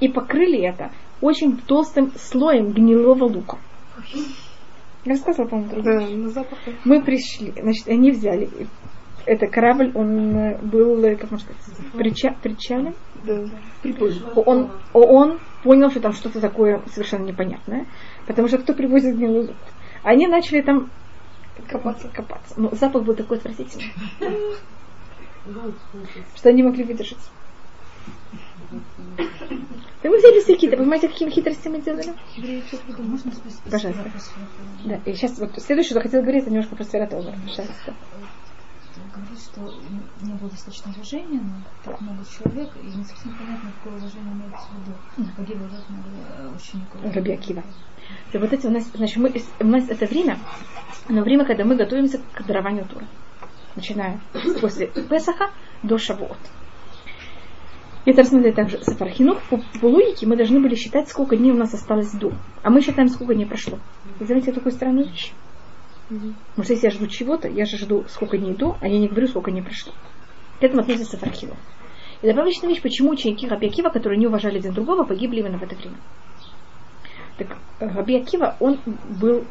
и 0.00 0.08
покрыли 0.08 0.60
это 0.60 0.90
очень 1.24 1.56
толстым 1.56 2.12
слоем 2.16 2.72
гнилого 2.72 3.24
лука. 3.24 3.56
Я 5.04 5.12
рассказывала, 5.12 5.48
по-моему, 5.48 5.82
Да, 5.82 6.00
на 6.00 6.28
запах. 6.28 6.58
мы 6.84 7.02
пришли, 7.02 7.52
значит, 7.60 7.88
они 7.88 8.10
взяли. 8.10 8.48
Это 9.26 9.46
корабль, 9.46 9.90
он 9.94 10.36
э, 10.36 10.58
был, 10.60 11.02
э, 11.02 11.16
как 11.16 11.30
можно 11.30 11.46
сказать, 11.46 11.92
прича- 11.94 12.36
причален. 12.42 12.94
Да. 13.24 13.48
Он, 14.36 14.70
он 14.92 15.38
понял, 15.62 15.90
что 15.90 16.00
там 16.00 16.12
что-то 16.12 16.40
такое 16.42 16.82
совершенно 16.92 17.24
непонятное, 17.24 17.86
потому 18.26 18.48
что 18.48 18.58
кто 18.58 18.74
привозит 18.74 19.16
гнилый 19.16 19.46
лук? 19.46 19.56
Они 20.02 20.26
начали 20.26 20.60
там 20.60 20.90
копаться, 21.68 22.08
копаться. 22.08 22.54
Но 22.60 22.68
запах 22.72 23.02
был 23.04 23.14
такой 23.14 23.38
отвратительный, 23.38 23.92
что 26.34 26.48
они 26.50 26.62
могли 26.62 26.84
выдержать. 26.84 27.30
Да 30.04 30.10
мы 30.10 30.18
взяли 30.18 30.40
все 30.40 30.52
какие-то, 30.52 30.76
понимаете, 30.76 31.08
какие 31.08 31.30
хитрости 31.30 31.66
мы 31.68 31.80
делали? 31.80 32.12
Можно 32.98 33.32
спросить? 33.32 33.62
Пожалуйста. 33.62 34.02
вопрос? 34.02 34.32
Да, 34.84 35.00
и 35.06 35.14
сейчас 35.14 35.38
вот 35.38 35.52
следующее, 35.56 35.92
что 35.92 36.00
хотела 36.02 36.20
говорить, 36.20 36.42
это 36.42 36.50
немножко 36.50 36.76
про 36.76 36.84
Сферат. 36.84 37.08
Пожалуйста. 37.08 37.94
Говорит, 39.14 39.38
что 39.40 39.60
не 40.20 40.34
было 40.34 40.50
достаточно 40.50 40.92
уважения, 40.92 41.40
но 41.40 41.54
так 41.82 41.98
много 42.02 42.22
человек, 42.26 42.70
и 42.82 42.86
не 42.86 43.04
совсем 43.04 43.34
понятно, 43.38 43.72
какое 43.78 43.98
уважение 43.98 44.34
имеется 44.34 44.68
в 44.68 45.18
виду. 45.18 45.30
Погибло 45.38 45.68
так 45.70 45.88
много 45.88 46.54
учеников. 46.54 47.14
Раби 47.14 47.32
Акива. 47.32 47.64
И 48.34 48.36
вот 48.36 48.52
эти 48.52 48.66
у 48.66 48.70
нас, 48.70 48.84
значит, 48.92 49.16
мы, 49.16 49.32
у 49.60 49.66
нас 49.66 49.88
это 49.88 50.04
время, 50.04 50.38
но 51.08 51.22
время, 51.22 51.46
когда 51.46 51.64
мы 51.64 51.76
готовимся 51.76 52.20
к 52.34 52.44
дарованию 52.44 52.84
Тура. 52.84 53.06
Начиная 53.74 54.20
после 54.60 54.88
Песаха 54.88 55.50
до 55.82 55.96
Шавуот. 55.96 56.36
И 58.04 58.10
это 58.10 58.22
рассмотрели 58.22 58.52
также 58.52 58.82
Сафархинух. 58.82 59.40
По, 59.48 59.58
по 59.80 59.86
логике 59.86 60.26
мы 60.26 60.36
должны 60.36 60.60
были 60.60 60.74
считать, 60.74 61.08
сколько 61.08 61.36
дней 61.36 61.52
у 61.52 61.56
нас 61.56 61.72
осталось 61.72 62.12
до. 62.12 62.32
А 62.62 62.70
мы 62.70 62.82
считаем, 62.82 63.08
сколько 63.08 63.34
дней 63.34 63.46
прошло. 63.46 63.78
Вы 64.18 64.26
заметили 64.26 64.52
такую 64.52 64.72
странную 64.72 65.08
вещь? 65.08 65.32
Потому 66.08 66.64
что 66.64 66.72
если 66.74 66.86
я 66.86 66.90
жду 66.90 67.06
чего-то, 67.06 67.48
я 67.48 67.64
же 67.64 67.78
жду, 67.78 68.04
сколько 68.08 68.36
дней 68.36 68.54
до, 68.54 68.76
а 68.80 68.88
я 68.88 68.98
не 68.98 69.08
говорю, 69.08 69.26
сколько 69.26 69.50
дней 69.50 69.62
прошло. 69.62 69.92
К 70.60 70.64
этому 70.64 70.82
относится 70.82 71.16
Сафархинух. 71.16 71.56
И 72.20 72.26
добавочная 72.26 72.68
вещь, 72.68 72.82
почему 72.82 73.10
ученики 73.10 73.48
Раби 73.48 73.68
Акива, 73.68 73.88
которые 73.88 74.18
не 74.18 74.26
уважали 74.26 74.58
один 74.58 74.72
другого, 74.74 75.04
погибли 75.04 75.40
именно 75.40 75.58
в 75.58 75.62
это 75.62 75.74
время. 75.74 75.96
Так 77.38 77.56
Раби 77.80 78.16
Акива, 78.16 78.56
он 78.60 78.78
был, 79.20 79.44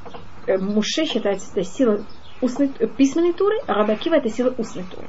э, 0.46 0.58
Муше 0.58 1.06
считается 1.06 1.52
это 1.52 1.64
сила 1.64 2.06
устной, 2.42 2.72
э, 2.80 2.88
письменной 2.88 3.34
туры, 3.34 3.58
а 3.68 3.74
Раби 3.74 3.94
Акива 3.94 4.16
это 4.16 4.30
сила 4.30 4.54
устной 4.58 4.84
туры. 4.84 5.08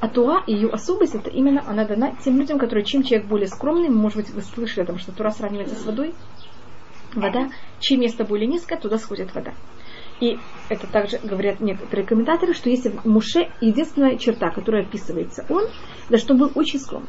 А 0.00 0.08
Тура 0.08 0.44
и 0.46 0.52
ее 0.54 0.68
особость, 0.68 1.14
это 1.16 1.28
именно 1.28 1.62
она 1.66 1.84
дана 1.84 2.14
тем 2.22 2.38
людям, 2.38 2.58
которые 2.58 2.84
чем 2.84 3.02
человек 3.02 3.26
более 3.28 3.48
скромный, 3.48 3.88
может 3.88 4.16
быть, 4.16 4.30
вы 4.30 4.42
слышали, 4.42 4.82
потому 4.82 4.98
что 4.98 5.12
Тура 5.12 5.30
сравнивается 5.30 5.74
с 5.74 5.84
водой, 5.84 6.14
вода, 7.14 7.48
чем 7.80 8.00
место 8.00 8.24
более 8.24 8.46
низкое, 8.46 8.78
туда 8.78 8.98
сходит 8.98 9.34
вода. 9.34 9.54
И 10.20 10.38
это 10.68 10.86
также 10.86 11.18
говорят 11.18 11.60
некоторые 11.60 12.06
комментаторы, 12.06 12.52
что 12.52 12.70
если 12.70 12.90
в 12.90 13.04
Муше 13.06 13.48
единственная 13.60 14.16
черта, 14.18 14.50
которая 14.50 14.84
описывается 14.84 15.44
он, 15.48 15.64
да 16.08 16.18
что 16.18 16.34
он 16.34 16.40
был 16.40 16.52
очень 16.54 16.78
скромный. 16.78 17.08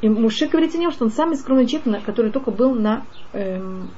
И 0.00 0.08
Муше 0.08 0.46
говорит 0.46 0.74
о 0.74 0.78
нем, 0.78 0.92
что 0.92 1.04
он 1.04 1.10
самый 1.10 1.36
скромный 1.36 1.66
человек, 1.66 2.04
который 2.04 2.30
только 2.30 2.50
был 2.50 2.74
на 2.74 3.04
эм, 3.32 3.90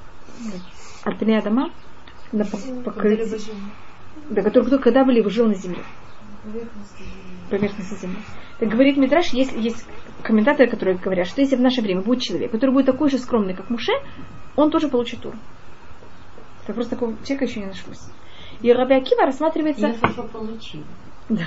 Альпине 1.04 1.38
Адама, 1.38 1.72
на 2.32 2.42
пок- 2.42 2.82
покрытии, 2.82 3.52
да, 4.30 4.42
который 4.42 4.70
только 4.70 4.84
когда 4.84 5.04
были 5.04 5.26
жил 5.28 5.46
на 5.46 5.54
земле, 5.54 5.84
поверхности 7.50 7.94
земли. 8.00 8.18
Так 8.58 8.68
говорит 8.68 8.96
Мидраш, 8.96 9.28
есть, 9.28 9.52
есть 9.52 9.84
комментаторы, 10.22 10.68
которые 10.68 10.96
говорят, 10.96 11.26
что 11.26 11.40
если 11.40 11.56
в 11.56 11.60
наше 11.60 11.82
время 11.82 12.02
будет 12.02 12.22
человек, 12.22 12.50
который 12.50 12.70
будет 12.70 12.86
такой 12.86 13.10
же 13.10 13.18
скромный, 13.18 13.54
как 13.54 13.70
Муше, 13.70 13.92
он 14.56 14.70
тоже 14.70 14.88
получит 14.88 15.20
тур. 15.20 15.34
Так 16.66 16.74
просто 16.74 16.96
такого 16.96 17.16
человека 17.24 17.44
еще 17.44 17.60
не 17.60 17.66
нашлось. 17.66 18.00
И 18.62 18.72
Раби 18.72 18.94
Акива 18.94 19.24
рассматривается... 19.24 19.88
Я 19.88 20.10
уже 20.10 20.22
получила. 20.24 20.84
Да. 21.28 21.44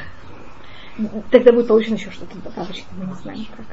Тогда 1.31 1.51
будет 1.51 1.67
получено 1.67 1.95
еще 1.95 2.11
что-то 2.11 2.37
добавочное, 2.37 2.93
мы 2.97 3.05
не 3.05 3.13
знаем 3.13 3.45
как. 3.55 3.65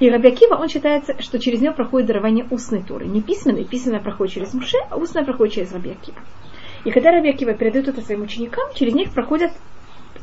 И 0.00 0.08
Раби 0.10 0.28
Акива, 0.28 0.54
он 0.54 0.68
считается, 0.68 1.20
что 1.20 1.40
через 1.40 1.60
него 1.60 1.74
проходит 1.74 2.06
дарование 2.06 2.46
устной 2.50 2.82
туры. 2.82 3.06
Не 3.06 3.20
письменной, 3.20 3.64
письменная 3.64 4.00
проходит 4.00 4.34
через 4.34 4.54
Муше, 4.54 4.78
а 4.90 4.96
устная 4.96 5.24
проходит 5.24 5.54
через 5.54 5.72
Раби 5.72 5.90
Акива. 5.90 6.18
И 6.84 6.92
когда 6.92 7.10
Раби 7.10 7.30
Акива 7.30 7.54
передает 7.54 7.88
это 7.88 8.00
своим 8.02 8.22
ученикам, 8.22 8.72
через 8.74 8.94
них 8.94 9.12
проходят 9.12 9.50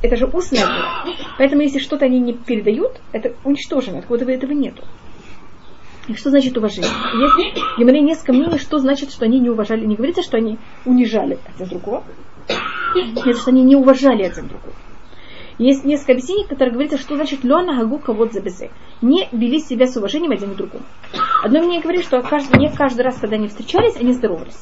это 0.06 0.16
же 0.16 0.26
устная 0.26 0.66
тура. 0.66 1.16
Поэтому 1.38 1.62
если 1.62 1.80
что-то 1.80 2.06
они 2.06 2.20
не 2.20 2.34
передают, 2.34 3.00
это 3.12 3.36
уничтожено, 3.44 4.00
откуда 4.00 4.32
этого 4.32 4.52
нету. 4.52 4.84
И 6.08 6.14
что 6.14 6.30
значит 6.30 6.56
уважение? 6.58 6.92
Есть 6.92 7.58
в 7.58 7.80
Гимаре 7.80 8.02
несколько 8.02 8.34
мнений, 8.34 8.60
что 8.60 8.78
значит, 8.78 9.12
что 9.12 9.26
они 9.26 9.40
не 9.40 9.50
уважали. 9.50 9.86
Не 9.86 9.96
говорится, 9.96 10.22
что 10.22 10.38
они 10.38 10.60
унижали 10.86 11.40
один 11.48 11.68
другого. 11.68 12.04
Нет, 12.96 13.38
что 13.38 13.50
они 13.50 13.64
не 13.64 13.76
уважали 13.76 14.24
один 14.24 14.48
другого. 14.48 14.74
Есть 15.58 15.86
несколько 15.86 16.12
объяснений, 16.12 16.46
которые 16.46 16.74
говорится, 16.74 16.98
что 16.98 17.16
значит 17.16 17.44
лёна 17.44 17.78
гагу 17.78 17.98
кавод 17.98 18.34
за 18.34 18.42
безе. 18.42 18.72
Не 19.02 19.30
вели 19.32 19.60
себя 19.60 19.88
с 19.88 19.96
уважением 19.96 20.32
один 20.32 20.54
к 20.54 20.58
другому. 20.58 20.84
Одно 21.42 21.60
мнение 21.60 21.82
говорит, 21.82 22.04
что 22.04 22.22
каждый, 22.22 22.60
не 22.60 22.70
каждый 22.70 23.02
раз, 23.02 23.18
когда 23.18 23.38
они 23.38 23.48
встречались, 23.48 23.96
они 23.96 24.12
здоровались. 24.12 24.62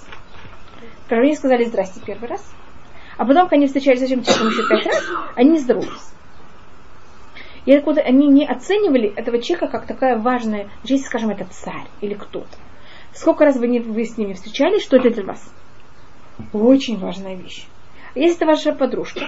Скажем, 1.06 1.26
они 1.26 1.36
сказали 1.36 1.66
здрасте 1.66 2.00
первый 2.06 2.30
раз, 2.30 2.56
а 3.18 3.26
потом, 3.26 3.44
когда 3.44 3.58
они 3.58 3.68
встречались 3.68 4.00
с 4.00 4.04
этим 4.04 4.24
человеком 4.24 4.48
еще 4.50 4.68
пять 4.68 4.86
раз, 4.86 5.04
они 5.36 5.60
здоровались. 5.60 6.14
И 7.66 7.74
откуда 7.74 8.02
они 8.02 8.28
не 8.28 8.46
оценивали 8.46 9.14
этого 9.16 9.42
человека 9.42 9.68
как 9.68 9.88
такая 9.88 10.18
важная, 10.18 10.70
если, 10.84 11.06
скажем, 11.06 11.30
это 11.30 11.46
царь 11.46 11.88
или 12.02 12.14
кто-то. 12.14 12.58
Сколько 13.14 13.46
раз 13.46 13.58
вы, 13.58 13.68
не, 13.68 13.80
вы 13.80 14.06
с 14.06 14.18
ними 14.18 14.34
встречались, 14.34 14.84
что 14.84 14.98
это 14.98 15.12
для 15.12 15.24
вас? 15.24 15.54
Очень 16.52 16.98
важная 16.98 17.36
вещь. 17.36 17.66
Если 18.16 18.38
это 18.38 18.46
ваша 18.46 18.74
подружка, 18.74 19.22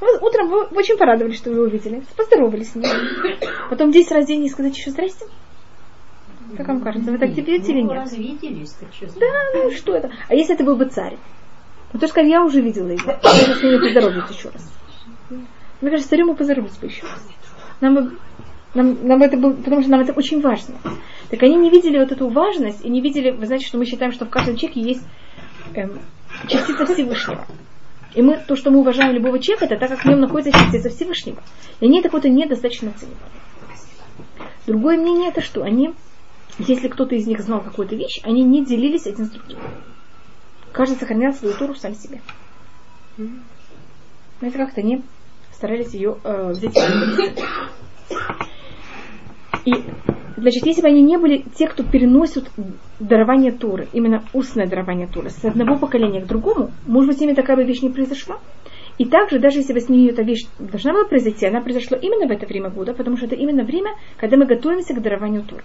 утром 0.00 0.48
вы 0.48 0.62
очень 0.64 0.96
порадовались, 0.96 1.36
что 1.36 1.50
вы 1.50 1.66
увидели, 1.66 2.02
поздоровались 2.16 2.72
с 2.72 2.74
ней. 2.74 2.88
Потом 3.68 3.92
10 3.92 4.12
раз 4.12 4.24
в 4.24 4.28
день 4.28 4.42
не 4.42 4.48
сказать 4.48 4.76
еще 4.76 4.90
здрасте. 4.90 5.26
Как 6.56 6.66
вам 6.66 6.80
кажется, 6.80 7.12
вы 7.12 7.18
так 7.18 7.30
или 7.30 7.82
Ну, 7.82 7.94
нет? 7.94 8.08
так 8.80 8.88
что 8.92 9.20
Да, 9.20 9.26
ну 9.54 9.70
что 9.70 9.94
это? 9.94 10.10
А 10.28 10.34
если 10.34 10.54
это 10.54 10.64
был 10.64 10.76
бы 10.76 10.86
царь? 10.86 11.16
Ну, 11.92 11.98
то 11.98 12.06
сказать, 12.06 12.30
я 12.30 12.44
уже 12.44 12.60
видела 12.60 12.88
его. 12.88 13.18
Нужно 13.22 13.54
с 13.54 13.62
ними 13.62 13.78
поздороваться 13.78 14.32
еще 14.32 14.50
раз. 14.50 14.72
Мне 15.80 15.90
кажется, 15.90 16.10
царю 16.10 16.26
мы 16.26 16.34
поздоровались 16.34 16.76
бы 16.76 16.86
еще 16.86 17.02
раз. 17.02 17.26
Нам, 17.80 18.18
нам, 18.74 19.06
нам 19.06 19.22
это 19.22 19.36
было, 19.36 19.52
потому 19.52 19.80
что 19.82 19.90
нам 19.90 20.00
это 20.00 20.12
очень 20.12 20.40
важно. 20.40 20.74
Так 21.30 21.42
они 21.42 21.56
не 21.56 21.70
видели 21.70 21.98
вот 21.98 22.12
эту 22.12 22.28
важность 22.28 22.84
и 22.84 22.90
не 22.90 23.00
видели, 23.00 23.30
вы 23.30 23.46
знаете, 23.46 23.66
что 23.66 23.78
мы 23.78 23.86
считаем, 23.86 24.12
что 24.12 24.26
в 24.26 24.30
каждом 24.30 24.56
человеке 24.56 24.80
есть 24.80 25.02
эм, 25.74 26.00
частица 26.48 26.84
Всевышнего. 26.86 27.46
И 28.14 28.22
мы, 28.22 28.38
то, 28.46 28.56
что 28.56 28.70
мы 28.70 28.80
уважаем 28.80 29.14
любого 29.14 29.38
человека, 29.38 29.66
это 29.66 29.76
так 29.76 29.90
как 29.90 30.04
в 30.04 30.08
нем 30.08 30.20
находится 30.20 30.52
частица 30.52 30.90
Всевышнего. 30.90 31.42
И 31.80 31.86
они 31.86 32.00
это 32.00 32.08
какое-то 32.08 32.28
недостаточно 32.28 32.92
ценят. 32.98 33.16
Другое 34.66 34.98
мнение 34.98 35.30
это 35.30 35.40
что? 35.40 35.62
Они, 35.62 35.94
если 36.58 36.88
кто-то 36.88 37.14
из 37.14 37.26
них 37.26 37.40
знал 37.40 37.60
какую-то 37.60 37.94
вещь, 37.94 38.20
они 38.24 38.42
не 38.42 38.64
делились 38.64 39.06
один 39.06 39.26
с 39.26 39.30
другим. 39.30 39.58
Каждый 40.72 40.98
сохранял 40.98 41.32
свою 41.32 41.54
туру 41.54 41.74
сам 41.74 41.94
себе. 41.94 42.20
Знаете, 44.38 44.58
как-то 44.58 44.80
они 44.80 45.02
старались 45.52 45.92
ее 45.92 46.16
э, 46.24 46.52
взять. 46.52 46.76
И, 49.66 49.72
значит, 50.36 50.64
если 50.64 50.80
бы 50.80 50.88
они 50.88 51.02
не 51.02 51.18
были 51.18 51.44
те, 51.54 51.66
кто 51.66 51.82
переносят 51.82 52.50
дарование 52.98 53.52
Туры, 53.52 53.88
именно 53.92 54.24
устное 54.32 54.66
дарование 54.66 55.06
Туры, 55.06 55.28
с 55.28 55.44
одного 55.44 55.76
поколения 55.76 56.22
к 56.22 56.26
другому, 56.26 56.70
может 56.86 57.10
быть, 57.10 57.18
с 57.18 57.20
ними 57.20 57.34
такая 57.34 57.56
бы 57.56 57.64
вещь 57.64 57.82
не 57.82 57.90
произошла. 57.90 58.38
И 58.96 59.04
также, 59.04 59.38
даже 59.38 59.58
если 59.58 59.74
бы 59.74 59.80
с 59.80 59.88
ними 59.88 60.10
эта 60.10 60.22
вещь 60.22 60.46
должна 60.58 60.92
была 60.92 61.04
произойти, 61.04 61.46
она 61.46 61.60
произошла 61.60 61.98
именно 61.98 62.26
в 62.26 62.30
это 62.30 62.46
время 62.46 62.70
года, 62.70 62.94
потому 62.94 63.16
что 63.16 63.26
это 63.26 63.34
именно 63.34 63.64
время, 63.64 63.90
когда 64.16 64.36
мы 64.36 64.46
готовимся 64.46 64.94
к 64.94 65.02
дарованию 65.02 65.42
Туры. 65.42 65.62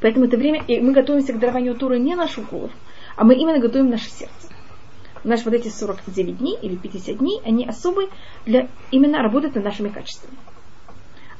Поэтому 0.00 0.26
это 0.26 0.36
время, 0.36 0.62
и 0.66 0.80
мы 0.80 0.92
готовимся 0.92 1.32
к 1.32 1.38
дарованию 1.38 1.74
Туры 1.74 1.98
не 1.98 2.14
нашу 2.14 2.42
голову, 2.42 2.70
а 3.16 3.24
мы 3.24 3.34
именно 3.34 3.58
готовим 3.58 3.90
наше 3.90 4.10
сердце. 4.10 4.48
Наши 5.24 5.44
вот 5.44 5.54
эти 5.54 5.68
49 5.68 6.38
дней 6.38 6.56
или 6.62 6.76
50 6.76 7.18
дней, 7.18 7.40
они 7.44 7.66
особые 7.66 8.08
для 8.44 8.68
именно 8.90 9.22
работать 9.22 9.54
над 9.54 9.64
нашими 9.64 9.88
качествами. 9.88 10.36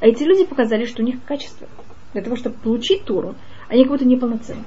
А 0.00 0.06
эти 0.06 0.24
люди 0.24 0.44
показали, 0.44 0.86
что 0.86 1.02
у 1.02 1.06
них 1.06 1.22
качество. 1.24 1.68
Для 2.12 2.22
того, 2.22 2.36
чтобы 2.36 2.56
получить 2.56 3.04
Туру, 3.04 3.34
они 3.68 3.84
как 3.84 3.92
будто 3.92 4.04
неполноценны. 4.04 4.64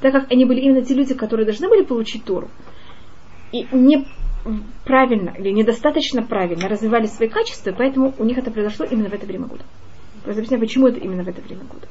Так 0.00 0.12
как 0.12 0.30
они 0.30 0.44
были 0.44 0.60
именно 0.60 0.82
те 0.82 0.94
люди, 0.94 1.14
которые 1.14 1.44
должны 1.46 1.68
были 1.68 1.82
получить 1.82 2.24
Туру, 2.24 2.48
и 3.52 3.66
не 3.72 4.06
правильно 4.84 5.34
или 5.36 5.50
недостаточно 5.50 6.22
правильно 6.22 6.68
развивали 6.68 7.06
свои 7.06 7.28
качества, 7.28 7.72
поэтому 7.76 8.14
у 8.18 8.24
них 8.24 8.38
это 8.38 8.50
произошло 8.50 8.86
именно 8.86 9.08
в 9.08 9.14
это 9.14 9.26
время 9.26 9.46
года. 9.46 9.64
Просто 10.22 10.40
объясняю, 10.40 10.60
почему 10.60 10.88
это 10.88 11.00
именно 11.00 11.24
в 11.24 11.28
это 11.28 11.40
время 11.40 11.64
года. 11.64 11.88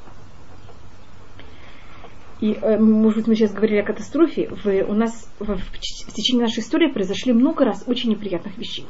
И, 2.42 2.58
э, 2.62 2.78
может 2.78 3.20
быть, 3.20 3.28
мы 3.28 3.36
сейчас 3.36 3.54
говорили 3.54 3.80
о 3.80 3.86
катастрофе. 3.86 4.50
В, 4.50 4.68
у 4.90 4.94
нас 4.94 5.30
в, 5.40 5.58
в, 5.58 6.14
течение 6.14 6.44
нашей 6.46 6.60
истории 6.60 6.92
произошли 6.92 7.34
много 7.34 7.64
раз 7.64 7.84
очень 7.88 8.10
неприятных 8.10 8.58
вещей. 8.58 8.86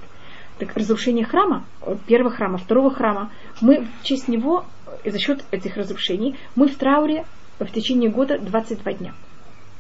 Так 0.57 0.75
разрушение 0.75 1.25
храма, 1.25 1.65
э, 1.81 1.95
первого 2.07 2.31
храма, 2.31 2.57
второго 2.57 2.89
храма, 2.89 3.31
мы 3.61 3.85
в 4.01 4.03
честь 4.03 4.27
него, 4.27 4.65
э, 5.03 5.11
за 5.11 5.19
счет 5.19 5.43
этих 5.51 5.77
разрушений, 5.77 6.35
мы 6.55 6.67
в 6.67 6.75
трауре 6.75 7.25
в 7.59 7.71
течение 7.71 8.09
года 8.09 8.39
22 8.39 8.93
дня. 8.93 9.13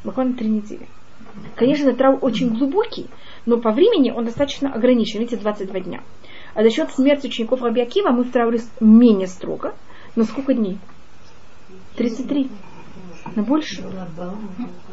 Буквально 0.03 0.35
три 0.35 0.47
недели. 0.47 0.87
Конечно, 1.55 1.93
траур 1.93 2.19
очень 2.21 2.49
глубокий, 2.49 3.07
но 3.45 3.57
по 3.57 3.71
времени 3.71 4.11
он 4.11 4.25
достаточно 4.25 4.71
ограничен, 4.71 5.19
видите, 5.19 5.37
22 5.37 5.79
дня. 5.81 6.01
А 6.53 6.63
за 6.63 6.69
счет 6.69 6.91
смерти 6.91 7.27
учеников 7.27 7.61
Раби 7.61 7.81
Акива 7.81 8.11
мы 8.11 8.23
в 8.23 8.31
трауре 8.31 8.61
менее 8.79 9.27
строго. 9.27 9.73
Но 10.15 10.23
сколько 10.23 10.53
дней? 10.53 10.77
33. 11.97 12.49
На 13.35 13.43
больше. 13.43 13.83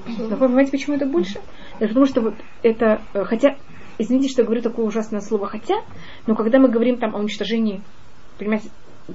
Вы 0.07 0.37
понимаете, 0.37 0.73
почему 0.73 0.97
это 0.97 1.07
больше? 1.07 1.41
Это 1.79 1.89
потому 1.89 2.07
что 2.07 2.21
вот 2.21 2.35
это, 2.63 3.01
э, 3.15 3.25
хотя, 3.25 3.57
извините, 3.99 4.29
что 4.29 4.43
я 4.43 4.47
говорю 4.47 4.63
такое 4.63 4.85
ужасное 4.85 5.21
слово 5.21 5.47
«хотя», 5.47 5.77
но 6.27 6.35
когда 6.35 6.59
мы 6.59 6.69
говорим 6.69 6.99
там 6.99 7.15
о 7.15 7.19
уничтожении, 7.19 7.83
понимаете, 8.39 8.71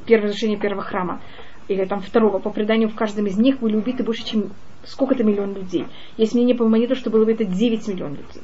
первого 0.05 0.27
разрушения 0.27 0.57
первого 0.57 0.81
храма, 0.81 1.21
или 1.67 1.83
там 1.83 1.99
второго, 1.99 2.39
по 2.39 2.49
преданию 2.49 2.89
в 2.89 2.95
каждом 2.95 3.27
из 3.27 3.37
них 3.37 3.59
были 3.59 3.75
убиты 3.75 4.03
больше, 4.03 4.25
чем 4.25 4.51
сколько-то 4.85 5.23
миллион 5.25 5.53
людей. 5.53 5.85
Есть 6.15 6.33
мнение 6.33 6.55
по 6.55 6.65
монету, 6.67 6.95
что 6.95 7.09
было 7.09 7.25
бы 7.25 7.33
это 7.33 7.43
9 7.43 7.87
миллионов 7.89 8.19
людей. 8.19 8.43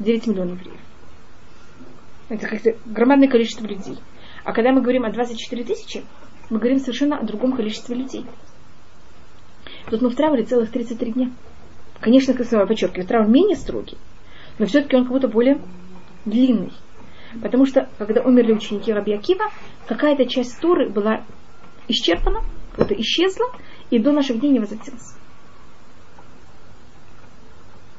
9 0.00 0.26
миллионов 0.26 0.58
евреев. 0.60 0.80
Это 2.28 2.48
как-то 2.48 2.76
громадное 2.84 3.28
количество 3.28 3.64
людей. 3.66 3.98
А 4.44 4.52
когда 4.52 4.72
мы 4.72 4.82
говорим 4.82 5.04
о 5.04 5.12
24 5.12 5.64
тысячи, 5.64 6.04
мы 6.50 6.58
говорим 6.58 6.78
совершенно 6.78 7.18
о 7.18 7.24
другом 7.24 7.52
количестве 7.52 7.94
людей. 7.94 8.24
Тут 9.90 10.02
мы 10.02 10.10
в 10.10 10.16
трауре 10.16 10.44
целых 10.44 10.70
33 10.70 11.12
дня. 11.12 11.30
Конечно, 12.00 12.34
как 12.34 12.50
я 12.50 12.66
подчеркиваю, 12.66 13.06
траур 13.06 13.26
менее 13.26 13.56
строгий, 13.56 13.96
но 14.58 14.66
все-таки 14.66 14.96
он 14.96 15.04
как 15.04 15.12
будто 15.12 15.28
более 15.28 15.60
длинный. 16.24 16.72
Потому 17.42 17.66
что, 17.66 17.88
когда 17.98 18.22
умерли 18.22 18.52
ученики 18.52 18.92
Раби 18.92 19.12
Акива, 19.12 19.46
какая-то 19.86 20.26
часть 20.26 20.58
Торы 20.60 20.88
была 20.88 21.22
исчерпана, 21.88 22.42
это 22.76 22.94
исчезла, 22.94 23.46
и 23.90 23.98
до 23.98 24.12
наших 24.12 24.40
дней 24.40 24.50
не 24.50 24.60
возвратилась. 24.60 25.16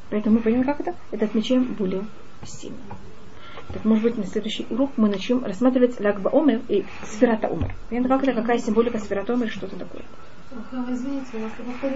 Поэтому 0.09 0.37
мы 0.37 0.41
понимаем, 0.41 0.65
как 0.65 0.79
это? 0.79 0.95
Это 1.11 1.25
отмечаем 1.25 1.75
более 1.75 2.05
сильно. 2.43 2.77
Так, 3.73 3.85
может 3.85 4.03
быть, 4.03 4.17
на 4.17 4.25
следующий 4.25 4.65
урок 4.69 4.91
мы 4.97 5.09
начнем 5.09 5.43
рассматривать 5.43 5.99
Лагба 5.99 6.31
Омер 6.33 6.61
и 6.69 6.85
Сферата 7.03 7.47
Омер. 7.47 7.75
Понятно, 7.89 8.09
как 8.09 8.23
это, 8.27 8.41
какая 8.41 8.57
символика 8.57 8.97
Сферата 8.97 9.33
Омер, 9.33 9.49
что 9.49 9.67
это 9.67 9.77
такое? 9.77 10.03
Извините, 10.89 11.27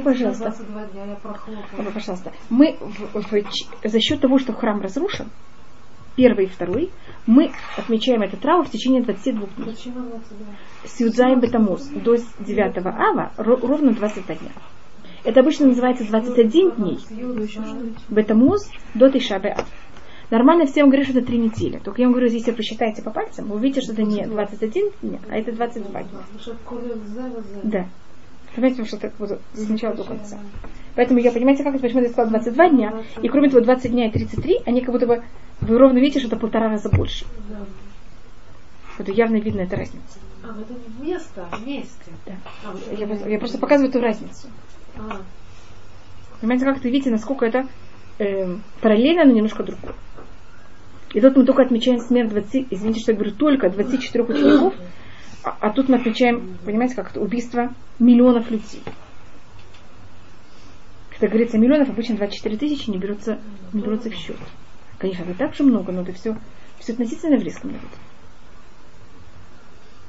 Пожалуйста. 0.04 0.44
22 0.44 0.86
дня, 0.86 1.06
я 1.06 1.92
пожалуйста. 1.92 2.32
Мы 2.52 2.78
в- 2.80 3.20
в- 3.22 3.90
за 3.90 4.00
счет 4.00 4.22
того, 4.22 4.38
что 4.38 4.54
храм 4.54 4.80
разрушен, 4.82 5.30
первый 6.16 6.46
и 6.46 6.50
второй, 6.50 6.92
мы 7.26 7.52
отмечаем 7.76 8.22
этот 8.22 8.42
траур 8.42 8.66
в 8.66 8.70
течение 8.70 9.02
22 9.02 9.48
дней. 9.48 9.66
Почему 9.74 9.96
22? 10.02 10.46
С 10.86 11.00
Юдзаем 11.00 11.40
Бетамус 11.40 11.88
до 11.88 12.16
9 12.40 12.78
ава 12.86 13.32
ро- 13.38 13.66
ровно 13.66 13.94
22 13.94 14.36
дня. 14.36 14.52
Это 15.24 15.40
обычно 15.40 15.68
называется 15.68 16.06
21 16.06 16.72
дней. 16.72 17.00
Бетамус 18.10 18.70
до 18.94 19.10
Тишабе 19.10 19.54
Ав. 19.54 19.68
Нормально 20.34 20.66
всем 20.66 20.88
говорят, 20.90 21.08
что 21.08 21.20
это 21.20 21.28
три 21.28 21.38
недели. 21.38 21.78
Только 21.78 22.02
я 22.02 22.08
вам 22.08 22.14
говорю, 22.14 22.28
если 22.28 22.50
вы 22.50 22.58
посчитаете 22.58 23.04
по 23.04 23.12
пальцам, 23.12 23.46
вы 23.46 23.58
увидите, 23.58 23.82
что 23.82 23.94
это 23.94 24.02
не 24.02 24.26
21 24.26 24.90
дня, 25.04 25.20
а 25.30 25.38
это 25.38 25.52
22 25.52 26.02
дня. 26.02 26.10
Да. 27.62 27.86
Понимаете, 28.56 28.84
что 28.84 28.98
это 28.98 29.14
вот 29.20 29.40
с 29.54 29.70
начала 29.70 29.94
до 29.94 30.04
конца. 30.04 30.40
Поэтому 30.96 31.20
я, 31.20 31.32
понимаете, 31.32 31.64
как 31.64 31.76
это, 31.76 31.84
почему 31.84 32.02
я 32.02 32.10
сказала 32.10 32.32
22 32.32 32.70
дня, 32.70 33.04
и 33.22 33.28
кроме 33.28 33.52
того 33.52 33.64
20 33.64 33.92
дня 33.92 34.08
и 34.08 34.12
33, 34.12 34.62
они 34.66 34.82
как 34.82 34.92
будто 34.92 35.06
бы, 35.06 35.24
вы 35.62 35.78
ровно 35.78 36.00
видите, 36.00 36.18
что 36.18 36.30
это 36.30 36.38
полтора 36.38 36.68
раза 36.68 36.90
больше. 36.90 37.26
Это 38.98 39.12
явно 39.12 39.36
видно, 39.36 39.62
эта 39.62 39.76
разница. 39.76 40.18
А, 40.44 40.48
ну 40.48 40.62
это 40.62 40.74
место, 41.00 41.48
вместе. 41.60 42.12
Да. 42.26 42.34
А, 42.66 42.72
вот 42.72 43.00
Я, 43.00 43.06
просто- 43.06 43.30
я 43.30 43.38
просто 43.38 43.60
показываю 43.60 43.92
эту 43.92 44.02
разницу. 44.02 44.48
А, 44.98 45.22
Понимаете, 46.42 46.66
как 46.66 46.78
это 46.78 46.90
видите, 46.90 47.12
насколько 47.12 47.46
это 47.46 47.68
э, 48.18 48.56
параллельно, 48.82 49.26
но 49.26 49.32
немножко 49.32 49.62
другое. 49.62 49.94
И 51.14 51.22
тут 51.22 51.36
мы 51.36 51.46
только 51.46 51.62
отмечаем 51.62 52.00
смерть 52.00 52.30
20, 52.30 52.68
извините, 52.72 53.00
что 53.00 53.12
я 53.12 53.18
говорю, 53.18 53.36
только 53.36 53.70
24 53.70 54.24
учеников, 54.24 54.74
а, 55.44 55.56
а 55.60 55.70
тут 55.70 55.88
мы 55.88 55.98
отмечаем, 55.98 56.58
понимаете, 56.66 56.96
как 56.96 57.12
это 57.12 57.22
убийство 57.22 57.74
миллионов 58.00 58.50
людей. 58.50 58.82
Когда 61.12 61.28
говорится 61.28 61.60
миллионов, 61.60 61.90
обычно 61.90 62.16
24 62.16 62.58
тысячи 62.58 62.90
не 62.90 62.98
берется, 62.98 63.40
не 63.74 63.82
берется 63.82 64.10
в 64.10 64.16
счет. 64.16 64.38
Конечно, 64.98 65.24
это 65.24 65.36
так 65.36 65.54
же 65.54 65.64
много, 65.64 65.92
но 65.92 66.02
это 66.02 66.14
все, 66.14 66.36
все 66.80 66.94
относительно 66.94 67.36
еврейскому 67.36 67.74
народу. 67.74 67.96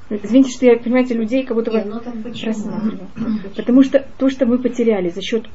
Извините, 0.09 0.51
что 0.51 0.65
я, 0.65 0.77
понимаете, 0.77 1.13
людей 1.13 1.45
как 1.45 1.55
будто 1.55 1.71
бы 1.71 1.83
ну 1.83 2.01
рассматриваю. 2.23 3.09
Потому 3.55 3.83
что 3.83 4.05
то, 4.17 4.29
что 4.29 4.45
мы 4.45 4.59
потеряли 4.59 5.09
за 5.09 5.21
счет 5.21 5.47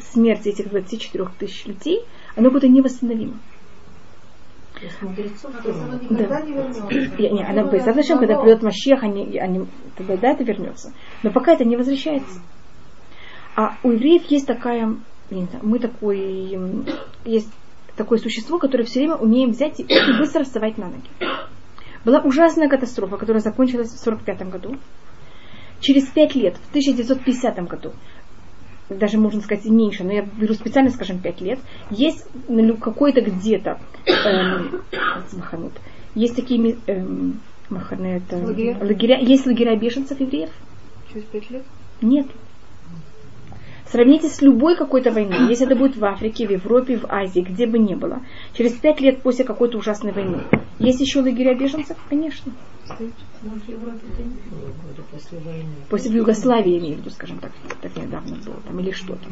смерти 0.00 0.48
этих 0.48 0.70
24 0.70 1.26
тысяч 1.38 1.66
людей, 1.66 2.00
оно 2.34 2.44
как 2.44 2.54
будто 2.54 2.68
невосстановимо. 2.68 3.34
То 3.34 3.38
есть 3.38 3.38
мудрецов 3.38 3.40
то 4.71 4.71
есть 4.71 4.71
оно 4.71 4.71
тоже. 4.71 4.71
никогда 4.71 4.71
Да. 6.10 6.40
не 7.18 7.44
она 7.44 7.64
бы 7.64 7.80
зачем, 7.80 8.18
когда 8.18 8.38
придет 8.40 8.62
Машех, 8.62 9.02
они, 9.02 9.38
они, 9.38 9.66
тогда 9.96 10.16
да, 10.16 10.30
это 10.32 10.44
вернется. 10.44 10.92
Но 11.22 11.30
пока 11.30 11.52
это 11.52 11.64
не 11.64 11.76
возвращается. 11.76 12.40
А 13.54 13.76
у 13.82 13.90
евреев 13.90 14.24
есть 14.30 14.46
такая, 14.46 14.96
знаю, 15.28 15.48
мы 15.62 15.78
такой, 15.78 16.58
есть 17.24 17.50
такое 17.96 18.18
существо, 18.18 18.58
которое 18.58 18.84
все 18.84 19.00
время 19.00 19.16
умеем 19.16 19.50
взять 19.50 19.80
и 19.80 19.84
очень 19.84 20.18
быстро 20.18 20.44
вставать 20.44 20.78
на 20.78 20.86
ноги. 20.86 21.08
Была 22.04 22.20
ужасная 22.20 22.68
катастрофа, 22.68 23.16
которая 23.16 23.42
закончилась 23.42 23.90
в 23.90 24.00
1945 24.00 24.50
году. 24.50 24.76
Через 25.80 26.06
пять 26.06 26.34
лет, 26.34 26.56
в 26.56 26.68
1950 26.70 27.68
году, 27.68 27.92
даже 28.92 29.18
можно 29.18 29.40
сказать 29.40 29.66
и 29.66 29.70
меньше, 29.70 30.04
но 30.04 30.12
я 30.12 30.22
беру 30.22 30.54
специально, 30.54 30.90
скажем, 30.90 31.20
пять 31.20 31.40
лет, 31.40 31.58
есть 31.90 32.26
какой-то 32.80 33.20
где-то 33.20 33.78
эм, 34.06 34.82
есть 36.14 36.36
такие 36.36 36.76
эм, 36.86 37.40
маханы, 37.70 38.22
это, 38.22 38.36
Лагеря? 38.36 38.76
лагеря, 38.80 39.18
есть 39.18 39.46
лагеря 39.46 39.76
беженцев 39.76 40.20
евреев? 40.20 40.50
Через 41.12 41.24
пять 41.26 41.50
лет? 41.50 41.64
Нет. 42.00 42.26
Сравните 43.92 44.28
с 44.28 44.40
любой 44.40 44.74
какой-то 44.74 45.10
войной. 45.10 45.48
Если 45.50 45.66
это 45.66 45.76
будет 45.76 45.96
в 45.96 46.04
Африке, 46.04 46.46
в 46.46 46.50
Европе, 46.50 46.96
в 46.96 47.04
Азии, 47.10 47.40
где 47.40 47.66
бы 47.66 47.78
ни 47.78 47.94
было. 47.94 48.22
Через 48.54 48.72
пять 48.72 49.02
лет 49.02 49.20
после 49.22 49.44
какой-то 49.44 49.76
ужасной 49.76 50.12
войны. 50.12 50.44
Есть 50.78 51.00
еще 51.00 51.20
лагеря 51.20 51.54
беженцев? 51.54 51.98
Конечно. 52.08 52.52
После 55.90 56.10
в 56.10 56.14
Югославии, 56.14 56.72
я 56.72 56.78
имею 56.78 56.96
в 56.96 56.98
виду, 57.00 57.10
скажем 57.10 57.38
так, 57.38 57.52
так 57.82 57.94
недавно 57.94 58.36
было 58.36 58.56
там, 58.66 58.80
или 58.80 58.92
что-то. 58.92 59.28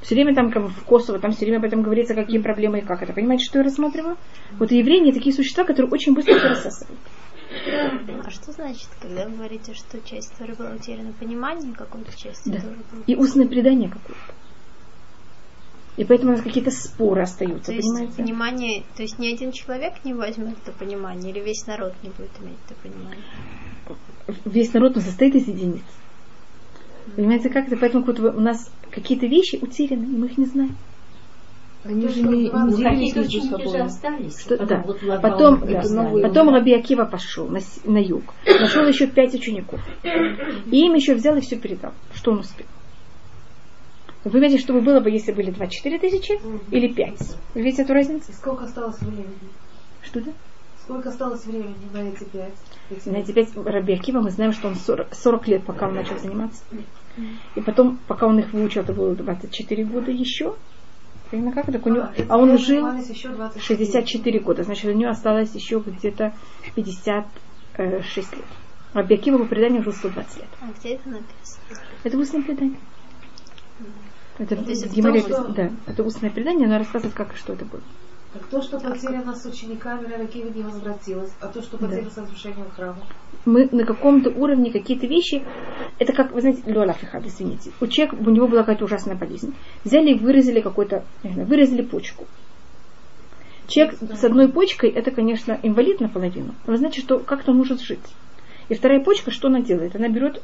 Все 0.00 0.14
время 0.14 0.34
там, 0.34 0.52
как 0.52 0.68
в 0.68 0.84
Косово, 0.84 1.18
там 1.18 1.32
все 1.32 1.46
время 1.46 1.58
об 1.58 1.64
этом 1.64 1.82
говорится, 1.82 2.14
какие 2.14 2.38
проблемы 2.38 2.78
и 2.78 2.82
как 2.82 3.02
это. 3.02 3.12
Понимаете, 3.12 3.44
что 3.44 3.58
я 3.58 3.64
рассматриваю? 3.64 4.16
Вот 4.58 4.70
евреи 4.70 5.00
не 5.00 5.12
такие 5.12 5.34
существа, 5.34 5.64
которые 5.64 5.90
очень 5.90 6.14
быстро 6.14 6.38
все 6.38 6.48
рассасывают. 6.48 7.00
А 8.24 8.30
что 8.30 8.52
значит, 8.52 8.88
когда 9.00 9.26
вы 9.26 9.36
говорите, 9.36 9.74
что 9.74 10.00
часть 10.00 10.32
Торы 10.36 10.54
была 10.54 10.70
утеряна? 10.70 11.12
Понимание 11.12 11.72
какой-то 11.74 12.16
части 12.16 12.48
Да. 12.48 12.60
Торы 12.60 12.76
было? 12.90 13.02
И 13.06 13.14
устное 13.14 13.46
предание 13.46 13.88
какое-то. 13.90 14.34
И 15.96 16.04
поэтому 16.04 16.32
у 16.32 16.34
нас 16.34 16.42
какие-то 16.42 16.72
споры 16.72 17.22
остаются, 17.22 17.66
То 17.66 17.72
есть 17.72 17.88
понимаете? 17.88 18.16
понимание, 18.16 18.82
то 18.96 19.02
есть 19.02 19.18
ни 19.20 19.32
один 19.32 19.52
человек 19.52 20.04
не 20.04 20.12
возьмет 20.12 20.56
это 20.60 20.72
понимание, 20.72 21.30
или 21.32 21.38
весь 21.38 21.66
народ 21.66 21.94
не 22.02 22.10
будет 22.10 22.30
иметь 22.40 22.58
это 22.66 22.74
понимание. 22.82 23.22
весь 24.44 24.72
народ 24.72 24.96
он 24.96 25.02
состоит 25.02 25.36
из 25.36 25.46
единиц. 25.46 25.84
Понимаете, 27.14 27.48
как 27.48 27.68
это? 27.68 27.76
Поэтому 27.76 28.04
у 28.04 28.40
нас 28.40 28.72
какие-то 28.90 29.26
вещи 29.26 29.56
утеряны, 29.56 30.04
и 30.04 30.16
мы 30.16 30.26
их 30.26 30.38
не 30.38 30.46
знаем. 30.46 30.76
Они 31.84 32.08
же 32.08 32.22
не, 32.22 32.44
не 32.44 32.76
делились 32.76 33.14
между 33.14 33.40
собой. 33.42 33.80
остались. 33.82 34.40
Что- 34.40 34.56
потом 34.56 34.68
да. 34.68 34.82
вот 34.86 35.00
Потом, 35.20 35.60
да, 35.60 36.28
потом 36.28 36.48
Раби 36.50 36.72
Акива 36.74 37.04
пошел 37.04 37.46
на, 37.48 37.60
на 37.84 37.98
юг, 37.98 38.22
нашел 38.46 38.86
еще 38.86 39.06
пять 39.06 39.34
учеников. 39.34 39.80
И 40.02 40.86
им 40.86 40.94
еще 40.94 41.14
взял 41.14 41.36
и 41.36 41.40
все 41.40 41.56
передал, 41.56 41.92
что 42.14 42.32
он 42.32 42.38
успел. 42.38 42.66
Вы 44.24 44.30
понимаете, 44.30 44.58
что 44.58 44.72
бы 44.72 44.80
было 44.80 45.00
бы, 45.00 45.10
если 45.10 45.32
были 45.32 45.50
24 45.50 45.98
тысячи 45.98 46.40
или 46.70 46.88
5? 46.88 47.18
Вы 47.54 47.60
видите 47.60 47.82
эту 47.82 47.92
разницу? 47.92 48.30
И 48.30 48.34
сколько 48.34 48.64
осталось 48.64 48.98
времени? 49.02 49.28
Что 50.02 50.20
это? 50.20 50.32
Сколько 50.82 51.10
осталось 51.10 51.44
времени 51.44 51.74
на 51.92 52.08
эти 52.08 52.24
пять? 52.24 52.54
Эти- 52.90 53.08
На 53.10 53.16
эти 53.16 53.32
пять 53.32 53.48
Раби 53.54 53.92
Акива 53.94 54.20
мы 54.20 54.30
знаем, 54.30 54.52
что 54.52 54.68
он 54.68 54.76
40, 54.76 55.14
40 55.14 55.48
лет, 55.48 55.64
пока 55.64 55.88
он 55.88 55.94
начал 55.94 56.18
заниматься. 56.18 56.62
И 57.54 57.60
потом, 57.60 57.98
пока 58.08 58.26
он 58.26 58.38
их 58.38 58.52
выучил, 58.54 58.80
это 58.80 58.94
было 58.94 59.14
24 59.14 59.84
года 59.84 60.10
еще. 60.10 60.54
Примерно 61.34 61.52
как 61.52 61.68
это? 61.68 61.80
У 61.84 61.92
него- 61.92 62.08
а 62.28 62.38
он 62.38 62.56
жил 62.58 62.82
занимались 62.86 63.10
еще 63.10 63.28
24. 63.30 63.60
64 63.78 64.38
года. 64.38 64.62
Значит, 64.62 64.84
у 64.84 64.96
него 64.96 65.10
осталось 65.10 65.52
еще 65.52 65.82
где-то 65.84 66.32
56 66.76 68.36
лет. 68.36 68.44
Раби 68.92 69.16
Акива 69.16 69.38
по 69.38 69.44
преданию 69.46 69.82
жил 69.82 69.92
120 69.92 70.36
лет. 70.38 70.46
А 70.60 70.66
где 70.78 70.90
это 70.94 71.08
написано? 71.08 71.60
Это 72.04 72.18
устное 72.18 72.42
предание. 72.42 72.78
Это, 74.38 74.54
это 74.54 74.88
Гемаре 74.88 75.22
то, 75.22 75.26
описано- 75.26 75.54
да, 75.54 75.70
это 75.86 76.04
устное 76.04 76.30
предание, 76.30 76.68
оно 76.68 76.78
рассказывает, 76.78 77.14
как 77.16 77.34
и 77.34 77.36
что 77.36 77.54
это 77.54 77.64
было. 77.64 77.82
Так 78.34 78.46
то, 78.46 78.60
что 78.62 78.80
потеряно 78.80 79.36
с 79.36 79.46
учениками 79.46 80.06
Рабакиви 80.06 80.50
не 80.52 80.64
возвратилось, 80.64 81.30
а 81.40 81.46
то, 81.46 81.62
что 81.62 81.78
потеряно 81.78 82.10
с 82.10 82.18
разрушением 82.18 82.68
храма. 82.74 82.98
Мы 83.44 83.68
на 83.70 83.84
каком-то 83.84 84.30
уровне 84.30 84.72
какие-то 84.72 85.06
вещи, 85.06 85.44
это 86.00 86.12
как, 86.12 86.32
вы 86.32 86.40
знаете, 86.40 86.62
Луалафиха, 86.66 87.22
извините, 87.24 87.70
у 87.80 87.86
человека, 87.86 88.16
у 88.16 88.30
него 88.30 88.48
была 88.48 88.62
какая-то 88.62 88.86
ужасная 88.86 89.14
болезнь. 89.14 89.54
Взяли 89.84 90.14
и 90.14 90.18
вырезали 90.18 90.60
какой-то, 90.60 91.04
вырезали 91.22 91.82
почку. 91.82 92.26
Человек 93.68 93.98
с 94.00 94.24
одной 94.24 94.48
почкой, 94.48 94.90
это, 94.90 95.12
конечно, 95.12 95.56
инвалид 95.62 96.00
наполовину, 96.00 96.56
но 96.66 96.76
значит, 96.76 97.04
что 97.04 97.20
как-то 97.20 97.52
он 97.52 97.58
может 97.58 97.80
жить. 97.80 98.00
И 98.68 98.74
вторая 98.74 98.98
почка, 98.98 99.30
что 99.30 99.46
она 99.46 99.60
делает? 99.60 99.94
Она 99.94 100.08
берет 100.08 100.42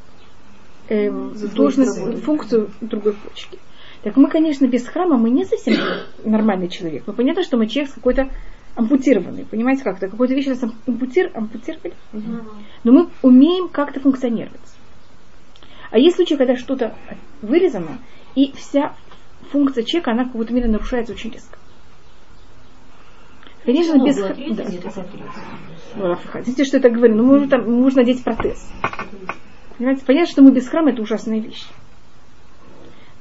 эм, 0.89 1.35
должность, 1.57 2.23
функцию 2.23 2.71
другой 2.81 3.15
почки. 3.15 3.59
Так 4.03 4.17
мы, 4.17 4.31
конечно, 4.31 4.67
без 4.67 4.87
храма, 4.87 5.17
мы 5.19 5.31
не 5.31 5.45
совсем 5.45 5.77
нормальный 6.25 6.69
человек. 6.69 7.05
Но 7.07 7.13
понятно, 7.13 7.43
что 7.43 7.59
мы 7.59 7.67
человек 7.67 7.91
с 7.91 7.95
какой-то 7.95 8.31
ампутированный. 8.75 9.45
Понимаете, 9.45 9.85
как-то 9.85 10.09
какую-то 10.09 10.35
вещь 10.35 10.47
нас 10.47 10.63
ампутир, 10.87 11.31
ампутировали. 11.35 11.95
Но 12.85 12.93
мы 12.93 13.09
умеем 13.23 13.69
как-то 13.69 14.01
функционировать. 14.01 14.61
А 15.91 15.99
есть 15.99 16.17
случаи, 16.17 16.35
когда 16.35 16.57
что-то 16.57 16.97
вырезано, 17.43 17.99
и 18.35 18.53
вся 18.53 18.95
функция 19.51 19.85
человека, 19.85 20.13
она 20.13 20.25
в 20.25 20.29
какой-то 20.29 20.55
мере 20.55 20.69
нарушается 20.69 21.13
очень 21.13 21.31
резко. 21.31 21.59
Конечно, 23.65 24.03
без... 24.05 24.17
Да. 24.17 24.31
отрезали. 24.31 24.81
Ну, 25.97 26.17
Видите, 26.35 26.65
что 26.65 26.77
я 26.79 26.83
так 26.83 26.93
говорю? 26.93 27.17
Ну, 27.17 27.25
можно, 27.25 27.49
там, 27.49 27.71
можно 27.71 28.03
надеть 28.03 28.25
протез. 28.25 28.71
Понимаете, 29.77 30.05
понятно, 30.07 30.31
что 30.31 30.43
мы 30.43 30.53
без 30.53 30.69
храма 30.69 30.93
это 30.93 31.03
ужасная 31.03 31.41
вещь. 31.41 31.67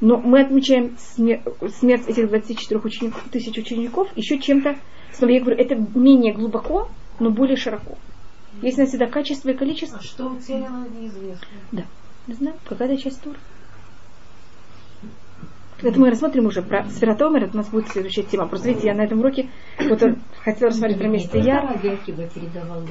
Но 0.02 0.18
мы 0.18 0.42
отмечаем 0.42 0.96
смер- 0.98 1.42
смерть 1.80 2.08
этих 2.08 2.30
24 2.30 2.80
учеников, 2.80 3.24
тысяч 3.32 3.58
учеников 3.58 4.08
еще 4.16 4.40
чем-то, 4.40 4.78
снова 5.12 5.32
я 5.32 5.42
говорю, 5.42 5.58
это 5.58 5.76
менее 5.94 6.34
глубоко, 6.34 6.90
но 7.20 7.30
более 7.30 7.58
широко. 7.58 7.98
Есть 8.62 8.78
на 8.78 8.86
всегда 8.86 9.08
качество 9.08 9.50
и 9.50 9.54
количество. 9.54 10.00
А 10.00 10.04
что 10.04 10.28
утеряно, 10.28 10.88
неизвестно. 11.00 11.48
Да. 11.72 11.84
Не 12.28 12.34
знаю, 12.34 12.56
какая-то 12.68 12.98
часть 12.98 13.22
тура. 13.22 13.38
Это 15.82 15.98
мы 15.98 16.10
рассмотрим 16.10 16.46
уже 16.46 16.62
про 16.62 16.90
Сфератомер, 16.90 17.46
это 17.46 17.54
у 17.54 17.58
нас 17.58 17.70
будет 17.70 17.88
следующая 17.88 18.24
тема. 18.24 18.48
Просто 18.48 18.68
видите, 18.68 18.88
я 18.88 18.96
на 18.96 19.02
этом 19.02 19.20
уроке 19.20 19.50
вот 19.78 20.04
хотела 20.44 20.72
рассмотреть 20.72 21.00
про 21.00 21.08
месяц 21.08 21.30
Это 21.30 21.38
Яр. 21.38 21.80
Передавал 21.80 22.82